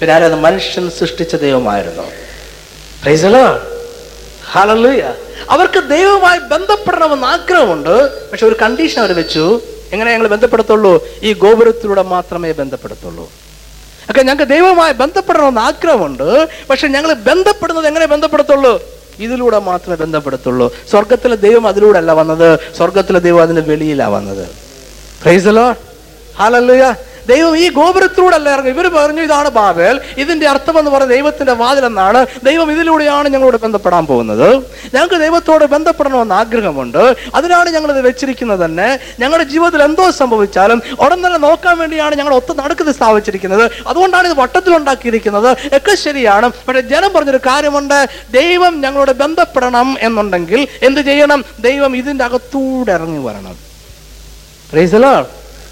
പിന്നെ 0.00 0.14
ആരത് 0.14 0.34
മനുഷ്യൻ 0.34 0.90
സൃഷ്ടിച്ച 0.90 1.34
ദൈവമായിരുന്നു. 1.34 2.02
അവർക്ക് 5.50 5.88
ദൈവവുമായി 5.88 6.38
ബന്ധപ്പെടണമെന്ന് 6.38 7.26
ആഗ്രഹമുണ്ട്. 7.26 8.26
പക്ഷെ 8.30 8.46
ഒരു 8.46 8.56
കണ്ടീഷൻ 8.62 9.00
അവർ 9.00 9.12
വെച്ചു. 9.16 9.60
എങ്ങനെ 9.92 10.12
ഞങ്ങൾ 10.12 10.28
ബന്ധപ്പെടുത്തുള്ളൂ? 10.28 11.06
ഈ 11.22 11.32
ഗോപുരത്തിലൂടെ 11.32 12.02
മാത്രമേ 12.02 12.52
ബന്ധപ്പെടുത്തുള്ളൂ. 12.52 13.30
ഒക്കെ 14.10 14.22
ഞങ്ങൾക്ക് 14.22 14.52
ദൈവവുമായി 14.52 14.92
ബന്ധപ്പെടണമെന്ന് 14.92 15.60
ആഗ്രഹമുണ്ട്. 15.60 16.48
പക്ഷെ 16.70 16.88
ഞങ്ങൾ 16.88 17.12
ബന്ധപ്പെടുന്നത് 17.12 17.86
എങ്ങനെ 17.86 18.06
ബന്ധപ്പെടുത്തുള്ളൂ? 18.06 18.82
ഇതിലൂടെ 19.18 19.58
മാത്രമേ 19.58 19.96
ബന്ധപ്പെടുത്തുള്ളൂ. 19.96 20.76
സ്വർഗത്തിലെ 20.90 21.36
ദൈവം 21.36 21.68
അതിലൂടെ 21.68 21.98
അല്ല 21.98 22.12
വന്നത്. 22.12 22.60
സ്വർഗത്തിലെ 22.76 23.18
ദൈവം 23.18 23.42
അതിന്റെ 23.42 23.62
വെളിയിലാണ് 23.62 24.10
വന്നത്. 24.10 24.48
പ്രൈസലോ 25.22 25.74
ദൈവം 27.28 27.58
ഈ 27.58 27.70
ഗോപുരത്തിലൂടെ 27.70 28.36
അല്ല 28.36 28.52
ഇറങ്ങി 28.52 28.70
ഇവർ 28.70 28.88
പറഞ്ഞു 28.88 29.22
ഇതാണ് 29.22 29.48
ബാബേൽ. 29.48 30.00
ഇതിന്റെ 30.18 30.48
അർത്ഥം 30.48 30.78
എന്ന് 30.78 30.90
പറഞ്ഞ 30.90 31.06
ദൈവത്തിന്റെ 31.06 31.52
വാതിൽ 31.52 31.84
എന്നാണ് 31.84 32.26
ദൈവം 32.44 32.72
ഇതിലൂടെയാണ് 32.72 33.28
ഞങ്ങളോട് 33.28 33.56
ബന്ധപ്പെടാൻ 33.56 34.06
പോകുന്നത്. 34.06 34.56
ഞങ്ങൾക്ക് 34.94 35.14
ദൈവത്തോട് 35.14 35.64
ബന്ധപ്പെടണമെന്ന് 35.64 36.34
ആഗ്രഹമുണ്ട്. 36.34 37.16
അതിനാണ് 37.34 37.70
ഞങ്ങൾ 37.70 37.90
ഇത് 37.90 38.00
വെച്ചിരിക്കുന്നത് 38.00 38.64
തന്നെ. 38.64 38.98
ഞങ്ങളുടെ 39.20 39.48
ജീവിതത്തിൽ 39.48 39.82
എന്തോ 39.82 40.10
സംഭവിച്ചാലും 40.10 40.82
ഉടൻ 41.00 41.26
തന്നെ 41.26 41.38
നോക്കാൻ 41.38 41.78
വേണ്ടിയാണ് 41.78 42.14
ഞങ്ങൾ 42.14 42.34
ഒത്ത 42.34 42.52
നടുക്കത് 42.56 42.94
സ്ഥാപിച്ചിരിക്കുന്നത്. 42.94 43.70
അതുകൊണ്ടാണ് 43.86 44.28
ഇത് 44.28 44.38
വട്ടത്തിലുണ്ടാക്കിയിരിക്കുന്നത്. 44.38 45.52
ഒക്കെ 45.52 45.94
ശരിയാണ്. 45.94 46.48
പക്ഷെ 46.48 46.80
ജനം 46.80 47.12
പറഞ്ഞൊരു 47.12 47.36
കാര്യമുണ്ട്. 47.36 48.08
ദൈവം 48.30 48.80
ഞങ്ങളോട് 48.80 49.12
ബന്ധപ്പെടണം 49.12 49.96
എന്നുണ്ടെങ്കിൽ 50.00 50.68
എന്ത് 50.82 51.00
ചെയ്യണം? 51.00 51.44
ദൈവം 51.60 51.96
ഇതിന്റെ 51.96 52.24
അകത്തൂടെ 52.24 52.92
ഇറങ്ങി 52.92 53.26
വരണം. 53.26 53.56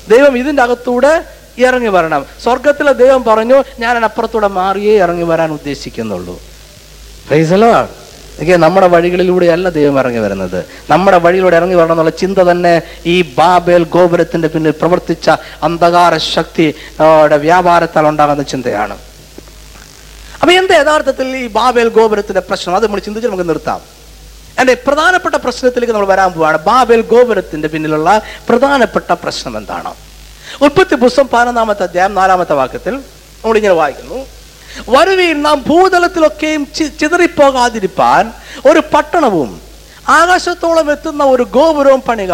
ദൈവം 0.08 0.38
ഇതിന്റെ 0.38 0.62
അകത്തൂടെ 0.62 1.35
ഇറങ്ങി 1.58 1.88
വരണം. 1.88 2.26
സ്വർഗത്തിലെ 2.44 2.92
ദൈവം 2.92 3.24
പറഞ്ഞു 3.24 3.64
ഞാൻ 3.78 4.04
അപ്പുറത്തൂടെ 4.04 4.48
മാറിയേ 4.48 4.96
ഇറങ്ങി 4.98 5.22
വരാൻ 5.22 5.50
ഉദ്ദേശിക്കുന്നുള്ളൂ. 5.52 6.34
പ്രൈസലോ 7.28 7.88
നമ്മുടെ 8.56 8.86
വഴികളിലൂടെയല്ല 8.86 9.68
ദൈവം 9.68 9.98
ഇറങ്ങി 9.98 10.18
വരുന്നത്. 10.18 10.64
നമ്മുടെ 10.90 11.18
വഴിയിലൂടെ 11.18 11.56
ഇറങ്ങി 11.56 11.74
വരണം 11.74 11.92
എന്നുള്ള 11.92 12.10
ചിന്ത 12.10 12.38
തന്നെ 12.38 12.82
ഈ 13.06 13.22
ബാബേൽ 13.38 13.84
ഗോപുരത്തിന്റെ 13.84 14.48
പിന്നിൽ 14.48 14.70
പ്രവർത്തിച്ച 14.70 15.30
അന്ധകാര 15.62 16.16
ശക്തി 16.16 16.74
വ്യാപാരത്താൽ 17.36 18.08
ഉണ്ടാകുന്ന 18.08 18.42
ചിന്തയാണ്. 18.42 18.96
അപ്പൊ 20.40 20.52
എന്താ 20.52 20.74
യഥാർത്ഥത്തിൽ 20.80 21.36
ഈ 21.36 21.46
ബാബേൽ 21.46 21.88
ഗോപുരത്തിന്റെ 21.88 22.40
പ്രശ്നം? 22.40 22.76
അത് 22.76 22.86
നമ്മൾ 22.86 23.00
ചിന്തിച്ച് 23.00 23.28
നമുക്ക് 23.28 23.48
നിർത്താം. 23.48 23.80
എന്റെ 24.60 24.74
പ്രധാനപ്പെട്ട 24.86 25.34
പ്രശ്നത്തിലേക്ക് 25.34 25.94
നമ്മൾ 25.94 26.06
വരാൻ 26.06 26.32
പോവാണ്. 26.32 26.58
ബാബേൽ 26.58 27.00
ഗോപുരത്തിന്റെ 27.00 27.68
പിന്നിലുള്ള 27.68 28.22
പ്രധാനപ്പെട്ട 28.48 29.12
പ്രശ്നം 29.12 29.56
എന്താണ്? 29.56 30.05
ഉൽപ്പത്തി 30.62 30.94
പുസ്തകം 30.94 31.28
പതിനൊന്നാമത്തെ 31.32 31.82
അധ്യായം 31.82 32.14
നാലാമത്തെ 32.14 32.52
വാക്യത്തിൽ 32.52 32.94
നമ്മളിങ്ങനെ 32.94 33.74
വായിക്കുന്നു. 33.74 34.18
വരുവീൻ 34.88 35.42
നാം 35.42 35.64
ഭൂതലത്തിലൊക്കെയും 35.66 36.62
ചിതറിപ്പോകാതിരിപ്പാൻ 37.00 38.32
ഒരു 38.70 38.82
പട്ടണവും 38.94 39.60
ആകാശത്തോളം 40.08 40.90
എത്തുന്ന 40.92 41.24
ഒരു 41.24 41.42
ഗോപുരവും 41.42 42.00
പണിക 42.00 42.32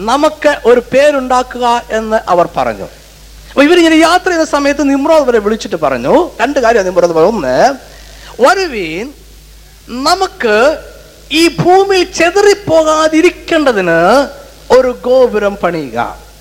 നമുക്ക് 0.00 0.60
ഒരു 0.64 0.82
പേരുണ്ടാക്കുക 0.92 1.82
എന്ന് 1.90 2.18
അവർ 2.28 2.48
പറഞ്ഞു. 2.56 2.88
അപ്പൊ 3.48 3.62
ഇവരിങ്ങനെ 3.62 3.96
യാത്ര 3.96 4.24
ചെയ്യുന്ന 4.24 4.44
സമയത്ത് 4.44 4.90
നിമ്രോദ് 4.90 5.28
വരെ 5.28 5.38
വിളിച്ചിട്ട് 5.38 5.76
പറഞ്ഞു 5.76 6.14
രണ്ട് 6.40 6.58
കാര്യം 6.58 6.84
നിമ്രോദ് 6.84 7.12
ഒന്ന് 7.12 7.56
വരുവീൻ 8.40 9.12
നമുക്ക് 9.88 10.56
ഈ 11.32 11.48
ഭൂമിയിൽ 11.62 12.12
ചെതറിപ്പോകാതിരിക്കേണ്ടതിന് 12.12 14.00
ഒരു 14.72 14.98
ഗോപുരം 15.04 15.56
പണിയുക. 15.56 16.31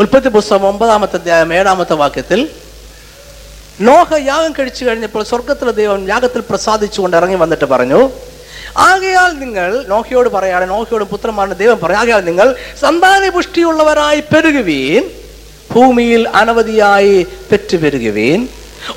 ഉൽപ്പത്തി 0.00 0.30
പുസ്തകം 0.34 0.66
ഒമ്പതാമത്തെ 0.70 1.16
അധ്യായം 1.20 1.50
ഏഴാമത്തെ 1.58 1.94
വാക്യത്തിൽ 2.02 2.40
നോഹ 3.86 4.08
യാഗം 4.28 4.52
കഴിച്ചു 4.58 4.82
കഴിഞ്ഞപ്പോൾ 4.86 5.22
സ്വർഗത്തിലെ 5.30 5.72
ദൈവം 5.78 6.00
യാഗത്തിൽ 6.12 6.40
പ്രസാദിച്ചുകൊണ്ട് 6.50 7.16
ഇറങ്ങി 7.18 7.38
വന്നിട്ട് 7.42 7.66
പറഞ്ഞു 7.72 8.00
ആകയാൽ 8.86 9.30
നിങ്ങൾ 9.42 9.70
നോഹയോട് 9.92 10.28
പറയാണ് 10.36 10.64
നോഹയോടും 10.72 11.08
പുത്രന്മാരുടെ 11.12 11.56
ദൈവം 11.62 11.78
പറയും 11.82 12.00
ആകയാൽ 12.02 12.22
നിങ്ങൾ 12.30 12.48
സന്താന 12.82 13.30
പുഷ്ടിയുള്ളവരായി 13.36 14.22
പെരുകുവീൻ 14.32 15.04
ഭൂമിയിൽ 15.72 16.22
അനവധിയായി 16.40 17.16
പെറ്റുപെരുകുവീൻ 17.50 18.40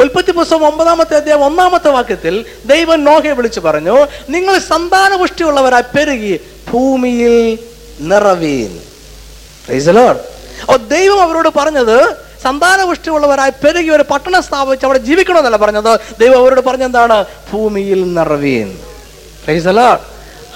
ഉൽപ്പത്തി 0.04 0.32
പുസ്തകം 0.32 0.66
ഒമ്പതാമത്തെ 0.68 1.16
അധ്യായം 1.18 1.44
ഒന്നാമത്തെ 1.48 1.90
വാക്യത്തിൽ 1.98 2.36
ദൈവം 2.66 3.00
നോഹയെ 3.08 3.34
വിളിച്ചു 3.40 3.62
പറഞ്ഞു 3.62 3.96
നിങ്ങൾ 4.36 4.56
സന്താന 4.70 5.12
പുഷ്ടിയുള്ളവരായി 5.22 5.88
പെരുകി 5.96 6.34
ഭൂമിയിൽ 6.70 7.36
നിറവീൻ. 8.12 8.72
അപ്പോൾ 10.64 10.78
ദൈവം 10.78 11.22
അവരോട് 11.22 11.50
പറഞ്ഞത് 11.50 12.16
സന്താനപുഷ്ടിയുള്ളവരായി 12.44 13.52
പെരുകി 13.64 13.90
ഒരു 13.90 14.04
പട്ടണം 14.12 14.42
സ്ഥാപിച്ച് 14.44 14.86
അവിടെ 14.86 15.00
ജീവിക്കണമെന്നല്ല 15.00 15.58
പറഞ്ഞത്. 15.58 16.00
ദൈവം 16.20 16.38
അവരോട് 16.38 16.62
പറഞ്ഞെന്താണ്? 16.62 17.26
ഭൂമിയിൽ 17.54 18.14
നിറവീൻ. 18.14 18.80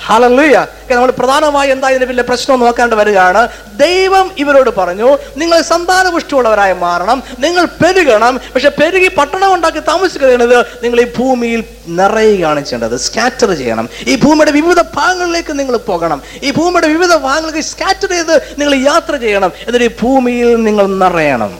ഒക്കെ 0.06 0.96
നമ്മൾ 0.96 1.12
പ്രധാനമായി 1.12 1.70
എന്താ 1.70 1.90
ഇതിന്റെ 1.90 2.06
വലിയ 2.06 2.22
പ്രശ്നം 2.22 2.60
നോക്കേണ്ടി 2.60 2.96
വരികയാണ്. 2.96 3.48
ദൈവം 3.78 4.32
ഇവരോട് 4.38 4.70
പറഞ്ഞു 4.70 5.18
നിങ്ങൾ 5.38 5.62
സന്താനപുഷ്ടിയുള്ളവരായി 5.62 6.74
മാറണം 6.74 7.24
നിങ്ങൾ 7.40 7.66
പെരുകണം 7.66 8.40
പക്ഷെ 8.54 8.70
പെരുകി 8.70 9.08
പട്ടണം 9.08 9.54
ഉണ്ടാക്കി 9.54 9.80
താമസിക്കുന്നത് 9.80 10.66
നിങ്ങൾ 10.84 11.02
ഈ 11.02 11.08
ഭൂമിയിൽ 11.18 11.64
നിറയുകയാണ് 11.88 12.66
ചെയ്യേണ്ടത് 12.66 12.98
സ്കാറ്റർ 13.00 13.50
ചെയ്യണം. 13.58 13.90
ഈ 14.08 14.16
ഭൂമിയുടെ 14.16 14.52
വിവിധ 14.52 14.82
ഭാഗങ്ങളിലേക്ക് 14.82 15.60
നിങ്ങൾ 15.60 15.78
പോകണം. 15.78 16.22
ഈ 16.44 16.52
ഭൂമിയുടെ 16.52 16.88
വിവിധ 16.88 17.16
ഭാഗങ്ങളിലേക്ക് 17.16 17.68
സ്കാറ്റർ 17.68 18.10
ചെയ്ത് 18.10 18.36
നിങ്ങൾ 18.60 18.76
യാത്ര 18.76 19.16
ചെയ്യണം. 19.16 19.52
എന്നിട്ട് 19.68 19.86
ഈ 19.86 19.94
ഭൂമിയിൽ 20.02 20.56
നിങ്ങൾ 20.64 20.86
നിറയണം. 21.04 21.52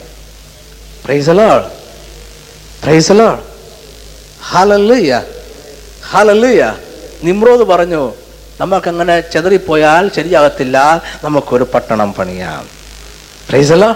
ഹലല്ലുയ 4.50 5.22
ഹലല്ലുയ 6.10 6.74
നിമ്രോദ് 7.24 7.60
പറഞ്ഞു 7.60 8.02
നമുക്കങ്ങനെ 8.60 9.20
ചെതറിപ്പോയാൽ 9.20 10.10
ശരിയാകത്തില്ല. 10.16 11.02
നമുക്കൊരു 11.24 11.66
പട്ടണം 11.74 12.12
പണിയാം. 12.12 12.68
പ്രൈസല്ലോ 13.48 13.94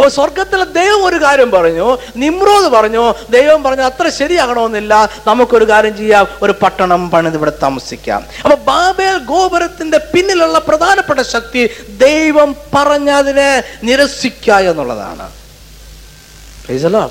ഓ 0.00 0.08
സ്വർഗത്തിലെ 0.08 0.64
ദൈവം 0.64 1.04
ഒരു 1.04 1.16
കാര്യം 1.16 1.50
പറഞ്ഞു. 1.50 1.98
നിമ്രോത് 2.16 2.68
പറഞ്ഞു 2.72 3.14
ദൈവം 3.30 3.62
പറഞ്ഞു 3.62 3.82
അത്ര 3.82 4.08
ശരിയാകണമെന്നില്ല. 4.08 5.08
നമുക്കൊരു 5.26 5.68
കാര്യം 5.68 5.96
ചെയ്യാം. 5.96 6.26
ഒരു 6.42 6.54
പട്ടണം 6.62 7.10
പണിത് 7.10 7.34
ഇവിടെ 7.34 7.52
താമസിക്കാം. 7.62 8.24
അപ്പൊ 8.44 8.56
ബാബേൽ 8.56 9.18
ഗോപുരത്തിന്റെ 9.18 9.98
പിന്നിലുള്ള 9.98 10.58
പ്രധാനപ്പെട്ട 10.58 11.20
ശക്തി 11.20 11.70
ദൈവം 11.98 12.56
പറഞ്ഞതിനെ 12.74 13.62
നിരസിക്കുക 13.84 14.52
എന്നുള്ളതാണ്. 14.52 15.30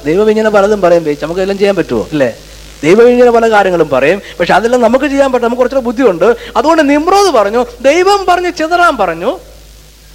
ദൈവം 0.06 0.30
ഇങ്ങനെ 0.30 0.50
പലതും 0.50 0.82
പറയും 0.82 1.04
നമുക്ക് 1.24 1.42
എല്ലാം 1.42 1.58
ചെയ്യാൻ 1.58 1.76
പറ്റുമോ 1.76 2.08
അല്ലേ? 2.12 2.36
ദൈവം 2.84 3.10
ഇങ്ങനെ 3.10 3.32
പല 3.32 3.52
കാര്യങ്ങളും 3.52 3.90
പറയും. 3.90 4.22
പക്ഷെ 4.40 4.54
അതെല്ലാം 4.54 4.82
നമുക്ക് 4.82 5.06
ചെയ്യാൻ 5.06 5.32
പറ്റും. 5.32 5.46
നമുക്ക് 5.46 5.60
കുറച്ചുകൂടെ 5.60 5.86
ബുദ്ധിയുണ്ട്. 5.86 6.36
അതുകൊണ്ട് 6.58 6.90
നിമ്രോത് 6.90 7.32
പറഞ്ഞു 7.32 7.66
ദൈവം 7.82 8.26
പറഞ്ഞ് 8.30 8.52
ചിതറാൻ 8.58 8.98
പറഞ്ഞു. 8.98 9.40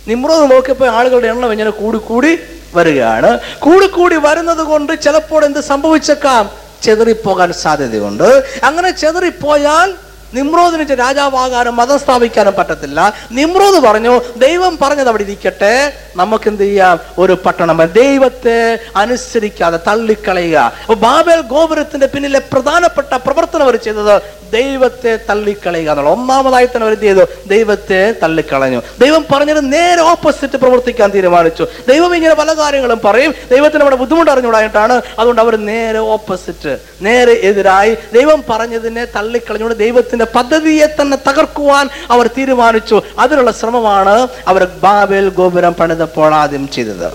നിമ്രോത് 0.08 0.50
നോക്കിയപ്പോൾ 0.50 0.88
ആളുകളുടെ 0.88 1.28
എണ്ണം 1.28 1.52
ഇങ്ങനെ 1.52 1.70
കൂടിക്കൂടി 1.70 2.36
കൂടി 2.36 2.38
വരികയാണ്. 2.74 3.38
കൂടിക്കൂടി 3.58 4.14
കൂടി 4.14 4.16
വരുന്നത് 4.16 4.58
കൊണ്ട് 4.58 5.02
ചിലപ്പോൾ 5.02 5.44
എന്ത് 5.44 5.60
സംഭവിച്ചേക്കാം? 5.60 6.50
ചെതറിപ്പോകാൻ 6.82 7.52
സാധ്യതയുണ്ട്. 7.52 8.44
അങ്ങനെ 8.64 8.90
ചെതറിപ്പോയാൽ 8.90 9.94
നിമ്രോദിന് 10.34 10.98
രാജാവാകാനും 10.98 11.76
മതം 11.76 11.98
സ്ഥാപിക്കാനും 11.98 12.54
പറ്റത്തില്ല. 12.58 13.14
നിമ്രോദ് 13.32 13.82
പറഞ്ഞു 13.84 14.20
ദൈവം 14.36 14.78
പറഞ്ഞത് 14.82 15.08
അവിടെ 15.08 15.22
ഇരിക്കട്ടെ. 15.22 15.92
നമുക്ക് 16.16 16.48
എന്ത് 16.48 16.62
ചെയ്യാം? 16.62 17.00
ഒരു 17.18 17.38
പട്ടണം. 17.46 17.84
ദൈവത്തെ 17.84 18.78
അനുസരിക്കാതെ 18.96 19.78
തള്ളിക്കളയുക. 19.86 20.72
ബാബേൽ 20.90 21.40
ഗോപുരത്തിന്റെ 21.40 22.06
പിന്നിലെ 22.06 22.38
പ്രധാനപ്പെട്ട 22.38 23.14
പ്രവർത്തനം 23.14 23.62
അവർ 23.62 23.76
ചെയ്തത് 23.76 24.22
ദൈവത്തെ 24.52 25.18
തള്ളിക്കളയുക 25.30 25.90
എന്നുള്ള 25.90 26.10
ഒന്നാമതായി 26.10 26.66
തന്നെ 26.66 26.86
അവർ 26.86 26.94
എന്ത് 26.94 27.04
ചെയ്തു? 27.04 27.48
ദൈവത്തെ 27.48 28.14
തള്ളിക്കളഞ്ഞു. 28.22 28.82
ദൈവം 29.00 29.24
പറഞ്ഞത് 29.32 29.72
നേരെ 29.72 30.00
ഓപ്പോസിറ്റ് 30.00 30.56
പ്രവർത്തിക്കാൻ 30.56 31.10
തീരുമാനിച്ചു. 31.10 31.66
ദൈവം 31.88 32.16
ഇങ്ങനെ 32.16 32.34
പല 32.34 32.52
കാര്യങ്ങളും 32.52 33.00
പറയും. 33.04 33.34
ദൈവത്തിന് 33.50 33.82
അവിടെ 33.82 33.96
ബുദ്ധിമുട്ട് 33.96 34.30
അറിഞ്ഞുകൂടായിട്ടാണ്. 34.30 35.02
അതുകൊണ്ട് 35.18 35.40
അവർ 35.40 35.56
നേരെ 35.56 35.98
ഓപ്പോസിറ്റ് 35.98 36.78
നേരെ 37.00 37.32
എതിരായി. 37.32 37.96
ദൈവം 38.14 38.44
പറഞ്ഞതിനെ 38.50 39.04
തള്ളിക്കളഞ്ഞുകൊണ്ട് 39.04 39.78
ദൈവത്തിന്റെ 40.18 40.26
പദ്ധതിയെ 40.38 40.86
തന്നെ 41.00 41.16
തകർക്കുവാൻ 41.28 41.86
അവർ 42.10 42.26
തീരുമാനിച്ചു. 42.38 43.02
അതിനുള്ള 43.18 43.50
ശ്രമമാണ് 43.50 44.28
അവർ 44.48 44.62
ബാബേൽ 44.64 45.28
ഗോപുരം 45.38 45.74
പണിതപ്പോൾ 45.74 46.34
ആദ്യം 46.34 46.68
ചെയ്തത്. 46.68 47.08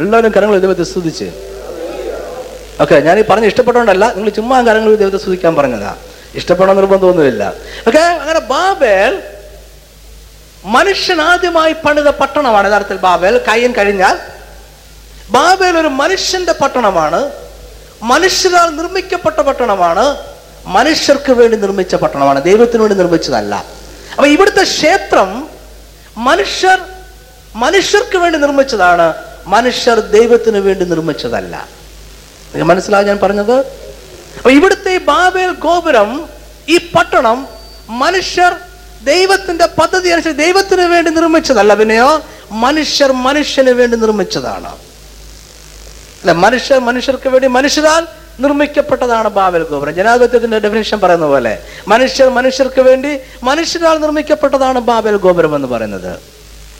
എല്ലാവരും 0.00 0.32
കരങ്ങൾ 0.36 0.58
ദൈവത്തെ 0.58 0.82
സ്തുതിച്ച്. 0.82 1.28
ഓക്കെ 2.82 2.96
ഞാൻ 3.06 3.18
ഈ 3.18 3.24
പറഞ്ഞ 3.30 3.46
ഇഷ്ടപ്പെട്ടോണ്ടല്ല 3.46 4.04
നിങ്ങൾ 4.14 4.30
ചുമ്മാ 4.30 4.56
കരങ്ങൾ 4.60 4.94
ദൈവത്തെ 4.94 5.18
സ്തുതിക്കാൻ 5.18 5.54
പറഞ്ഞതാ. 5.56 5.94
ഇഷ്ടപ്പെടണം 6.34 6.76
നിർബന്ധമൊന്നുമില്ല 6.76 7.42
ഓക്കെ 7.86 7.98
അങ്ങനെ 7.98 8.40
ബാബേൽ 8.40 9.22
മനുഷ്യൻ 10.64 11.20
ആദ്യമായി 11.20 11.72
പണിത 11.72 12.08
പട്ടണമാണ് 12.08 12.66
യഥാർത്ഥത്തിൽ 12.68 13.02
ബാബേൽ. 13.02 13.38
കയ്യൻ 13.48 13.72
കഴിഞ്ഞാൽ 13.78 14.16
ബാബേൽ 15.30 15.74
ഒരു 15.78 15.88
മനുഷ്യന്റെ 15.88 16.52
പട്ടണമാണ്. 16.52 17.41
മനുഷ്യരാൽ 18.02 18.70
നിർമ്മിക്കപ്പെട്ട 18.70 19.40
പട്ടണമാണ് 19.40 20.16
മനുഷ്യർക്ക് 20.66 21.32
വേണ്ടി 21.32 21.56
നിർമ്മിച്ച 21.56 21.94
പട്ടണമാണ് 21.94 22.42
ദൈവത്തിന് 22.42 22.80
വേണ്ടി 22.82 22.96
നിർമ്മിച്ചതല്ല. 22.96 23.64
അപ്പൊ 24.10 24.26
ഇവിടുത്തെ 24.26 24.62
ക്ഷേത്രം 24.62 25.48
മനുഷ്യർ 26.16 26.78
മനുഷ്യർക്ക് 27.56 28.16
വേണ്ടി 28.18 28.38
നിർമ്മിച്ചതാണ് 28.38 29.14
മനുഷ്യർ 29.46 30.00
ദൈവത്തിന് 30.00 30.58
വേണ്ടി 30.58 30.84
നിർമ്മിച്ചതല്ല. 30.84 31.68
മനസ്സിലാവും 32.56 33.06
ഞാൻ 33.06 33.18
പറഞ്ഞത്? 33.18 33.56
അപ്പൊ 34.36 34.50
ഇവിടുത്തെ 34.50 34.98
ബാബേൽ 34.98 35.50
ഗോപുരം 35.50 36.28
ഈ 36.68 36.78
പട്ടണം 36.78 37.48
മനുഷ്യർ 37.88 38.56
ദൈവത്തിന്റെ 39.04 39.66
പദ്ധതി 39.66 40.08
അനുസരിച്ച് 40.08 40.42
ദൈവത്തിന് 40.42 40.82
വേണ്ടി 40.82 41.10
നിർമ്മിച്ചതല്ല. 41.10 41.74
പിന്നെയോ 41.74 42.22
മനുഷ്യർ 42.50 43.12
മനുഷ്യന് 43.12 43.70
വേണ്ടി 43.70 43.96
നിർമ്മിച്ചതാണ്. 43.96 44.91
അല്ല 46.22 46.32
മനുഷ്യർ 46.32 46.78
മനുഷ്യർക്ക് 46.78 47.28
വേണ്ടി 47.28 47.48
മനുഷ്യരാൽ 47.48 48.06
നിർമ്മിക്കപ്പെട്ടതാണ് 48.40 49.28
ബാബൽ 49.28 49.62
ഗോപുരം. 49.62 49.94
ജനാധിപത്യത്തിന്റെ 49.94 50.58
ഡെഫിനേഷൻ 50.58 51.00
പറയുന്ന 51.00 51.26
പോലെ 51.26 51.58
മനുഷ്യർ 51.88 52.28
മനുഷ്യർക്ക് 52.28 52.80
വേണ്ടി 52.80 53.18
മനുഷ്യരാൽ 53.42 53.98
നിർമ്മിക്കപ്പെട്ടതാണ് 53.98 54.78
ബാബൽ 54.78 55.16
ഗോപുരം 55.16 55.56
എന്ന് 55.56 55.68
പറയുന്നത്. 55.68 56.18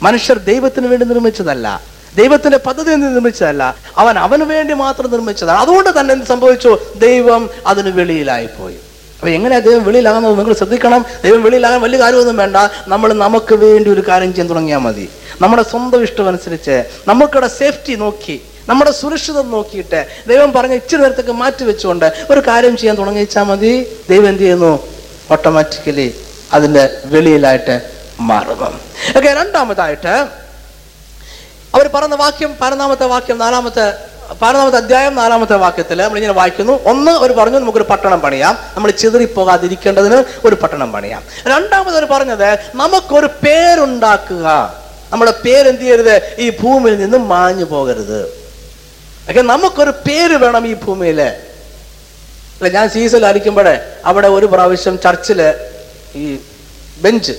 മനുഷ്യർ 0.03 0.39
ദൈവത്തിന് 0.39 0.87
വേണ്ടി 0.87 1.07
നിർമ്മിച്ചതല്ല. 1.07 1.83
ദൈവത്തിന്റെ 2.17 2.59
പദ്ധതി 2.59 2.95
നിർമ്മിച്ചതല്ല. 2.95 3.77
അവൻ 3.99 4.19
അവന് 4.19 4.43
വേണ്ടി 4.43 4.75
മാത്രം 4.75 5.11
നിർമ്മിച്ചതാണ്. 5.11 5.59
അതുകൊണ്ട് 5.59 6.01
തന്നെ 6.01 6.13
എന്ത് 6.13 6.27
സംഭവിച്ചു? 6.27 6.79
ദൈവം 6.99 7.51
അതിന് 7.67 7.89
വെളിയിലായി 7.89 8.47
പോയി 8.47 8.75
അപ്പൊ 9.15 9.29
എങ്ങനെയാ 9.29 9.59
ദൈവം 9.59 9.85
വെളിയിലാകുന്നത് 9.85 10.39
നിങ്ങൾ 10.39 10.55
ശ്രദ്ധിക്കണം. 10.55 11.07
ദൈവം 11.25 11.43
വെളിയിലാകാൻ 11.43 11.81
വലിയ 11.81 11.99
കാര്യമൊന്നും 11.99 12.37
വേണ്ട. 12.37 12.57
നമ്മൾ 12.89 13.13
നമുക്ക് 13.13 13.55
വേണ്ടി 13.55 13.91
ഒരു 13.91 14.01
കാര്യം 14.09 14.35
ചെയ്യാൻ 14.35 14.51
തുടങ്ങിയാൽ 14.51 14.79
മതി. 14.79 15.09
നമ്മുടെ 15.41 15.63
സ്വന്തം 15.63 16.03
ഇഷ്ടം 16.03 16.29
അനുസരിച്ച് 16.29 16.85
നമുക്കിടെ 17.09 17.49
സേഫ്റ്റി 17.49 17.95
നോക്കി 17.95 18.41
നമ്മുടെ 18.69 18.91
സുരക്ഷിതം 18.91 19.51
നോക്കിയിട്ട് 19.51 20.07
ദൈവം 20.29 20.53
പറഞ്ഞ 20.53 20.75
ഇച്ചിരി 20.75 21.03
നേരത്തേക്ക് 21.03 21.31
മാറ്റി 21.31 21.65
വെച്ചുകൊണ്ട് 21.65 22.13
ഒരു 22.31 22.43
കാര്യം 22.47 22.77
ചെയ്യാൻ 22.77 22.99
തുടങ്ങിച്ചാൽ 22.99 23.43
മതി. 23.43 23.97
ദൈവം 24.11 24.29
എന്ത് 24.29 24.43
ചെയ്യുന്നു? 24.43 24.89
ഓട്ടോമാറ്റിക്കലി 25.31 26.21
അതിന്റെ 26.53 26.91
വെളിയിലായിട്ട് 27.05 27.91
മാറുന്നു. 28.21 28.81
ഓക്കെ 29.17 29.29
രണ്ടാമതായിട്ട് 29.29 30.27
അവർ 31.75 31.89
പറഞ്ഞ 31.95 32.15
വാക്യം 32.15 32.57
പതിനൊന്നാമത്തെ 32.61 33.07
വാക്യം 33.07 33.39
നാലാമത്തെ 33.39 33.95
പതിനൊന്നാമത്തെ 34.33 34.77
അധ്യായം 34.77 35.15
നാലാമത്തെ 35.15 35.57
വാക്യത്തിൽ 35.57 36.03
നമ്മൾ 36.03 36.17
ഇങ്ങനെ 36.17 36.35
വായിക്കുന്നു. 36.35 36.81
ഒന്ന് 36.85 37.11
അവർ 37.11 37.33
പറഞ്ഞു 37.33 37.59
നമുക്കൊരു 37.59 37.85
പട്ടണം 37.85 38.21
പണിയാം. 38.21 38.59
നമ്മൾ 38.75 38.91
ചിതറിപ്പോകാതിരിക്കേണ്ടതിന് 38.91 40.25
ഒരു 40.45 40.55
പട്ടണം 40.55 40.93
പണിയാം. 40.93 41.23
രണ്ടാമത് 41.47 41.95
അവർ 41.95 42.05
പറഞ്ഞത് 42.05 42.59
നമുക്കൊരു 42.75 43.27
പേരുണ്ടാക്കുക. 43.27 44.77
നമ്മുടെ 45.13 45.35
പേരെന്ത് 45.45 45.81
ചെയ്യരുത്? 45.81 46.37
ഈ 46.39 46.51
ഭൂമിയിൽ 46.51 46.99
നിന്ന് 46.99 47.19
മാഞ്ഞു 47.19 47.65
പോകരുത് 47.65 48.42
ഒക്കെ 49.29 49.43
നമുക്കൊരു 49.53 49.93
പേര് 50.07 50.37
വേണം 50.45 50.65
ഈ 50.73 50.75
ഭൂമിയിൽ. 50.85 51.21
അല്ല 52.57 52.69
ഞാൻ 52.77 52.87
സീസലായിരിക്കുമ്പോഴേ 52.95 53.75
അവിടെ 54.11 54.29
ഒരു 54.37 54.47
പ്രാവശ്യം 54.53 54.95
ചർച്ചിൽ 55.05 55.41
ഈ 56.21 56.25
ബെഞ്ച് 57.05 57.35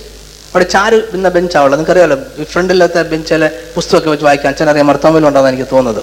അവിടെ 0.53 0.65
ചാര് 0.75 0.97
ഇന്ന 1.17 1.27
ബെഞ്ചാവുള്ളത് 1.35 1.79
നിങ്ങൾക്കറിയാലോ 1.79 2.17
ഫ്രണ്ടിലത്തെ 2.53 3.01
ബെഞ്ചിലെ 3.11 3.47
പുസ്തകമൊക്കെ 3.75 4.09
വെച്ച് 4.13 4.25
വായിക്കാൻ 4.27 4.49
അച്ഛനറിയാം 4.53 4.87
മർത്തമ്മയിലുണ്ടെന്ന് 4.91 5.49
എനിക്ക് 5.51 5.67
തോന്നുന്നത്. 5.71 6.01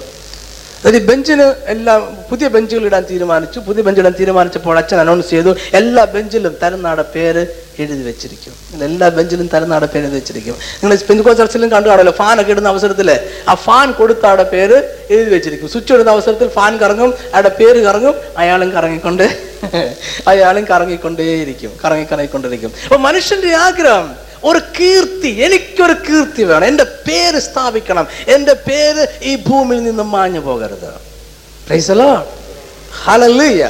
അതായത് 0.83 1.03
ബെഞ്ചിന് 1.09 1.45
എല്ലാം 1.73 1.99
പുതിയ 2.29 2.45
ബെഞ്ചുകൾ 2.53 2.83
ഇടാൻ 2.89 3.03
തീരുമാനിച്ചു. 3.09 3.59
പുതിയ 3.65 3.81
ബെഞ്ച് 3.87 3.99
ഇടാൻ 4.03 4.13
തീരുമാനിച്ചപ്പോൾ 4.19 4.75
അച്ഛൻ 4.81 4.99
അനൗൺസ് 5.03 5.29
ചെയ്തു 5.33 5.51
എല്ലാ 5.79 6.03
ബെഞ്ചിലും 6.13 6.53
തരുന്നാടെ 6.61 7.03
പേര് 7.15 7.43
എഴുതി 7.81 8.03
വെച്ചിരിക്കും. 8.07 8.53
എല്ലാ 8.87 9.07
ബെഞ്ചിലും 9.17 9.47
തരുന്നാടെ 9.53 9.87
പേര് 9.93 10.03
എഴുതി 10.07 10.17
വെച്ചിരിക്കും. 10.19 10.55
നിങ്ങൾ 10.81 10.95
പെഞ്ചുക്കോ 11.09 11.33
ചർച്ചിലും 11.41 11.69
കണ്ടു 11.73 11.89
കാണുമല്ലോ 11.91 12.15
ഫാനൊക്കെ 12.21 12.51
ഇടുന്ന 12.55 12.69
അവസരത്തിൽ 12.73 13.09
ആ 13.51 13.55
ഫാൻ 13.65 13.87
കൊടുത്ത 13.99 14.25
ആടെ 14.31 14.45
പേര് 14.55 14.77
എഴുതി 15.13 15.29
വെച്ചിരിക്കും. 15.35 15.69
സ്വിച്ച് 15.73 15.93
ഇടുന്ന 15.95 16.11
അവസരത്തിൽ 16.15 16.49
ഫാൻ 16.57 16.73
കറങ്ങും 16.83 17.13
അയാളുടെ 17.33 17.53
പേര് 17.61 17.79
കറങ്ങും 17.87 18.15
അയാളും 18.43 18.71
കറങ്ങിക്കൊണ്ട് 18.77 19.25
അയാളും 20.31 20.63
കറങ്ങിക്കൊണ്ടേയിരിക്കും 20.69 21.71
കറങ്ങി 21.83 22.05
കറങ്ങിക്കൊണ്ടിരിക്കും. 22.11 22.71
അപ്പൊ 22.85 22.97
മനുഷ്യന്റെ 23.07 23.51
ആഗ്രഹം 23.65 24.07
ഒരു 24.43 24.59
കീർത്തി 24.79 25.27
എനിക്കൊരു 25.27 25.93
കീർത്തി 25.93 26.43
വേണം. 26.43 26.65
എന്റെ 26.65 26.83
പേര് 26.83 27.39
സ്ഥാപിക്കണം. 27.39 28.07
എന്റെ 28.27 28.53
പേര് 28.53 29.07
ഈ 29.23 29.35
ഭൂമിയിൽ 29.35 29.83
നിന്നും 29.83 30.11
മാഞ്ഞു 30.11 30.39
പോകരുത്. 30.39 30.89
പ്രൈസലോ 31.67 32.27
ഹലല്ലുയ്യ 33.03 33.69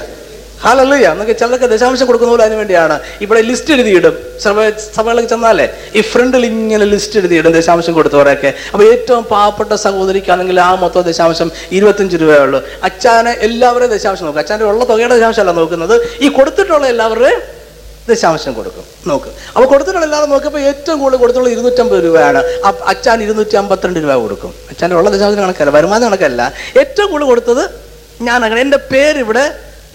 ഹലല്ലുയ്യ 0.65 1.07
എന്നൊക്കെ 1.11 1.33
ചിലർക്ക് 1.33 1.65
ദശാംശം 1.65 2.05
കൊടുക്കുന്ന 2.05 2.31
പോലെ 2.31 2.43
അതിന് 2.43 2.57
വേണ്ടിയാണ്. 2.57 2.99
ഇവിടെ 3.21 3.41
ലിസ്റ്റ് 3.41 3.73
എഴുതിയിടും. 3.73 4.17
സഭ 4.41 4.69
സഭകളിൽ 4.95 5.25
ചെന്നാലേ 5.25 5.69
ഈ 5.95 6.01
ഫ്രണ്ടിൽ 6.01 6.45
ഇങ്ങനെ 6.45 6.85
ലിസ്റ്റ് 6.85 7.19
എഴുതിയിടും 7.19 7.53
ദശാംശം 7.53 7.93
കൊടുത്തവരൊക്കെ 7.93 8.53
അപ്പോൾ 8.73 8.85
ഏറ്റവും 8.91 9.23
പാവപ്പെട്ട 9.23 9.73
സഹോദരിക്കാണെങ്കിൽ 9.73 10.59
ആ 10.59 10.75
മൊത്തം 10.75 11.01
ദശാംശം 11.01 11.51
ഇരുപത്തഞ്ച് 11.71 12.17
രൂപയേ 12.17 12.39
ഉള്ളൂ. 12.39 12.63
അച്ഛനെ 12.83 13.31
എല്ലാവരെയും 13.31 13.91
ദശാംശം 13.91 14.25
നോക്കും. 14.25 14.39
അച്ഛന്റെ 14.39 14.65
ഉള്ള 14.65 14.83
തുകയുടെ 14.83 15.17
ദശാംശമല്ല 15.17 15.51
നോക്കുന്നത്. 15.51 16.17
ഈ 16.21 16.27
കൊടുത്തിട്ടുള്ള 16.27 16.87
എല്ലാവരുടെയും 16.87 17.60
ദശാംശം 18.09 18.53
കൊടുക്കും. 18.53 18.85
നോക്ക്. 19.07 19.29
അപ്പൊ 19.55 19.65
കൊടുത്തിട്ടുള്ള 19.69 20.05
എല്ലാവരും 20.05 20.29
നോക്കിയപ്പോൾ 20.29 20.59
ഏറ്റവും 20.59 20.99
കൂടുതൽ 20.99 21.19
കൊടുത്തുള്ള 21.19 21.49
ഇരുന്നൂറ്റമ്പത് 21.49 22.03
രൂപയാണ്. 22.03 22.39
അച്ഛാൻ 22.91 23.23
ഇരുന്നൂറ്റി 23.23 23.55
അമ്പത്തിരണ്ട് 23.55 23.99
രൂപ 23.99 24.13
കൊടുക്കും. 24.13 24.53
അച്ഛന്റെ 24.69 24.95
ഉള്ള 24.95 25.09
ദശാംശം 25.09 25.41
കണക്കല്ല 25.41 25.71
വരുമാനം 25.71 26.05
കണക്കല്ല. 26.07 26.41
ഏറ്റവും 26.79 27.11
കൂടുതൽ 27.11 27.29
കൊടുത്തത് 27.29 27.63
ഞാൻ 28.21 28.39
അങ്ങനെ 28.45 28.61
എന്റെ 28.61 28.77
പേര് 28.77 29.23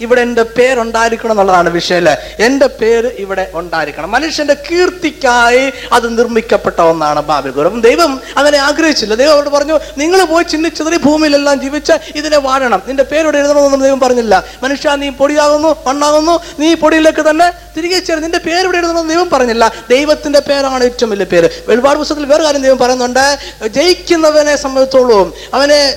ഇവിടെ 0.01 0.21
എന്റെ 0.21 0.43
പേരുണ്ടായിരിക്കണം 0.43 1.33
എന്നുള്ളതാണ് 1.33 1.69
വിഷയം 1.69 1.95
എന്റെ 2.39 2.67
പേര് 2.67 3.11
ഇവിടെ 3.19 3.51
ഉണ്ടായിരിക്കണം. 3.55 4.11
മനുഷ്യന്റെ 4.11 4.55
കീർത്തിക്കായി 4.55 5.73
അത് 5.93 6.19
നിർമ്മിക്കപ്പെട്ട 6.19 6.81
ഒന്നാണ് 6.81 7.23
ബാബിഗുരം 7.23 7.81
ദൈവം 7.81 8.21
അങ്ങനെ 8.37 8.59
ആഗ്രഹിച്ചില്ല. 8.59 9.15
ദൈവം 9.15 9.33
അവരോട് 9.33 9.51
പറഞ്ഞു 9.51 9.79
നിങ്ങൾ 9.99 10.25
പോയി 10.25 10.45
ചിന്തിച്ചതിന് 10.45 10.97
ഭൂമിയിലെല്ലാം 10.97 11.61
ജീവിച്ച 11.61 11.93
ഇതിനെ 12.15 12.37
വാഴണം. 12.37 12.83
നിന്റെ 12.87 13.03
പേരോട് 13.03 13.37
എഴുതണമെന്നൊന്നും 13.37 13.83
ദൈവം 13.83 14.01
പറഞ്ഞില്ല. 14.01 14.45
മനുഷ്യ 14.63 14.95
നീ 14.95 15.09
പൊടിയാകുന്നു 15.09 15.77
മണ്ണാകുന്നു 15.87 16.41
നീ 16.59 16.75
പൊടിയിലേക്ക് 16.75 17.31
തന്നെ 17.31 17.53
തിരികെ 17.77 17.99
ചേരും 17.99 18.23
നിന്റെ 18.23 18.39
പേര് 18.39 18.65
ഇവിടെ 18.65 18.79
എഴുതണമെന്ന് 18.79 19.11
ദൈവം 19.11 19.31
പറഞ്ഞില്ല. 19.31 19.73
ദൈവത്തിന്റെ 19.91 20.41
പേരാണ് 20.41 20.85
ഏറ്റവും 20.85 21.11
വലിയ 21.11 21.25
പേര്. 21.25 21.51
വെളിപാട് 21.69 21.99
പുസ്തകത്തിൽ 21.99 22.27
വേറെ 22.27 22.43
കാര്യം 22.43 22.63
ദൈവം 22.63 22.79
പറയുന്നുണ്ട്. 22.79 23.39
ജയിക്കുന്നവനെ 23.67 24.57
സംബന്ധിച്ചോളവും 24.57 25.35
അവനെ 25.55 25.97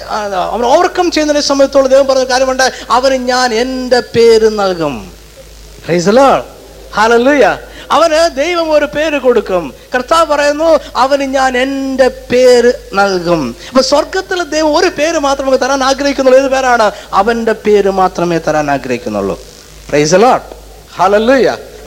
അവൻ 0.53 0.65
ഓവർകം 0.65 1.11
ചെയ്യുന്നതിനെ 1.11 1.45
സംബന്ധിച്ചോളം 1.47 1.87
ദൈവം 1.87 2.07
പറഞ്ഞ 2.07 2.23
കാര്യമുണ്ട്. 2.23 2.71
അവന് 2.89 3.13
ഞാൻ 3.13 3.53
എന്റെ 3.53 3.88
പേര് 3.97 4.59
നൽകും. 4.59 5.11
അവന് 7.91 8.35
ദൈവം 8.35 8.71
ഒരു 8.71 8.85
പേര് 8.85 9.19
കൊടുക്കും. 9.19 9.73
കർത്താവ് 9.95 10.25
പറയുന്നു 10.25 10.79
അവന് 10.95 11.21
ഞാൻ 11.21 11.57
എന്റെ 11.57 12.07
പേര് 12.07 12.73
നൽകും. 12.93 13.55
അപ്പൊ 13.69 13.81
സ്വർഗത്തിൽ 13.81 14.43
ദൈവം 14.43 14.77
ഒരു 14.77 14.87
പേര് 14.87 15.19
മാത്രമേ 15.19 15.57
തരാൻ 15.57 15.83
ആഗ്രഹിക്കുന്നുള്ളൂ. 15.83 16.43
ഏത് 16.43 16.51
പേരാണ്? 16.51 16.91
അവന്റെ 17.13 17.53
പേര് 17.53 17.89
മാത്രമേ 17.89 18.37
തരാൻ 18.37 18.71
ആഗ്രഹിക്കുന്നുള്ളൂ. 18.71 19.39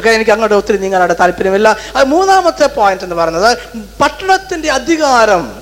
എനിക്ക് 0.08 0.30
അങ്ങോട്ട് 0.30 0.54
ഒത്തിരി 0.54 0.78
നീങ്ങാനായിട്ട് 0.78 1.16
താല്പര്യമില്ല. 1.20 1.76
അത് 1.96 2.06
മൂന്നാമത്തെ 2.06 2.66
പോയിന്റ് 2.66 3.04
എന്ന് 3.04 3.16
പറയുന്നത് 3.16 3.58
പട്ടണത്തിന്റെ 4.00 4.70
അധികാരം. 4.70 5.61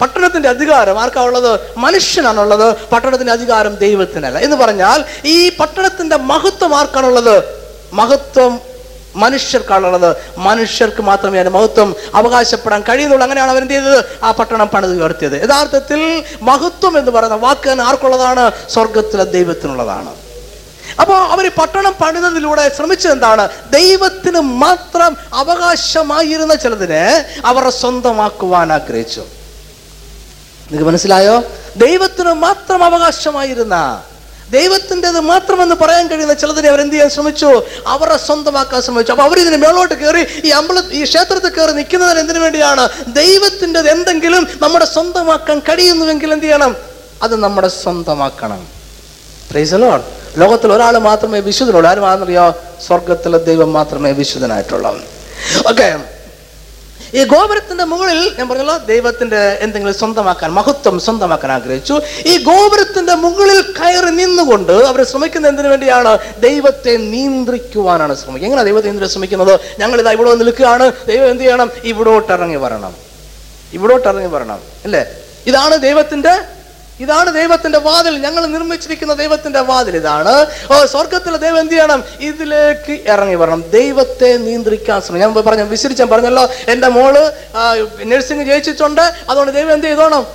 പട്ടണത്തിന്റെ 0.00 0.48
അധികാരം 0.48 1.02
ആർക്കാ 1.02 1.24
ഉള്ളത് 1.24 1.60
മനുഷ്യനാണുള്ളത്. 1.76 2.76
പട്ടണത്തിന്റെ 2.92 3.32
അധികാരം 3.32 3.74
ദൈവത്തിനല്ല. 3.74 4.38
എന്ന് 4.38 4.56
പറഞ്ഞാൽ 4.56 5.04
ഈ 5.24 5.48
പട്ടണത്തിന്റെ 5.48 6.16
മഹത്വം 6.16 6.76
ആർക്കാണുള്ളത്? 6.76 7.42
മഹത്വം 7.92 8.60
മനുഷ്യർക്കാണുള്ളത്. 9.16 10.16
മനുഷ്യർക്ക് 10.38 11.02
മാത്രമേ 11.02 11.40
അതിന് 11.40 11.54
മഹത്വം 11.54 11.96
അവകാശപ്പെടാൻ 12.14 12.80
കഴിയുന്നുള്ളൂ. 12.80 13.22
അങ്ങനെയാണ് 13.22 13.50
അവരെന്ത് 13.50 13.72
ചെയ്തത്? 13.72 14.04
ആ 14.22 14.30
പട്ടണം 14.30 14.66
പണിത് 14.66 15.02
ഉയർത്തിയത്. 15.02 15.42
യഥാർത്ഥത്തിൽ 15.42 16.24
മഹത്വം 16.42 16.98
എന്ന് 16.98 17.10
പറയുന്ന 17.10 17.36
വാക്ക് 17.36 17.72
തന്നെ 17.72 17.84
ആർക്കുള്ളതാണ്? 17.84 18.50
സ്വർഗത്തിലെ 18.70 19.24
ദൈവത്തിനുള്ളതാണ്. 19.24 20.14
അപ്പോൾ 21.00 21.16
അവർ 21.16 21.50
പട്ടണം 21.58 21.94
പണിതതിലൂടെ 22.02 22.68
ശ്രമിച്ചത് 22.76 23.12
എന്താണ്? 23.12 23.48
ദൈവത്തിന് 23.70 24.40
മാത്രം 24.40 25.16
അവകാശമായിരുന്ന 25.34 26.54
ചിലതിനെ 26.54 27.26
അവർ 27.44 27.68
സ്വന്തമാക്കുവാൻ 27.68 28.72
ആഗ്രഹിച്ചു. 28.72 29.24
നിങ്ങൾക്ക് 30.70 30.90
മനസ്സിലായോ? 30.90 31.44
ദൈവത്തിന് 31.76 32.32
മാത്രം 32.32 32.84
അവകാശമായിരുന്ന 32.84 34.02
ദൈവത്തിന്റെത് 34.50 35.20
മാത്രമെന്ന് 35.20 35.74
പറയാൻ 35.74 36.06
കഴിയുന്ന 36.06 36.34
ചിലതിനെ 36.34 36.68
അവരെന്ത് 36.68 36.92
ചെയ്യാൻ 36.92 37.10
ശ്രമിച്ചു? 37.10 37.62
അവരെ 37.86 38.16
സ്വന്തമാക്കാൻ 38.16 38.82
ശ്രമിച്ചു. 38.82 39.12
അപ്പൊ 39.12 39.24
അവരിതിന് 39.24 39.56
മേളോട്ട് 39.56 39.94
കയറി 39.94 40.26
ഈ 40.44 40.48
അമ്പല 40.48 40.82
ഈ 40.92 41.04
ക്ഷേത്രത്തിൽ 41.04 41.48
കയറി 41.48 41.72
നിൽക്കുന്നതിന് 41.72 42.18
എന്തിനു 42.18 42.38
വേണ്ടിയാണ്? 42.38 42.88
ദൈവത്തിന്റെത് 43.06 43.90
എന്തെങ്കിലും 43.90 44.48
നമ്മുടെ 44.62 44.84
സ്വന്തമാക്കാൻ 44.84 45.58
കഴിയുന്നുവെങ്കിൽ 45.58 46.32
എന്ത് 46.32 46.44
ചെയ്യണം? 46.44 46.76
അത് 47.22 47.36
നമ്മുടെ 47.36 47.68
സ്വന്തമാക്കണം. 47.68 48.68
പ്രൈസലോ. 49.50 50.04
ലോകത്തിൽ 50.38 50.72
ഒരാൾ 50.72 50.98
മാത്രമേ 50.98 51.40
വിശുദ്ധനുള്ളൂ 51.40 51.90
ആരും 51.90 52.08
ആണെന്നറിയോ? 52.08 52.50
സ്വർഗത്തിലെ 52.86 53.38
ദൈവം 53.38 53.72
മാത്രമേ 53.72 54.12
വിശുദ്ധനായിട്ടുള്ളൂ. 54.12 54.96
ഓക്കെ 55.68 56.19
ഈ 57.14 57.24
ഗോപുരത്തിന്റെ 57.24 57.84
മുകളിൽ 57.84 58.34
ഞാൻ 58.38 58.48
പറഞ്ഞല്ലോ 58.48 58.76
ദൈവത്തിന്റെ 58.76 59.58
എന്തെങ്കിലും 59.60 59.94
സ്വന്തമാക്കാൻ 59.94 60.52
മഹത്വം 60.52 61.00
സ്വന്തമാക്കാൻ 61.00 61.52
ആഗ്രഹിച്ചു. 61.52 62.00
ഈ 62.26 62.44
ഗോപുരത്തിന്റെ 62.44 63.14
മുകളിൽ 63.14 63.62
കയറി 63.62 64.10
നിന്നുകൊണ്ട് 64.10 64.72
അവർ 64.72 65.04
ശ്രമിക്കുന്ന 65.04 65.48
എന്തിനു 65.48 65.68
വേണ്ടിയാണ്? 65.68 66.18
ദൈവത്തെ 66.40 66.96
നിയന്ത്രിക്കുവാനാണ് 66.96 68.14
ശ്രമിക്കുക 68.14 68.46
എങ്ങനെ 68.46 68.64
ദൈവത്തെ 68.64 68.88
നിയന്ത്രിക്കാൻ 68.88 69.12
ശ്രമിക്കുന്നത്? 69.12 69.60
ഞങ്ങൾ 69.78 70.00
ഇതാ 70.00 70.12
ഇവിടെ 70.12 70.34
നിൽക്കുകയാണ്. 70.34 70.92
ദൈവം 71.06 71.30
എന്ത് 71.30 71.42
ചെയ്യണം? 71.42 71.70
ഇവിടോട്ട് 71.84 72.32
ഇറങ്ങി 72.32 72.56
വരണം. 72.56 72.94
ഇവിടോട്ട് 73.72 74.08
ഇറങ്ങി 74.08 74.26
വരണം. 74.26 74.58
അല്ലേ? 74.84 75.06
ഇതാണ് 75.46 75.78
ദൈവത്തിന്റെ 75.78 76.59
ഇതാണ് 77.00 77.34
ദൈവത്തിന്റെ 77.34 77.78
വാതിൽ. 77.78 78.18
ഞങ്ങൾ 78.18 78.46
നിർമ്മിച്ചിരിക്കുന്ന 78.46 79.14
ദൈവത്തിന്റെ 79.14 79.60
വാതിൽ 79.60 79.96
ഇതാണ്. 79.96 80.46
ഓ 80.72 80.84
സ്വർഗത്തിലെ 80.84 81.36
ദൈവം 81.36 81.58
എന്ത് 81.58 81.72
ചെയ്യണം? 81.72 82.04
ഇതിലേക്ക് 82.20 82.92
ഇറങ്ങി 83.08 83.34
വരണം. 83.34 83.64
ദൈവത്തെ 83.70 84.36
നിയന്ത്രിക്കാൻ 84.36 85.00
ശ്രമിക്കും 85.00 85.34
ഞാൻ 85.34 85.44
പറഞ്ഞു 85.44 85.62
വിശരിച്ചാൻ 85.62 86.08
പറഞ്ഞല്ലോ. 86.08 86.50
എന്റെ 86.68 86.88
മോൾ 86.88 87.32
നഴ്സിംഗ് 88.02 88.44
ജയിച്ചിട്ടുണ്ട്. 88.44 89.00
അതുകൊണ്ട് 89.00 89.52
ദൈവം 89.52 89.72
എന്ത് 89.72 89.86
ചെയ്തോണം? 89.86 90.26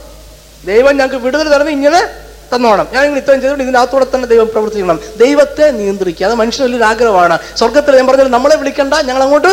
ദൈവം 0.65 0.97
ഞങ്ങൾക്ക് 0.97 1.15
വിടുതൽ 1.15 1.49
തരുന്നത് 1.49 1.69
ഇങ്ങനെ 1.69 2.07
തന്നോണം. 2.55 2.87
ഞാൻ 2.91 3.03
ഇങ്ങനെ 3.03 3.21
ഇത്രയും 3.21 3.41
ചെയ്തുകൊണ്ട് 3.41 3.63
ഇതിനകത്തൂടെ 3.63 4.05
തന്നെ 4.15 4.27
ദൈവം 4.27 4.47
പ്രവർത്തിക്കണം. 4.47 4.99
ദൈവത്തെ 5.17 5.71
നിയന്ത്രിക്കുക. 5.71 6.25
അത് 6.25 6.33
മനുഷ്യന് 6.33 6.65
വലിയൊരു 6.65 6.83
ആഗ്രഹമാണ്. 6.83 7.39
സ്വർഗത്തിൽ 7.57 7.95
ഞാൻ 7.95 8.07
പറഞ്ഞാൽ 8.07 8.27
നമ്മളെ 8.27 8.55
വിളിക്കണ്ട. 8.55 8.93
ഞങ്ങൾ 8.93 9.23
അങ്ങോട്ട് 9.23 9.47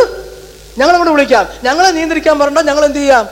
ഞങ്ങൾ 0.78 0.90
അങ്ങോട്ട് 0.90 1.12
വിളിക്കാം. 1.12 1.48
ഞങ്ങളെ 1.64 1.90
നിയന്ത്രിക്കാൻ 1.90 2.38
പറഞ്ഞാൽ 2.38 2.62
ഞങ്ങൾ 2.62 2.84
എന്ത് 2.84 2.98
ചെയ്യാം? 2.98 3.28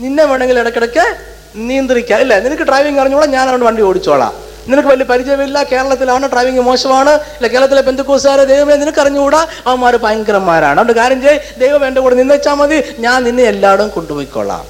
നിന്നെ 0.00 0.24
വേണമെങ്കിൽ 0.24 0.58
ഇടയ്ക്കിടയ്ക്ക് 0.58 1.31
നിയന്ത്രിക്കാം. 1.56 2.20
ഇല്ല 2.20 2.38
നിനക്ക് 2.38 2.62
ഡ്രൈവിംഗ് 2.62 3.00
അറിഞ്ഞോളാം 3.00 3.30
ഞാൻ 3.30 3.48
അവിടെ 3.48 3.62
വണ്ടി 3.62 3.82
ഓടിച്ചോളാം. 3.82 4.32
നിനക്ക് 4.68 4.88
വലിയ 4.88 5.04
പരിചയമില്ല 5.04 5.62
കേരളത്തിലാണ് 5.62 6.28
ഡ്രൈവിംഗ് 6.32 6.60
മോശമാണ്. 6.60 7.10
ഇല്ല 7.10 7.46
കേരളത്തിലെ 7.46 7.82
ബന്ധുക്കോസുകാരെ 7.82 8.44
ദൈവമേ 8.44 8.76
നിനക്ക് 8.76 8.98
അറിഞ്ഞുകൂടാ 8.98 9.46
അവന്മാർ 9.66 9.96
ഭയങ്കരന്മാരാണ്. 9.96 10.80
അതുകൊണ്ട് 10.80 11.00
കാര്യം 11.00 11.22
ചെയ്യ് 11.22 11.40
ദൈവം 11.60 11.86
എന്റെ 11.86 12.00
കൂടെ 12.00 12.14
നിന്നേച്ചാൽ 12.14 12.54
മതി. 12.54 12.82
ഞാൻ 12.98 13.24
നിന്നെ 13.24 13.42
എല്ലായിടും 13.42 13.88
കൊണ്ടുപോയിക്കൊള്ളാം 13.88 14.64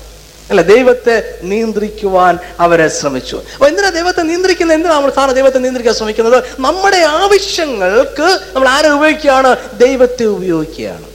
അല്ല 0.51 0.62
ദൈവത്തെ 0.62 1.39
നിയന്ത്രിക്കുവാൻ 1.43 2.39
അവരെ 2.61 2.89
ശ്രമിച്ചു. 2.89 3.37
അപ്പൊ 3.37 3.66
എന്തിനാ 3.68 3.89
ദൈവത്തെ 3.89 4.22
നിയന്ത്രിക്കുന്നത്? 4.22 4.76
എന്തിനാ 4.76 4.95
നമ്മൾ 4.95 5.11
സാറ് 5.11 5.30
ദൈവത്തെ 5.30 5.59
നിയന്ത്രിക്കാൻ 5.59 5.95
ശ്രമിക്കുന്നത്? 5.95 6.45
നമ്മുടെ 6.59 6.97
ആവശ്യങ്ങൾക്ക് 6.97 8.39
നമ്മൾ 8.55 8.68
ആരെ 8.68 8.89
ഉപയോഗിക്കുകയാണ്? 8.89 9.57
ദൈവത്തെ 9.74 10.24
ഉപയോഗിക്കുകയാണ്. 10.24 11.11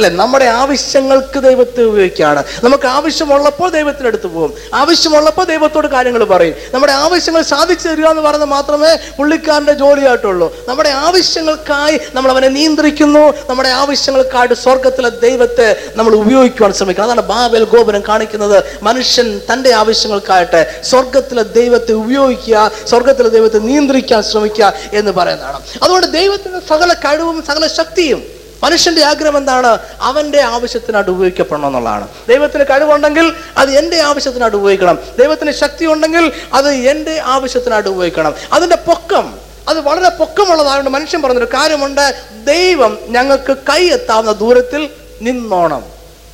അല്ലെ? 0.00 0.22
നമ്മുടെ 0.22 0.44
ആവശ്യങ്ങൾക്ക് 0.44 1.38
ദൈവത്തെ 1.38 1.82
ഉപയോഗിക്കുകയാണ്. 1.82 2.44
നമുക്ക് 2.64 2.86
ആവശ്യമുള്ളപ്പോൾ 2.86 3.70
ദൈവത്തിന് 3.70 4.06
അടുത്ത് 4.06 4.26
പോകും. 4.26 4.54
ആവശ്യമുള്ളപ്പോൾ 4.74 5.44
ദൈവത്തോട് 5.44 5.88
കാര്യങ്ങൾ 5.88 6.24
പറയും. 6.24 6.54
നമ്മുടെ 6.74 6.92
ആവശ്യങ്ങൾ 6.92 7.42
സാധിച്ചു 7.42 7.88
തരിക 7.88 8.06
എന്ന് 8.06 8.22
പറയുന്നത് 8.22 8.50
മാത്രമേ 8.50 8.96
പുള്ളിക്കാരന്റെ 9.18 9.72
ജോലിയായിട്ടുള്ളൂ. 9.72 10.56
നമ്മുടെ 10.68 10.88
ആവശ്യങ്ങൾക്കായി 10.88 12.00
നമ്മൾ 12.14 12.30
അവനെ 12.30 12.48
നിയന്ത്രിക്കുന്നു. 12.48 13.32
നമ്മുടെ 13.50 13.68
ആവശ്യങ്ങൾക്കായിട്ട് 13.68 14.54
സ്വർഗത്തിലെ 14.54 15.08
ദൈവത്തെ 15.08 15.76
നമ്മൾ 15.96 16.14
ഉപയോഗിക്കുവാൻ 16.14 16.72
ശ്രമിക്കുക 16.72 17.04
അതാണ് 17.04 17.20
ബാബൽ 17.20 17.64
ഗോപുരം 17.64 18.02
കാണിക്കുന്നത്. 18.08 18.64
മനുഷ്യൻ 18.82 19.40
തന്റെ 19.52 19.72
ആവശ്യങ്ങൾക്കായിട്ട് 19.72 20.80
സ്വർഗത്തിലെ 20.84 21.42
ദൈവത്തെ 21.42 21.92
ഉപയോഗിക്കുക 21.92 22.70
സ്വർഗത്തിലെ 22.88 23.28
ദൈവത്തെ 23.28 23.58
നിയന്ത്രിക്കാൻ 23.58 24.22
ശ്രമിക്കുക 24.22 24.72
എന്ന് 24.92 25.12
പറയുന്നതാണ്. 25.12 25.60
അതുകൊണ്ട് 25.82 26.12
ദൈവത്തിന്റെ 26.12 26.60
സകല 26.68 26.92
കഴിവും 26.92 27.44
സകല 27.48 27.66
ശക്തിയും 27.66 28.39
മനുഷ്യന്റെ 28.62 29.04
ആഗ്രഹം 29.04 29.36
എന്താണ്? 29.36 29.78
അവന്റെ 30.00 30.40
ആവശ്യത്തിനായിട്ട് 30.40 31.10
ഉപയോഗിക്കപ്പെടണം 31.10 31.66
എന്നുള്ളതാണ്. 31.66 32.08
ദൈവത്തിന് 32.28 32.64
കഴിവുണ്ടെങ്കിൽ 32.64 33.32
അത് 33.56 33.70
എന്റെ 33.70 34.00
ആവശ്യത്തിനായിട്ട് 34.00 34.56
ഉപയോഗിക്കണം. 34.56 34.98
ദൈവത്തിന് 35.18 35.52
ശക്തി 35.52 35.86
ഉണ്ടെങ്കിൽ 35.86 36.32
അത് 36.52 36.70
എന്റെ 36.70 37.20
ആവശ്യത്തിനായിട്ട് 37.20 37.88
ഉപയോഗിക്കണം. 37.88 38.34
അതിന്റെ 38.52 38.76
പൊക്കം 38.76 39.38
അത് 39.68 39.80
വളരെ 39.80 40.08
പൊക്കമുള്ളതായതുകൊണ്ട് 40.08 40.90
മനുഷ്യൻ 40.90 41.22
പറഞ്ഞൊരു 41.22 41.44
കാര്യമുണ്ട്. 41.44 42.22
ദൈവം 42.44 42.98
ഞങ്ങൾക്ക് 43.06 43.56
കൈ 43.56 43.88
എത്താവുന്ന 43.88 44.32
ദൂരത്തിൽ 44.32 44.90
നിന്നോണം. 45.22 45.84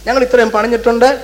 ഞങ്ങൾ 0.07 0.22
ഇത്രയും 0.22 0.51
പണിഞ്ഞിട്ടുണ്ട്. 0.51 1.20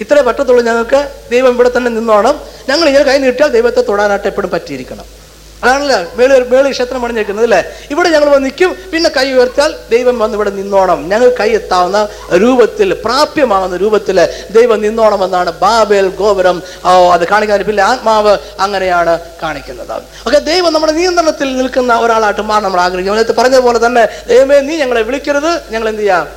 ഇത്രേ 0.00 0.22
പറ്റത്തുള്ളൂ 0.22 0.64
ഞങ്ങൾക്ക്. 0.64 1.12
ദൈവം 1.30 1.54
ഇവിടെ 1.54 1.70
തന്നെ 1.76 1.90
നിന്നോണം. 1.90 2.40
ഞങ്ങൾ 2.68 2.86
ഇങ്ങനെ 2.86 3.04
കൈ 3.04 3.18
നീട്ടിയാൽ 3.18 3.50
ദൈവത്തെ 3.50 3.80
തൊടാനായിട്ട് 3.80 4.26
എപ്പോഴും 4.26 4.50
പറ്റിയിരിക്കണം. 4.50 5.21
അതാണല്ലോ? 5.62 5.98
മേളി 6.14 6.44
മേളി 6.48 6.70
ക്ഷേത്രം 6.70 7.02
പണിഞ്ഞേക്കുന്നത് 7.02 7.44
അല്ലേ? 7.44 7.64
ഇവിടെ 7.90 8.08
ഞങ്ങൾ 8.08 8.28
വന്ന് 8.28 8.44
നിൽക്കും. 8.44 8.76
പിന്നെ 8.92 9.10
കൈ 9.16 9.32
ഉയർത്തിയാൽ 9.32 9.74
ദൈവം 9.90 10.18
വന്ന് 10.18 10.34
ഇവിടെ 10.34 10.50
നിന്നോണം. 10.50 11.08
ഞങ്ങൾ 11.08 11.36
കൈ 11.40 11.50
എത്താവുന്ന 11.50 12.08
രൂപത്തിൽ 12.32 12.94
പ്രാപ്യമാകുന്ന 12.94 13.76
രൂപത്തിൽ 13.76 14.28
ദൈവം 14.50 14.82
നിന്നോണം 14.82 15.24
എന്നാണ് 15.24 15.52
ബാബേൽ 15.52 16.08
ഗോപുരം. 16.08 16.62
ഓ, 16.84 17.10
അത് 17.12 17.28
കാണിക്കാൻ 17.28 17.62
പിന്നെ 17.62 17.82
ആത്മാവ് 17.82 18.38
അങ്ങനെയാണ് 18.60 19.20
കാണിക്കുന്നത്. 19.42 20.02
ഓക്കെ 20.26 20.38
ദൈവം 20.38 20.72
നമ്മുടെ 20.72 20.92
നിയന്ത്രണത്തിൽ 20.92 21.56
നിൽക്കുന്ന 21.56 21.98
ഒരാളായിട്ട് 21.98 22.40
മാറാൻ 22.40 22.62
നമ്മൾ 22.62 22.80
ആഗ്രഹിക്കും 22.80 23.14
നേരത്തെ 23.14 23.32
പറഞ്ഞതുപോലെ 23.32 23.86
തന്നെ 23.86 24.08
ദൈവമേ 24.28 24.60
നീ 24.60 24.76
ഞങ്ങളെ 24.76 25.02
വിളിക്കരുത്. 25.02 25.62
ഞങ്ങൾ 25.70 25.88
എന്ത് 25.88 26.00
ചെയ്യാം? 26.00 26.28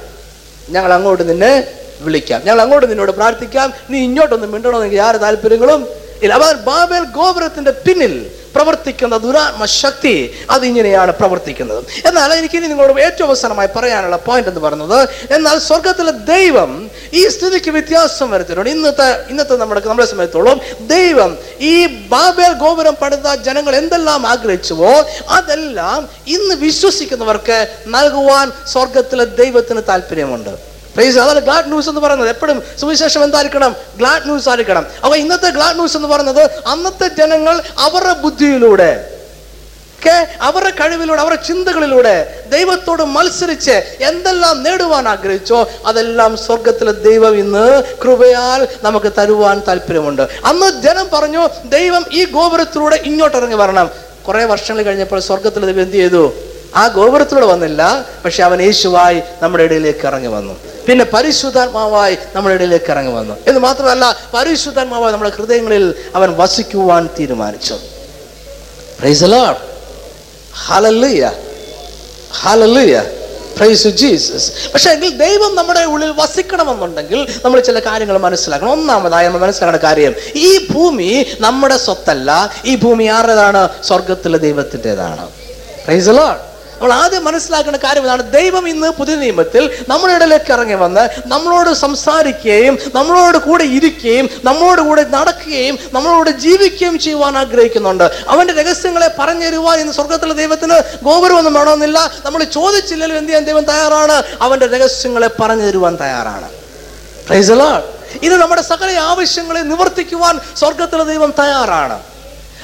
ഞങ്ങൾ 0.69 0.93
അങ്ങോട്ട് 0.93 1.29
നിന്നെ 1.29 1.67
വിളിക്കാം. 2.01 2.41
ഞങ്ങൾ 2.45 2.61
അങ്ങോട്ട് 2.61 2.89
നിന്നോട് 2.89 3.11
പ്രാർത്ഥിക്കാം. 3.11 3.73
നീ 3.89 3.99
ഇങ്ങോട്ടൊന്നും 3.99 4.51
മിണ്ടണമെന്നെങ്കിൽ 4.51 4.97
യാതൊരു 4.97 5.17
താല്പര്യങ്ങളും 5.17 5.87
ഇല്ല. 6.23 6.51
ബാബേൽ 6.51 7.03
ഗോപുരത്തിന്റെ 7.03 7.71
പിന്നിൽ 7.71 8.31
പ്രവർത്തിക്കുന്ന 8.55 9.15
ദുരാത്മ 9.25 9.63
ശക്തി 9.81 10.15
അതിങ്ങനെയാണ് 10.55 11.11
പ്രവർത്തിക്കുന്നത്. 11.21 11.81
എന്നാൽ 12.09 12.29
എനിക്ക് 12.39 12.57
ഇനി 12.59 12.67
നിങ്ങളോട് 12.71 13.01
ഏറ്റവും 13.07 13.27
അവസാനമായി 13.29 13.69
പറയാനുള്ള 13.77 14.19
പോയിന്റ് 14.27 14.51
എന്ന് 14.51 14.63
പറയുന്നത് 14.65 14.99
എന്നാൽ 15.37 15.57
സ്വർഗത്തിലെ 15.69 16.13
ദൈവം 16.33 16.71
ഈ 17.19 17.23
സ്ഥിതിക്ക് 17.35 17.71
വ്യത്യാസം 17.77 18.27
വരുത്തിയിട്ടുണ്ട്. 18.33 18.71
ഇന്നത്തെ 18.75 19.07
ഇന്നത്തെ 19.31 19.55
നമ്മുടെ 19.61 19.81
നമ്മളെ 19.91 20.07
സമയത്തോളം 20.13 20.57
ദൈവം 20.95 21.31
ഈ 21.71 21.73
ബാബേൽ 22.13 22.53
ഗോപുരം 22.63 22.95
പണിത 23.01 23.35
ജനങ്ങൾ 23.47 23.73
എന്തെല്ലാം 23.81 24.21
ആഗ്രഹിച്ചുവോ 24.33 24.93
അതെല്ലാം 25.37 26.01
ഇന്ന് 26.35 26.55
വിശ്വസിക്കുന്നവർക്ക് 26.67 27.59
നൽകുവാൻ 27.95 28.47
സ്വർഗത്തിലെ 28.73 29.25
ദൈവത്തിന് 29.41 29.83
താല്പര്യമുണ്ട്. 29.91 30.53
പ്രൈസ് 30.95 31.17
അതാണ് 31.17 31.39
ഗ്ലാഡ് 31.39 31.67
ന്യൂസ് 31.67 31.89
എന്ന് 31.89 32.01
പറയുന്നത്. 32.01 32.29
എപ്പോഴും 32.29 32.63
സുവിശേഷം 32.79 33.23
എന്തായിരിക്കണം? 33.23 33.75
ഗ്ലാഡ് 33.97 34.25
ന്യൂസ് 34.25 34.49
ആയിരിക്കണം. 34.49 34.85
അപ്പൊ 35.03 35.15
ഇന്നത്തെ 35.15 35.49
ഗ്ലാഡ് 35.49 35.75
ന്യൂസ് 35.75 35.95
എന്ന് 35.97 36.07
പറയുന്നത് 36.07 36.43
അന്നത്തെ 36.67 37.07
ജനങ്ങൾ 37.07 37.61
അവരുടെ 37.79 38.13
ബുദ്ധിയിലൂടെ 38.13 39.11
അവരുടെ 40.41 40.69
കഴിവിലൂടെ 40.69 41.21
അവരുടെ 41.21 41.43
ചിന്തകളിലൂടെ 41.43 42.43
ദൈവത്തോട് 42.49 43.03
മത്സരിച്ച് 43.03 43.71
എന്തെല്ലാം 44.01 44.63
നേടുവാൻ 44.63 45.07
ആഗ്രഹിച്ചോ 45.07 45.69
അതെല്ലാം 45.85 46.37
സ്വർഗത്തിലെ 46.37 46.91
ദൈവം 46.91 47.35
ഇന്ന് 47.35 47.83
കൃപയാൽ 48.03 48.67
നമുക്ക് 48.83 49.11
തരുവാൻ 49.17 49.61
താല്പര്യമുണ്ട്. 49.67 50.21
അന്ന് 50.21 50.81
ജനം 50.81 51.07
പറഞ്ഞു 51.13 51.49
ദൈവം 51.65 52.05
ഈ 52.11 52.25
ഗോപുരത്തിലൂടെ 52.25 52.95
ഇങ്ങോട്ട് 52.95 53.37
ഇറങ്ങി 53.37 53.55
വരണം. 53.55 53.89
കുറെ 54.27 54.45
വർഷങ്ങൾ 54.45 54.83
കഴിഞ്ഞപ്പോൾ 54.83 55.19
സ്വർഗത്തിലെ 55.19 55.65
ദൈവം 55.65 55.81
എന്ത് 55.81 55.95
ചെയ്തു? 55.95 56.33
ആ 56.75 56.87
ഗോപുരത്തിലൂടെ 56.87 57.45
വന്നില്ല 57.45 58.05
പക്ഷെ 58.25 58.43
അവൻ 58.43 58.61
യേശുവായി 58.61 59.21
നമ്മുടെ 59.41 59.63
ഇടയിലേക്ക് 59.63 60.07
ഇറങ്ങി 60.07 60.27
വന്നു. 60.27 60.53
പിന്നെ 60.87 61.05
പരിശുദ്ധാത്മാവായി 61.05 62.17
നമ്മുടെ 62.35 62.55
ഇടയിലേക്ക് 62.55 62.91
ഇറങ്ങി 62.91 63.11
വന്നു. 63.11 63.37
എന്ന് 63.47 63.59
മാത്രമല്ല 63.59 64.17
പരിശുദ്ധാത്മാവായി 64.33 65.11
നമ്മുടെ 65.11 65.31
ഹൃദയങ്ങളിൽ 65.35 65.95
അവൻ 66.15 66.33
വസിക്കുവാൻ 66.37 67.09
തീരുമാനിച്ചു. 67.19 67.77
Praise 73.55 73.87
you, 73.87 73.95
Jesus. 73.95 74.71
പക്ഷേ 74.73 74.91
എങ്കിൽ 74.91 75.17
ദൈവം 75.17 75.55
നമ്മുടെ 75.55 75.83
ഉള്ളിൽ 75.83 76.09
വസിക്കണമെന്നുണ്ടെങ്കിൽ 76.09 77.27
നമ്മൾ 77.45 77.59
ചില 77.59 77.79
കാര്യങ്ങൾ 77.79 78.17
മനസ്സിലാക്കണം. 78.17 78.71
ഒന്നാമതായി 78.71 79.27
നമ്മൾ 79.27 79.39
മനസ്സിലാക്കേണ്ട 79.39 79.83
കാര്യം 79.83 80.15
ഈ 80.35 80.67
ഭൂമി 80.71 81.25
നമ്മുടെ 81.39 81.77
സ്വത്തല്ല. 81.77 82.49
ഈ 82.65 82.75
ഭൂമി 82.75 83.03
ആരുടേതാണ്? 83.03 83.69
സ്വർഗത്തിലെ 83.83 84.37
ദൈവത്തിന്റെതാണ്. 84.37 85.29
Price 85.85 86.09
Lord. 86.09 86.54
നമ്മൾ 86.75 86.93
ആദ്യം 86.93 87.25
മനസ്സിലാക്കേണ്ട 87.25 87.77
കാര്യം 87.83 88.03
ഇതാണ്. 88.03 88.31
ദൈവം 88.31 88.69
ഇന്ന് 88.69 88.89
പുതിയ 88.89 89.15
നിയമത്തിൽ 89.15 89.63
നമ്മുടെ 89.89 90.13
ഇടയിലേക്ക് 90.13 90.51
ഇറങ്ങി 90.53 90.73
വന്ന് 90.73 91.03
നമ്മളോട് 91.25 91.73
സംസാരിക്കുകയും 91.73 92.77
നമ്മളോട് 92.95 93.37
കൂടെ 93.37 93.63
ഇരിക്കുകയും 93.63 94.29
നമ്മളോട് 94.43 94.81
കൂടെ 94.81 95.03
നടക്കുകയും 95.03 95.79
നമ്മളോട് 95.93 96.29
ജീവിക്കുകയും 96.29 96.99
ചെയ്യുവാൻ 96.99 97.37
ആഗ്രഹിക്കുന്നുണ്ട്. 97.37 98.03
അവന്റെ 98.29 98.53
രഹസ്യങ്ങളെ 98.53 99.09
പറഞ്ഞു 99.19 99.45
തരുവാൻ 99.45 99.79
ഇന്ന് 99.79 99.93
സ്വർഗത്തിലെ 99.93 100.33
ദൈവത്തിന് 100.33 100.77
ഗോപുരമൊന്നും 101.03 101.53
വേണമെന്നില്ല. 101.53 102.11
നമ്മൾ 102.25 102.43
ചോദിച്ചില്ലല്ലോ 102.43 103.17
എന്ത് 103.17 103.29
ചെയ്യാൻ 103.29 103.45
ദൈവം 103.45 103.63
തയ്യാറാണ്? 103.63 104.23
അവന്റെ 104.41 104.67
രഹസ്യങ്ങളെ 104.67 105.29
പറഞ്ഞു 105.39 105.63
തരുവാൻ 105.63 105.97
തയ്യാറാണ്. 106.01 106.49
ഇത് 108.23 108.35
നമ്മുടെ 108.37 108.61
സകല 108.61 108.89
ആവശ്യങ്ങളെ 108.99 109.59
നിവർത്തിക്കുവാൻ 109.59 110.39
സ്വർഗത്തിലെ 110.57 111.03
ദൈവം 111.03 111.33
തയ്യാറാണ്. 111.39 112.14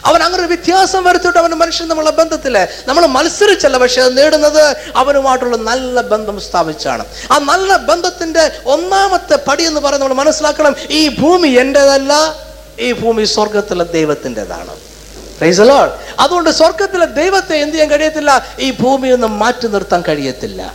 അവൻ 0.06 0.24
അങ്ങനെ 0.24 0.46
വ്യത്യാസം 0.48 1.04
വരുത്തിയിട്ട് 1.04 1.40
അവൻ 1.40 1.52
മനുഷ്യൻ 1.52 1.88
നമ്മളെ 1.88 2.12
ബന്ധത്തിൽ 2.12 2.56
നമ്മൾ 2.88 3.06
മത്സരിച്ചല്ല 3.06 3.78
പക്ഷെ 3.78 4.02
അത് 4.02 4.18
നേടുന്നത് 4.18 4.64
അവനുമായിട്ടുള്ള 4.96 5.58
നല്ല 5.58 6.02
ബന്ധം 6.02 6.42
സ്ഥാപിച്ചാണ്. 6.42 7.06
ആ 7.32 7.38
നല്ല 7.38 7.78
ബന്ധത്തിന്റെ 7.78 8.62
ഒന്നാമത്തെ 8.66 9.36
പടി 9.48 9.64
എന്ന് 9.64 9.82
പറയുന്നത് 9.82 10.10
നമ്മൾ 10.10 10.24
മനസ്സിലാക്കണം 10.24 10.76
ഈ 10.90 11.02
ഭൂമി 11.22 11.48
എന്റെതല്ല 11.48 12.14
ഈ 12.80 12.92
ഭൂമി 12.92 13.24
സ്വർഗത്തിലെ 13.24 13.84
ദൈവത്തിന്റെതാണ്. 13.84 14.74
അതുകൊണ്ട് 16.20 16.50
സ്വർഗത്തിലെ 16.50 17.06
ദൈവത്തെ 17.06 17.56
എന്ത് 17.56 17.74
ചെയ്യാൻ 17.74 17.90
കഴിയത്തില്ല? 17.90 18.32
ഈ 18.60 18.72
ഭൂമിയിൽ 18.72 19.14
നിന്ന് 19.14 19.28
മാറ്റി 19.28 19.68
നിർത്താൻ 19.68 20.04
കഴിയത്തില്ല. 20.08 20.74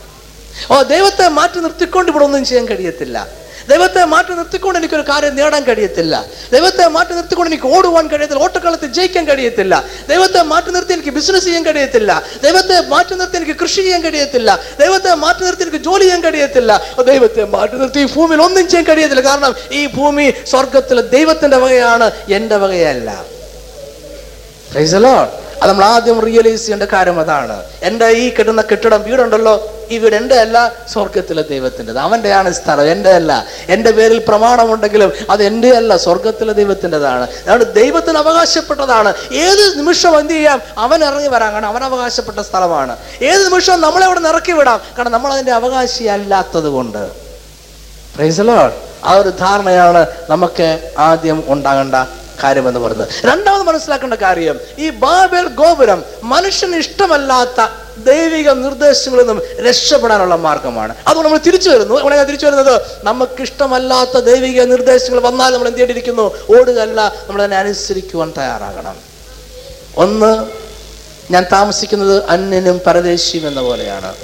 ഓ 0.70 0.82
ദൈവത്തെ 0.82 1.28
മാറ്റി 1.28 1.58
നിർത്തിക്കൊണ്ട് 1.60 2.10
ഇവിടെ 2.10 2.24
ഒന്നും 2.24 2.44
ചെയ്യാൻ 2.44 2.66
കഴിയത്തില്ല. 2.68 3.28
ദൈവത്തെ 3.68 4.04
മാറ്റി 4.04 4.34
നിർത്തിക്കൊണ്ട് 4.34 4.78
എനിക്കൊരു 4.78 5.02
കാര്യം 5.02 5.36
നേടാൻ 5.36 5.64
കഴിയത്തില്ല. 5.64 6.24
ദൈവത്തെ 6.52 6.88
മാറ്റി 6.88 7.12
നിർത്തിക്കൊണ്ട് 7.12 7.54
എനിക്ക് 7.54 7.76
ഓടുവാൻ 7.76 8.08
കഴിയത്തില്ല. 8.08 8.42
ഓട്ടക്കാലത്ത് 8.42 8.86
ജയിക്കാൻ 8.86 9.28
കഴിയത്തില്ല. 9.28 9.84
ദൈവത്തെ 10.08 10.42
മാറ്റി 10.42 10.70
നിർത്തി 10.70 10.92
എനിക്ക് 10.92 11.10
ബിസിനസ് 11.10 11.44
ചെയ്യാൻ 11.44 11.64
കഴിയത്തില്ല. 11.66 12.22
ദൈവത്തെ 12.42 12.80
മാറ്റി 12.80 13.14
നിർത്തി 13.14 13.36
എനിക്ക് 13.36 13.56
കൃഷി 13.60 13.76
ചെയ്യാൻ 13.76 14.02
കഴിയത്തില്ല. 14.02 14.58
ദൈവത്തെ 14.80 15.14
മാറ്റി 15.14 15.44
നിർത്തി 15.44 15.62
എനിക്ക് 15.62 15.76
ജോലി 15.76 16.02
ചെയ്യാൻ 16.02 16.24
കഴിയത്തില്ല. 16.24 16.82
ദൈവത്തെ 17.06 17.44
മാറ്റി 17.44 17.74
നിർത്തി 17.74 17.98
ഈ 17.98 18.06
ഭൂമിയിൽ 18.14 18.42
ഒന്നും 18.42 18.68
ചെയ്യാൻ 18.68 18.84
കഴിയത്തില്ല. 18.84 19.20
കാരണം 19.20 19.54
ഈ 19.72 19.86
ഭൂമി 19.86 20.34
സ്വർഗത്തിലെ 20.50 21.02
ദൈവത്തിന്റെ 21.02 21.56
വകയാണ് 21.56 22.10
എന്റെ 22.28 22.56
വകയല്ല. 22.56 23.24
അത് 25.62 25.70
നമ്മൾ 25.70 25.84
ആദ്യം 25.84 26.20
റിയലൈസ് 26.20 26.62
ചെയ്യേണ്ട 26.62 26.82
കാര്യം 26.82 27.20
അതാണ്. 27.20 27.64
എന്റെ 27.82 28.08
ഈ 28.08 28.34
കെട്ടുന്ന 28.34 28.62
കെട്ടിടം 28.62 29.02
വീടുണ്ടല്ലോ? 29.02 29.75
ഈ 29.90 29.98
വീട് 29.98 30.14
എന്റെ 30.14 30.34
അല്ല 30.34 30.72
സ്വർഗത്തിലെ 30.92 31.42
ദൈവത്തിന്റെത്. 31.42 31.98
അവന്റെയാണ് 31.98 32.52
സ്ഥലം 32.52 32.92
എന്റെ 32.92 33.10
അല്ല 33.10 33.46
എന്റെ 33.68 33.90
പേരിൽ 33.90 34.18
പ്രമാണമുണ്ടെങ്കിലും 34.28 35.12
അത് 35.30 35.42
എന്റെ 35.42 35.70
അല്ല 35.70 35.96
സ്വർഗത്തിലെ 35.96 36.52
ദൈവത്തിന്റെതാണ്. 36.52 37.22
അതുകൊണ്ട് 37.22 37.74
ദൈവത്തിന് 37.74 38.18
അവകാശപ്പെട്ടതാണ്. 38.18 39.14
ഏത് 39.32 39.78
നിമിഷം 39.78 40.20
എന്ത് 40.20 40.32
ചെയ്യാം? 40.32 40.62
അവൻ 40.78 41.04
ഇറങ്ങി 41.04 41.28
വരാം 41.28 41.52
കാരണം 41.52 41.66
അവൻ 41.66 41.84
അവകാശപ്പെട്ട 41.84 42.38
സ്ഥലമാണ്. 42.38 42.96
ഏത് 43.22 43.44
നിമിഷവും 43.44 43.80
നമ്മളെ 43.80 44.06
അവിടെ 44.06 44.20
നിറക്കി 44.20 44.52
വിടാം. 44.52 44.80
കാരണം 44.98 45.12
നമ്മൾ 45.12 45.32
അതിന്റെ 45.32 45.52
അവകാശിയല്ലാത്തത് 45.52 46.64
കൊണ്ട്. 46.64 47.26
ആ 49.04 49.12
ഒരു 49.12 49.28
ധാരണയാണ് 49.28 50.06
നമുക്ക് 50.30 50.92
ആദ്യം 50.98 51.44
ഉണ്ടാകേണ്ട 51.46 51.94
കാര്യമെന്ന് 52.42 52.80
പറഞ്ഞത് 52.80 53.08
രണ്ടാമത് 53.24 53.62
മനസ്സിലാക്കേണ്ട 53.62 54.14
കാര്യം 54.14 54.60
ഈ 54.78 54.90
ബാബേൽ 54.90 55.48
ഗോപുരം 55.48 56.04
മനുഷ്യന് 56.22 56.76
ഇഷ്ടമല്ലാത്ത 56.76 57.68
ദൈവിക 58.04 58.50
നിർദ്ദേശങ്ങളിൽ 58.50 59.22
നിന്നും 59.22 59.64
രക്ഷപ്പെടാനുള്ള 59.66 60.34
മാർഗമാണ്. 60.34 60.94
അതുകൊണ്ട് 61.06 61.28
നമ്മൾ 61.28 61.40
തിരിച്ചു 61.46 61.70
വരുന്നു. 61.70 62.10
ഞാൻ 62.10 62.26
തിരിച്ചു 62.26 62.46
വരുന്നത്? 62.46 62.82
നമുക്കിഷ്ടമല്ലാത്ത 63.02 64.18
ദൈവിക 64.18 64.62
നിർദ്ദേശങ്ങൾ 64.62 65.20
വന്നാൽ 65.20 65.52
നമ്മൾ 65.52 65.66
എന്ത് 65.66 65.78
ചെയ്തിരിക്കുന്നു 65.78 66.34
ഓടുകയല്ല 66.56 67.14
നമ്മൾ 67.28 67.42
അതിനെ 67.42 67.56
അനുസരിക്കുവാൻ 67.56 68.32
തയ്യാറാകണം. 68.38 68.96
ഒന്ന് 69.96 70.46
ഞാൻ 71.32 71.46
താമസിക്കുന്നത് 71.52 72.24
അന്യനും 72.24 72.80
പരദേശിയും 72.86 73.48
എന്ന 73.48 73.60
പോലെയാണ്. 73.60 74.14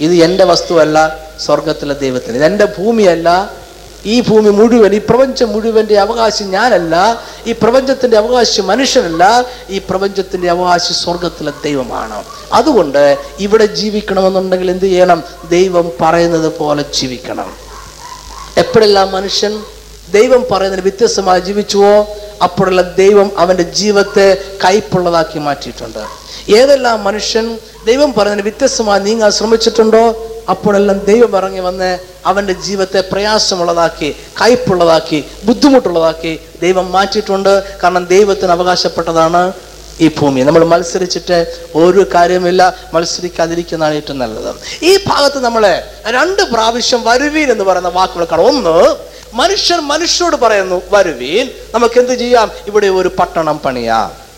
ഇത് 0.00 0.12
എന്റെ 0.12 0.44
വസ്തുവല്ല 0.44 1.18
സ്വർഗത്തിലെ 1.44 1.94
ദൈവത്തിന്. 1.94 2.36
ഇത് 2.36 2.44
എന്റെ 2.44 2.64
ഭൂമിയല്ല 2.64 3.59
ഈ 4.06 4.20
ഭൂമി 4.20 4.50
മുഴുവൻ 4.50 4.94
ഈ 4.94 4.98
പ്രപഞ്ചം 4.98 5.52
മുഴുവന്റെ 5.52 5.98
അവകാശി 5.98 6.44
ഞാനല്ല 6.44 7.22
ഈ 7.46 7.52
പ്രപഞ്ചത്തിന്റെ 7.52 8.16
അവകാശി 8.16 8.60
മനുഷ്യനല്ല 8.60 9.44
ഈ 9.70 9.78
പ്രപഞ്ചത്തിന്റെ 9.78 10.50
അവകാശി 10.50 10.92
സ്വർഗത്തിലെ 10.92 11.52
ദൈവമാണ്. 11.64 12.24
അതുകൊണ്ട് 12.52 13.18
ഇവിടെ 13.40 13.66
ജീവിക്കണമെന്നുണ്ടെങ്കിൽ 13.66 14.70
എന്ത് 14.70 14.84
ചെയ്യണം? 14.84 15.24
ദൈവം 15.50 15.92
പറയുന്നത് 16.00 16.58
പോലെ 16.58 16.84
ജീവിക്കണം. 16.94 17.56
എപ്പോഴെല്ലാം 18.56 19.12
മനുഷ്യൻ 19.12 19.62
ദൈവം 20.12 20.46
പറയുന്നതിന് 20.52 20.82
വ്യത്യസ്തമായി 20.82 21.40
ജീവിച്ചുവോ 21.40 22.08
അപ്പോഴെല്ലാം 22.42 22.94
ദൈവം 22.94 23.38
അവന്റെ 23.38 23.62
ജീവിതത്തെ 23.62 24.44
കയ്പുള്ളതാക്കി 24.64 25.38
മാറ്റിയിട്ടുണ്ട്. 25.38 26.20
ഏതെല്ലാം 26.52 27.04
മനുഷ്യൻ 27.04 27.58
ദൈവം 27.86 28.12
പറയുന്നതിന് 28.12 28.42
വ്യത്യസ്തമായി 28.42 29.00
നീങ്ങാൻ 29.00 29.30
ശ്രമിച്ചിട്ടുണ്ടോ? 29.30 30.26
അപ്പോഴെല്ലാം 30.48 30.98
ദൈവം 30.98 31.36
ഇറങ്ങി 31.36 31.60
വന്ന് 31.60 31.98
അവന്റെ 32.26 32.52
ജീവിതത്തെ 32.52 33.00
പ്രയാസമുള്ളതാക്കി 33.12 34.16
കയ്പുള്ളതാക്കി 34.40 35.24
ബുദ്ധിമുട്ടുള്ളതാക്കി 35.44 36.40
ദൈവം 36.62 36.92
മാറ്റിയിട്ടുണ്ട്. 36.92 37.78
കാരണം 37.82 38.04
ദൈവത്തിന് 38.04 38.52
അവകാശപ്പെട്ടതാണ് 38.52 39.52
ഈ 40.00 40.08
ഭൂമി. 40.08 40.40
നമ്മൾ 40.40 40.64
മത്സരിച്ചിട്ട് 40.64 41.58
ഒരു 41.74 42.06
കാര്യമില്ല 42.14 42.74
മത്സരിക്കാതിരിക്കുന്നതാണ് 42.94 43.94
ഏറ്റവും 43.94 44.18
നല്ലത്. 44.18 44.54
ഈ 44.84 45.04
ഭാഗത്ത് 45.06 45.38
നമ്മളെ 45.38 45.90
രണ്ട് 46.06 46.42
പ്രാവശ്യം 46.42 47.04
വരുവീൻ 47.04 47.52
എന്ന് 47.52 47.64
പറയുന്ന 47.64 47.88
വാക്കുകൾ 47.88 48.24
കാണാം. 48.24 48.46
ഒന്ന് 48.46 48.96
മനുഷ്യർ 49.34 49.80
മനുഷ്യരോട് 49.80 50.36
പറയുന്നു 50.36 50.82
വരുവീൻ 50.90 51.50
നമുക്ക് 51.74 52.00
എന്ത് 52.00 52.14
ചെയ്യാം? 52.14 52.50
ഇവിടെ 52.66 52.86
ഒരു 52.86 53.08
പട്ടണം 53.18 53.58
പണിയാം. 53.58 54.30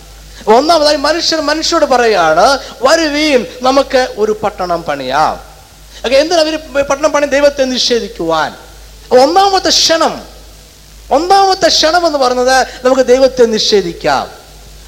ഒന്നാമതായി 0.54 0.96
മനുഷ്യർ 0.96 1.40
മനുഷ്യരോട് 1.40 1.84
പറയുകയാണ് 1.84 2.58
വരുവീൻ 2.82 3.46
നമുക്ക് 3.62 4.14
ഒരു 4.18 4.36
പട്ടണം 4.42 4.82
പണിയാം. 4.82 5.51
ഓക്കെ 6.04 6.16
എന്തിനാ 6.16 6.40
അവർ 6.40 6.82
പട്ടണം 6.82 7.12
പണി 7.12 7.26
ദൈവത്തെ 7.26 7.64
നിഷേധിക്കുവാൻ? 7.64 8.54
ഒന്നാമത്തെ 9.20 9.68
ക്ഷണം 9.68 10.32
ഒന്നാമത്തെ 11.10 11.68
ക്ഷണം 11.68 12.06
എന്ന് 12.06 12.18
പറയുന്നത് 12.18 12.66
നമുക്ക് 12.84 13.02
ദൈവത്തെ 13.02 13.44
നിഷേധിക്കാം. 13.44 14.30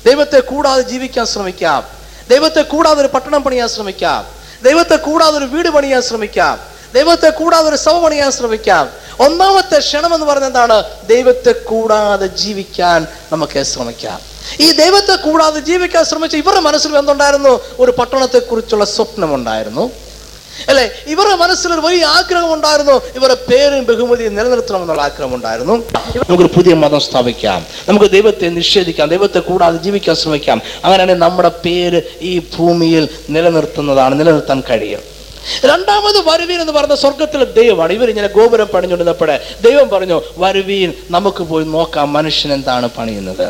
ദൈവത്തെ 0.06 0.40
കൂടാതെ 0.40 0.82
ജീവിക്കാൻ 0.82 1.26
ശ്രമിക്കാം. 1.26 1.84
ദൈവത്തെ 2.30 2.62
കൂടാതെ 2.62 3.00
ഒരു 3.00 3.08
പട്ടണം 3.08 3.42
പണിയാൻ 3.42 3.68
ശ്രമിക്കാം. 3.68 4.26
ദൈവത്തെ 4.64 4.96
കൂടാതെ 4.96 5.38
ഒരു 5.38 5.44
വീട് 5.44 5.68
പണിയാൻ 5.68 6.02
ശ്രമിക്കാം. 6.02 6.60
ദൈവത്തെ 6.94 7.30
കൂടാതെ 7.30 7.68
ഒരു 7.68 7.76
സഭ 7.76 7.92
പണിയാൻ 7.92 8.30
ശ്രമിക്കാം. 8.30 8.90
ഒന്നാമത്തെ 9.20 9.78
ക്ഷണം 9.78 10.14
എന്ന് 10.14 10.26
പറയുന്നത് 10.26 10.50
എന്താണ്? 10.50 10.84
ദൈവത്തെ 11.06 11.52
കൂടാതെ 11.52 12.26
ജീവിക്കാൻ 12.26 13.06
നമുക്ക് 13.32 13.62
ശ്രമിക്കാം. 13.62 14.20
ഈ 14.60 14.72
ദൈവത്തെ 14.72 15.16
കൂടാതെ 15.16 15.60
ജീവിക്കാൻ 15.60 16.04
ശ്രമിച്ച 16.04 16.36
ഇവരുടെ 16.36 16.60
മനസ്സിൽ 16.60 16.98
എന്തുണ്ടായിരുന്നു? 16.98 17.60
ഒരു 17.78 17.90
പട്ടണത്തെക്കുറിച്ചുള്ള 17.90 18.84
സ്വപ്നമുണ്ടായിരുന്നു. 18.84 19.90
അല്ലെ? 20.68 20.90
ഇവരുടെ 21.06 21.36
മനസ്സിൽ 21.36 21.72
ഒരു 21.72 21.80
വലിയ 21.80 22.04
ആഗ്രഹം 22.04 22.54
ഉണ്ടായിരുന്നു. 22.54 22.92
ഇവരുടെ 22.92 23.34
പേരും 23.34 23.84
ബഹുമതിയും 23.84 24.34
നിലനിർത്തണമെന്നുള്ള 24.34 25.02
ആഗ്രഹം 25.02 25.34
ഉണ്ടായിരുന്നു. 25.34 25.72
നമുക്കൊരു 25.72 26.50
പുതിയ 26.56 26.74
മതം 26.74 27.00
സ്ഥാപിക്കാം. 27.00 27.66
നമുക്ക് 27.88 28.10
ദൈവത്തെ 28.10 28.46
നിഷേധിക്കാം. 28.46 29.08
ദൈവത്തെ 29.08 29.38
കൂടാതെ 29.38 29.76
ജീവിക്കാൻ 29.76 30.16
ശ്രമിക്കാം. 30.16 30.62
അങ്ങനെയാണെങ്കിൽ 30.84 31.24
നമ്മുടെ 31.24 31.48
പേര് 31.48 32.02
ഈ 32.20 32.38
ഭൂമിയിൽ 32.38 33.08
നിലനിർത്തുന്നതാണ് 33.30 34.20
നിലനിർത്താൻ 34.20 34.62
കഴിയും. 34.70 35.00
രണ്ടാമത് 35.64 36.28
വരുവീൻ 36.28 36.60
എന്ന് 36.60 36.72
പറഞ്ഞ 36.72 36.94
സ്വർഗത്തിലെ 36.94 37.44
ദൈവമാണ്. 37.44 37.92
ഇവർ 37.92 38.08
ഇങ്ങനെ 38.08 38.28
ഗോപുരം 38.28 38.66
പണിഞ്ഞുകൊണ്ടിരുന്നപ്പോഴേ 38.66 39.38
ദൈവം 39.64 39.88
പറഞ്ഞു 39.88 40.22
വരുവീൻ 40.36 40.94
നമുക്ക് 41.10 41.42
പോയി 41.42 41.64
നോക്കാം 41.64 42.12
മനുഷ്യൻ 42.12 42.52
എന്താണ് 42.52 42.88
പണിയുന്നത്. 42.88 43.46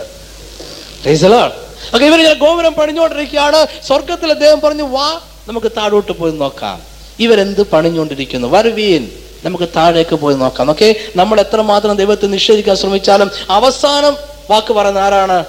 ഓക്കെ 1.95 2.07
ഇവരിങ്ങനെ 2.07 2.35
ഗോപുരം 2.35 2.73
പണിഞ്ഞുകൊണ്ടിരിക്കുകയാണ്. 2.73 3.67
സ്വർഗത്തിലെ 3.87 4.35
ദൈവം 4.35 4.61
പറഞ്ഞു 4.61 4.83
വാ 4.83 5.21
നമുക്ക് 5.49 5.73
താഴോട്ട് 5.77 6.13
പോയി 6.13 6.33
നോക്കാം. 6.33 6.94
ഇവരെന്ത് 7.21 7.63
പണിഞ്ഞുകൊണ്ടിരിക്കുന്നു? 7.63 8.49
വരുവീൻ. 8.49 9.11
നമുക്ക് 9.45 9.69
താഴേക്ക് 9.77 10.15
പോയി 10.15 10.35
നോക്കാം 10.35 10.71
ഓക്കെ 10.71 10.95
നമ്മൾ 11.17 11.41
എത്രമാത്രം 11.41 11.97
ദൈവത്തെ 11.97 12.27
നിഷേധിക്കാൻ 12.27 12.77
ശ്രമിച്ചാലും 12.77 13.31
അവസാനം 13.51 14.17
വാക്ക് 14.51 14.73
പറയുന്ന 14.73 14.99
ആരാണ്? 14.99 15.45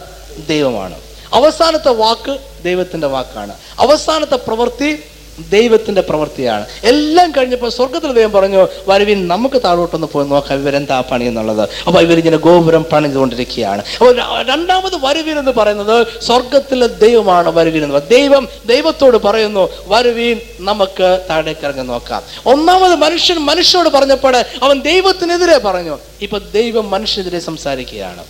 ദൈവമാണ്. 0.48 0.96
അവസാനത്തെ 1.34 1.90
വാക്ക് 1.90 2.38
ദൈവത്തിന്റെ 2.64 3.08
വാക്കാണ്. 3.08 3.54
അവസാനത്തെ 3.80 4.36
പ്രവൃത്തി 4.36 5.04
ദൈവത്തിന്റെ 5.40 6.02
പ്രവൃത്തിയാണ്. 6.02 6.66
എല്ലാം 6.84 7.32
കഴിഞ്ഞപ്പോൾ 7.32 7.70
സ്വർഗത്തിൽ 7.70 8.12
ദൈവം 8.12 8.32
പറഞ്ഞു 8.32 8.68
വരുവിൻ 8.88 9.28
നമുക്ക് 9.28 9.62
താഴോട്ടൊന്ന് 9.66 10.08
പോയി 10.08 10.28
നോക്കാം 10.28 10.62
ഇവരെന്താ 10.62 11.02
പണി 11.02 11.26
എന്നുള്ളത്. 11.26 11.70
അപ്പൊ 11.88 12.02
ഇവരിങ്ങനെ 12.02 12.38
ഗോപുരം 12.38 12.84
പണിതുകൊണ്ടിരിക്കുകയാണ്. 12.84 13.82
അപ്പോൾ 13.98 14.18
രണ്ടാമത് 14.50 15.06
വരുവിൻ 15.06 15.40
എന്ന് 15.40 15.52
പറയുന്നത് 15.52 16.08
സ്വർഗത്തിലെ 16.22 16.88
ദൈവമാണ് 16.88 17.50
വരുവിൻ 17.50 17.84
എന്ന് 17.84 17.96
പറയുന്നത്. 17.96 18.20
ദൈവം 18.20 18.48
ദൈവത്തോട് 18.66 19.18
പറയുന്നു 19.18 19.70
വരുവിൻ 19.88 20.40
നമുക്ക് 20.60 21.20
താഴേക്ക് 21.30 21.66
ഇറങ്ങി 21.66 21.84
നോക്കാം. 21.84 22.24
ഒന്നാമത് 22.46 22.96
മനുഷ്യൻ 22.96 23.38
മനുഷ്യനോട് 23.38 23.90
പറഞ്ഞപ്പോൾ 23.90 24.36
അവൻ 24.64 24.80
ദൈവത്തിനെതിരെ 24.82 25.58
പറഞ്ഞു. 25.58 25.98
ഇപ്പൊ 26.22 26.38
ദൈവം 26.54 26.90
മനുഷ്യനെതിരെ 26.92 27.40
സംസാരിക്കുകയാണ്. 27.40 28.24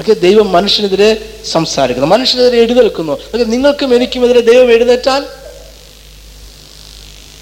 ഓക്കെ 0.00 0.12
ദൈവം 0.12 0.52
മനുഷ്യനെതിരെ 0.52 1.34
സംസാരിക്കുന്നു. 1.52 2.08
മനുഷ്യനെതിരെ 2.08 2.58
എഴുന്നേൽക്കുന്നു 2.62 3.18
നിങ്ങൾക്ക് 3.34 3.84
എനിക്കും 3.94 4.24
എതിരെ 4.24 4.40
ദൈവം 4.40 4.72
എഴുന്നേറ്റാൽ 4.72 5.24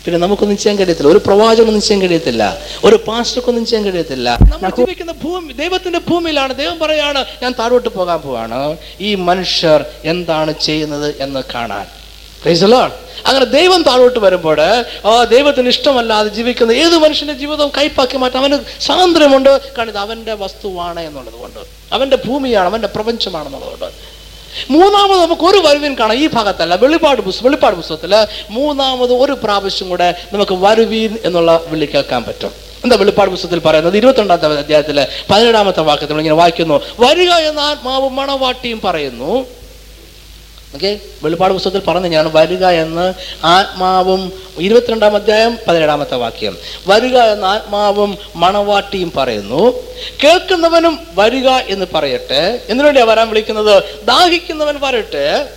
പിന്നെ 0.07 0.21
നമുക്കൊന്നും 0.21 0.59
ചെയ്യാൻ 0.59 0.79
കഴിയത്തില്ല. 0.79 1.11
ഒരു 1.11 1.19
പ്രവാചകനൊന്നും 1.19 1.83
ചെയ്യാൻ 1.83 2.03
കഴിയത്തില്ല. 2.03 2.59
ഒരു 2.85 2.97
പാസ്റ്റർക്കൊന്നും 3.09 3.67
ചെയ്യാൻ 3.67 3.85
കഴിയത്തില്ല. 3.85 4.39
നമ്മൾ 4.41 4.71
ജീവിക്കുന്ന 4.71 5.13
ഭൂമി 5.13 5.53
ദൈവത്തിന്റെ 5.53 5.99
ഭൂമിയിലാണ്. 5.99 6.55
ദൈവം 6.55 6.79
പറയാണ് 6.79 7.25
ഞാൻ 7.43 7.55
താഴോട്ട് 7.59 7.89
പോകാൻ 7.89 8.21
പോവാണ്. 8.21 8.77
ഈ 9.01 9.15
മനുഷ്യർ 9.15 9.85
എന്താണ് 10.05 10.55
ചെയ്യുന്നത് 10.63 11.15
എന്ന് 11.21 11.43
കാണാൻ. 11.55 11.87
അങ്ങനെ 13.27 13.45
ദൈവം 13.45 13.83
താഴോട്ട് 13.83 14.19
വരുമ്പോൾ 14.19 14.61
ആ 15.07 15.25
ദൈവത്തിന് 15.25 15.69
ഇഷ്ടമല്ലാതെ 15.69 16.29
ജീവിക്കുന്ന 16.29 16.73
ഏത് 16.73 16.99
മനുഷ്യന്റെ 16.99 17.35
ജീവിതവും 17.35 17.73
കൈപ്പാക്കി 17.79 18.17
മാറ്റാൻ 18.17 18.43
അവന് 18.43 18.81
സ്വാതന്ത്ര്യമുണ്ട്. 18.81 19.73
കാരണം 19.77 19.91
ഇത് 19.91 19.99
അവന്റെ 19.99 20.33
വസ്തുവാണ് 20.35 21.01
എന്നുള്ളത് 21.01 21.35
കൊണ്ട്. 21.35 21.61
അവന്റെ 21.93 22.19
ഭൂമിയാണ് 22.27 22.69
അവന്റെ 22.69 22.89
പ്രപഞ്ചമാണെന്നുള്ളതുകൊണ്ട് 22.89 24.16
മൂന്നാമത് 24.71 25.21
നമുക്ക് 25.21 25.43
ഒരു 25.43 25.59
വരുവിൻ 25.59 25.95
കാണാം. 25.95 26.19
ഈ 26.19 26.29
ഭാഗത്തല്ല 26.29 26.75
വെളിപാട് 26.75 27.21
പുസ്തകം 27.21 27.45
വെളിപ്പാട് 27.45 27.77
പുസ്തകത്തിൽ 27.77 28.27
മൂന്നാമത് 28.51 29.13
ഒരു 29.13 29.33
പ്രാവശ്യം 29.33 29.89
കൂടെ 29.89 30.15
നമുക്ക് 30.33 30.55
വരുവീൻ 30.55 31.19
എന്നുള്ള 31.25 31.61
വിളി 31.67 31.87
കേൾക്കാൻ 31.87 32.25
പറ്റും. 32.25 32.51
എന്താ 32.85 32.97
വെളിപ്പാട് 32.97 33.31
പുസ്തകത്തിൽ 33.31 33.59
പറയുന്നത്? 33.59 33.97
ഇരുപത്തിരണ്ടാമത്തെ 33.97 34.59
അധ്യായത്തിലെ 34.59 35.09
പതിനേഴാമത്തെ 35.31 35.81
വാക്യത്തിൽ 35.81 36.19
ഇങ്ങനെ 36.19 36.35
വായിക്കുന്നു. 36.35 36.81
വരിക 37.01 37.31
എന്ന 37.31 37.61
ആത്മാവും 37.61 38.17
മണവാട്ടിയും 38.17 38.81
പറയുന്നു. 38.81 39.56
ഓക്കെ 40.77 41.01
വെളിപ്പാട് 41.23 41.53
പുസ്തകത്തിൽ 41.53 41.81
പറഞ്ഞു 41.81 42.09
ഞാൻ 42.09 42.31
വരിക 42.33 42.65
എന്ന് 42.65 43.15
ആത്മാവും 43.45 44.33
ഇരുപത്തിരണ്ടാം 44.59 45.15
അധ്യായം 45.15 45.59
പതിനേഴാമത്തെ 45.69 46.17
വാക്യം. 46.17 46.57
വരിക 46.87 47.17
എന്ന് 47.17 47.47
ആത്മാവും 47.47 48.19
മണവാട്ടിയും 48.37 49.13
പറയുന്നു. 49.17 49.73
കേൾക്കുന്നവനും 50.25 50.99
വരിക 51.15 51.49
എന്ന് 51.49 51.87
പറയട്ടെ. 51.95 52.61
എന്തിനുവേണ്ടിയാണ് 52.69 53.11
വരാൻ 53.11 53.29
വിളിക്കുന്നത്? 53.29 53.83
ദാഹിക്കുന്നവൻ 54.05 54.81
വരട്ടെ 54.81 55.49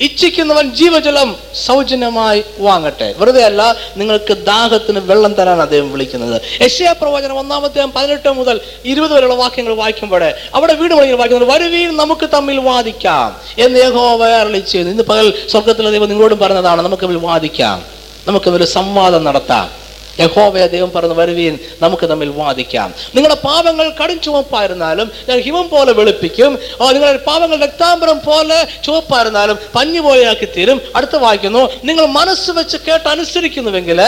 ഇച്ഛിക്കുന്നവൻ 0.00 0.74
ജീവജലം 0.74 1.36
സൗജന്യമായി 1.66 2.44
വാങ്ങട്ടെ. 2.58 3.14
വെറുതെ 3.18 3.44
അല്ല 3.44 3.76
നിങ്ങൾക്ക് 3.96 4.32
ദാഹത്തിന് 4.32 4.98
വെള്ളം 4.98 5.34
തരാൻ 5.34 5.62
അദ്ദേഹം 5.62 5.92
വിളിക്കുന്നത്. 5.92 6.42
യശയാ 6.62 6.92
പ്രവചനം 6.92 7.38
ഒന്നാമത്തെ 7.38 7.84
പതിനെട്ട് 7.84 8.32
മുതൽ 8.32 8.60
ഇരുപത് 8.84 9.12
വരെയുള്ള 9.14 9.34
വാക്യങ്ങൾ 9.34 9.74
വായിക്കുമ്പോൾ 9.74 10.32
അവിടെ 10.54 10.74
വീട് 10.74 10.94
പണികൾ 10.94 11.16
വായിക്കുന്നത് 11.16 11.50
വരുവീൻ 11.50 11.96
നമുക്ക് 11.96 12.28
തമ്മിൽ 12.34 12.58
വാദിക്കാം 12.58 13.36
എന്ന് 13.58 13.80
യഹോവ 13.80 14.26
അരുളി 14.26 14.58
ചെയ്യുന്നു. 14.58 14.92
ഇന്ന് 14.92 15.02
പകൽ 15.02 15.32
സ്വർഗത്തിലെ 15.50 15.90
ദൈവം 15.90 16.08
നിങ്ങളോടും 16.08 16.38
പറഞ്ഞതാണ് 16.38 16.82
നമുക്ക് 16.82 17.06
വാദിക്കാം. 17.06 17.84
നമുക്ക് 18.28 18.50
ഒരു 18.50 18.64
സംവാദം 18.64 19.24
നടത്താം. 19.24 19.87
യഹോവയ 20.20 20.66
ദൈവം 20.66 20.92
പറഞ്ഞു 20.92 21.14
വരുവീൻ 21.14 21.58
നമുക്ക് 21.82 22.10
തമ്മിൽ 22.10 22.28
വാദിക്കാം. 22.28 22.94
നിങ്ങളുടെ 23.14 23.40
പാപങ്ങൾ 23.40 23.92
കടും 24.02 24.20
ചുവപ്പായിരുന്നാലും 24.20 25.10
ഞാൻ 25.28 25.40
ഹിമം 25.40 25.68
പോലെ 25.68 25.92
വെളുപ്പിക്കും. 25.92 26.58
നിങ്ങളുടെ 26.82 27.16
പാപങ്ങൾ 27.16 27.56
രക്താംബരം 27.56 28.18
പോലെ 28.18 28.66
ചുവപ്പായിരുന്നാലും 28.84 29.58
പഞ്ഞു 29.74 30.00
പോലെയാക്കി 30.00 30.44
തീരും 30.44 30.80
അടുത്ത 30.96 31.16
വായിക്കുന്നു 31.16 31.70
നിങ്ങൾ 31.84 32.06
മനസ്സ് 32.06 32.50
വെച്ച് 32.50 32.76
കേട്ട് 32.76 33.08
അനുസരിക്കുന്നുവെങ്കിൽ 33.08 34.00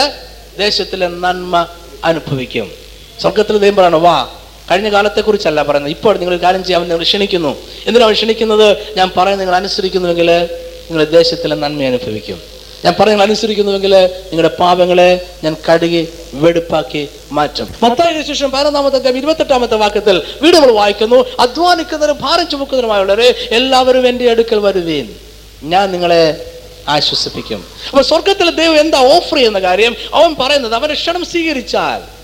ദേശത്തിലെ 0.57 1.07
നന്മ 1.07 1.67
അനുഭവിക്കും. 2.05 2.71
സ്വർഗത്തിൽ 3.21 3.57
ദൈവം 3.57 3.75
പറയണം 3.75 4.03
വാ 4.03 4.29
കഴിഞ്ഞ 4.71 4.91
കാലത്തെക്കുറിച്ചല്ല 4.91 5.63
പറയുന്നത്. 5.63 5.91
ഇപ്പോൾ 5.91 6.17
നിങ്ങൾ 6.17 6.37
കാര്യം 6.37 6.63
ചെയ്യാൻ 6.63 6.81
നിങ്ങൾ 6.81 7.03
ക്ഷണിക്കുന്നു. 7.03 7.57
എന്തിനാണ് 7.87 8.13
ക്ഷണിക്കുന്നത്? 8.13 8.77
ഞാൻ 8.97 9.11
പറയുന്നത് 9.17 9.39
നിങ്ങൾ 9.39 9.55
അനുസരിക്കുന്നുവെങ്കിൽ 9.55 10.29
നിങ്ങൾ 10.89 11.03
ദേശത്തിലെ 11.03 11.55
നന്മ 11.55 11.83
അനുഭവിക്കും. 11.83 12.50
ഞാൻ 12.85 12.95
പറയുന്നത് 12.99 13.27
അനുസരിക്കുന്നുവെങ്കിൽ 13.27 13.95
നിങ്ങളുടെ 14.31 14.55
പാപങ്ങളെ 14.55 15.27
ഞാൻ 15.43 15.55
കഴുകി 15.69 16.07
വെടുപ്പാക്കി 16.33 17.09
മാറ്റും. 17.31 17.67
മത്തായിയുടെ 17.83 18.27
ശേഷം 18.27 18.51
പതിനൊന്നാമത്തെ 18.51 19.17
ഇരുപത്തെട്ടാമത്തെ 19.17 19.75
വാക്യത്തിൽ 19.75 20.21
വീട് 20.41 20.55
നമ്മൾ 20.55 20.71
വായിക്കുന്നു 20.71 21.25
അധ്വാനിക്കുന്നവരും 21.39 22.17
ഭാരം 22.21 22.49
ചുമക്കുന്നവരുമായുള്ളവരെ 22.49 23.35
എല്ലാവരും 23.51 24.07
എന്റെ 24.07 24.29
അടുക്കൽ 24.29 24.59
വരുവീൻ. 24.59 25.15
ഞാൻ 25.63 25.91
നിങ്ങളെ 25.91 26.51
ആശ്വസിപ്പിക്കും. 26.87 27.65
അപ്പൊ 27.89 28.01
സ്വർഗത്തിലെ 28.01 28.51
ദൈവം 28.51 28.79
എന്താ 28.79 28.99
ഓഫർ 28.99 29.35
ചെയ്യുന്ന 29.35 29.59
കാര്യം? 29.59 29.95
അവൻ 30.13 30.35
പറയുന്നത് 30.35 30.73
അവന്റെ 30.73 30.95
ക്ഷണം 30.95 31.25
സ്വീകരിച്ചാൽ. 31.25 32.21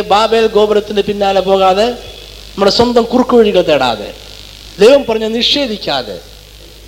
ബാബേൽ 0.00 0.46
ഗോപുരത്തിന്റെ 0.46 1.02
പിന്നാലെ 1.02 1.40
പോകാതെ 1.40 1.84
നമ്മുടെ 1.84 2.70
സ്വന്തം 2.70 3.04
കുറുക്കുവഴികൾ 3.04 3.62
തേടാതെ 3.62 4.14
ദൈവം 4.80 5.04
പറഞ്ഞ 5.04 5.24
നിഷേധിക്കാതെ 5.24 6.18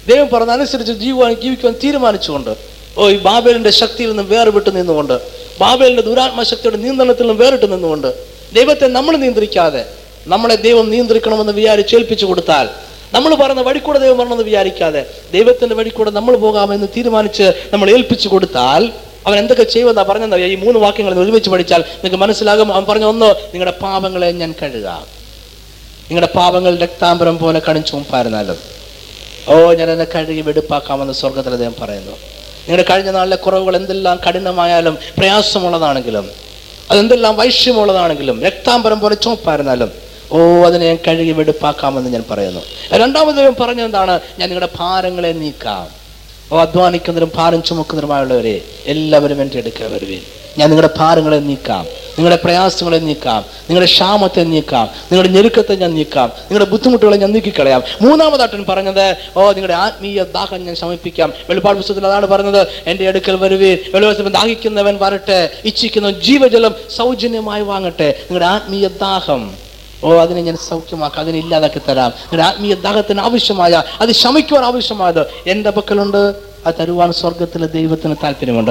ദൈവം 0.06 0.28
പറഞ്ഞ 0.28 0.50
അനുസരിച്ച് 0.50 0.92
ജീവാൻ 0.92 1.32
ജീവിക്കുവാൻ 1.34 1.74
തീരുമാനിച്ചുകൊണ്ട് 1.84 2.79
ഓ 3.00 3.08
ഈ 3.14 3.16
ബാബേലിന്റെ 3.26 3.70
ശക്തിയിൽ 3.80 4.08
നിന്നും 4.12 4.28
വേർവിട്ട് 4.32 4.70
നിന്നുകൊണ്ട് 4.76 5.16
ബാബേലിന്റെ 5.60 6.02
ദുരാത്മ 6.08 6.42
ശക്തിയുടെ 6.50 6.78
നിയന്ത്രണത്തിൽ 6.84 7.24
നിന്നും 7.24 7.38
വേറിട്ട് 7.42 7.66
നിന്നുകൊണ്ട് 7.72 8.08
ദൈവത്തെ 8.52 8.86
നമ്മൾ 8.98 9.16
നിയന്ത്രിക്കാതെ 9.16 9.82
നമ്മളെ 10.32 10.56
ദൈവം 10.66 10.86
നിയന്ത്രിക്കണമെന്ന് 10.94 11.52
വിചാരിച്ച് 11.52 11.92
ഏൽപ്പിച്ചു 11.96 12.26
കൊടുത്താൽ 12.26 12.66
നമ്മൾ 13.12 13.30
പറയുന്ന 13.34 13.62
വഴിക്കൂടെ 13.68 13.84
കൂടെ 13.86 14.00
ദൈവം 14.04 14.18
വരണമെന്ന് 14.18 14.44
വിചാരിക്കാതെ 14.44 15.00
ദൈവത്തിന്റെ 15.32 15.74
വഴിക്കൂടെ 15.74 16.10
കൂടെ 16.10 16.18
നമ്മൾ 16.18 16.34
പോകാമെന്ന് 16.44 16.88
തീരുമാനിച്ച് 16.96 17.46
നമ്മൾ 17.72 17.90
ഏൽപ്പിച്ചു 17.90 18.28
കൊടുത്താൽ 18.28 18.82
അവൻ 19.26 19.36
എന്തൊക്കെ 19.38 19.64
ചെയ്യുമെന്നാ 19.72 20.02
പറഞ്ഞെന്നറിയാം 20.10 20.50
ഈ 20.52 20.58
മൂന്ന് 20.64 20.78
വാക്യങ്ങൾ 20.84 21.18
ഒരുമിച്ച് 21.22 21.50
പഠിച്ചാൽ 21.50 21.80
നിങ്ങൾക്ക് 21.80 22.20
മനസ്സിലാകും. 22.24 22.68
അവൻ 22.74 22.84
പറഞ്ഞ 22.90 23.04
ഒന്ന് 23.04 23.28
നിങ്ങളുടെ 23.52 23.74
പാപങ്ങളെ 23.84 24.28
ഞാൻ 24.42 24.52
കഴുകാം. 24.60 25.02
നിങ്ങളുടെ 26.08 26.30
പാപങ്ങൾ 26.38 26.72
രക്താംബരം 26.84 27.38
പോലെ 27.38 27.60
കണിച്ചുമ്പായിരുന്നാലും 27.68 28.58
ഓ 29.48 29.54
ഞാൻ 29.72 29.88
എന്നെ 29.90 30.06
കഴുകി 30.14 30.40
വെടുപ്പാക്കാമെന്ന് 30.40 31.14
സ്വർഗത്തിൽ 31.20 31.52
അദ്ദേഹം 31.56 31.76
പറയുന്നു. 31.82 32.14
നിങ്ങളുടെ 32.68 32.84
കഴിഞ്ഞ 32.90 33.10
നാളിലെ 33.10 33.36
കുറവുകൾ 33.36 33.76
എന്തെല്ലാം 33.76 34.18
കഠിനമായാലും 34.28 34.98
പ്രയാസമുള്ളതാണെങ്കിലും 35.18 36.26
അതെന്തെല്ലാം 36.90 37.36
വൈഷ്യമുള്ളതാണെങ്കിലും 37.36 38.42
രക്താംബരം 38.42 39.00
പോലെ 39.00 39.14
ചോപ്പായിരുന്നാലും 39.14 39.90
ഓ 40.32 40.38
അതിനെ 40.64 40.86
ഞാൻ 40.86 40.98
കഴുകി 41.06 41.30
വെടുപ്പാക്കാമെന്ന് 41.30 42.10
ഞാൻ 42.10 42.24
പറയുന്നു. 42.30 42.60
രണ്ടാമത് 42.92 43.54
പറഞ്ഞെന്താണ് 43.62 44.20
ഞാൻ 44.38 44.48
നിങ്ങളുടെ 44.48 44.68
ഭാരങ്ങളെ 44.78 45.32
നീക്കാം. 45.32 45.99
ഓ 46.52 46.58
അധ്വാനിക്കുന്നതിനും 46.64 47.30
ഭാരം 47.38 47.60
ചുമക്കുന്നതിനുമായുള്ളവരെ 47.68 48.54
എല്ലാവരും 48.92 49.40
എന്റെ 49.42 49.58
എടുക്കാൻ 49.62 49.88
വരുവേൻ. 49.94 50.22
ഞാൻ 50.58 50.66
നിങ്ങളുടെ 50.70 50.92
ഭാരങ്ങളെ 50.98 51.38
നീക്കാം 51.50 51.84
നിങ്ങളുടെ 52.14 52.38
പ്രയാസങ്ങളെ 52.44 52.98
നീക്കാം 53.08 53.40
നിങ്ങളുടെ 53.68 53.88
ക്ഷാമത്തെ 53.92 54.42
നീക്കാം 54.54 54.86
നിങ്ങളുടെ 55.10 55.30
ഞെരുക്കത്തെ 55.36 55.74
ഞാൻ 55.82 55.92
നീക്കാം 55.98 56.28
നിങ്ങളുടെ 56.48 56.68
ബുദ്ധിമുട്ടുകളെ 56.72 57.16
ഞാൻ 57.22 57.30
നീക്കിക്കളയാം. 57.36 57.82
മൂന്നാമതായിട്ടും 58.04 58.66
പറഞ്ഞത് 58.72 59.06
ഓ 59.36 59.46
നിങ്ങളുടെ 59.56 59.76
ആത്മീയ 59.84 60.24
ദാഹം 60.36 60.58
ഞാൻ 60.66 60.76
ശമിപ്പിക്കാം. 60.82 61.28
വെളിപ്പാട് 61.48 61.76
പുസ്തകത്തിൽ 61.80 62.06
അതാണ് 62.10 62.26
പറഞ്ഞത് 62.34 62.60
എന്റെ 62.90 63.08
അടുക്കൽ 63.12 63.36
വരുവേ 63.44 63.72
വെളിപ്പാട് 63.94 64.32
ദാഹിക്കുന്നവൻ 64.38 64.96
വരട്ടെ 65.04 65.40
ഇച്ഛിക്കുന്ന 65.70 66.10
ജീവജലം 66.26 66.74
സൗജന്യമായി 66.98 67.66
വാങ്ങട്ടെ. 67.72 68.08
നിങ്ങളുടെ 68.26 68.48
ആത്മീയ 68.56 68.88
ദാഹം 69.06 69.42
ഓ 70.04 70.12
അതിനെ 70.14 70.40
ഞാൻ 70.40 70.56
സൗഖ്യമാക്കാം 70.56 71.20
അതിനെ 71.20 71.38
ഇല്ലാതാക്കി 71.38 71.80
തരാം. 71.88 72.10
നിങ്ങളുടെ 72.10 72.42
ആത്മീയ 72.42 72.74
ദാഹത്തിന് 72.74 73.20
ആവശ്യമായ 73.20 73.82
അത് 74.00 74.12
ശമിക്കുവാൻ 74.12 74.64
ആവശ്യമായത് 74.64 75.26
എന്റെ 75.46 75.70
പക്കലുണ്ട്. 75.70 76.50
ആ 76.66 76.70
തരുവാൻ 76.70 77.12
സ്വർഗത്തിലെ 77.12 77.66
ദൈവത്തിന് 77.66 78.16
താല്പര്യമുണ്ട്. 78.22 78.70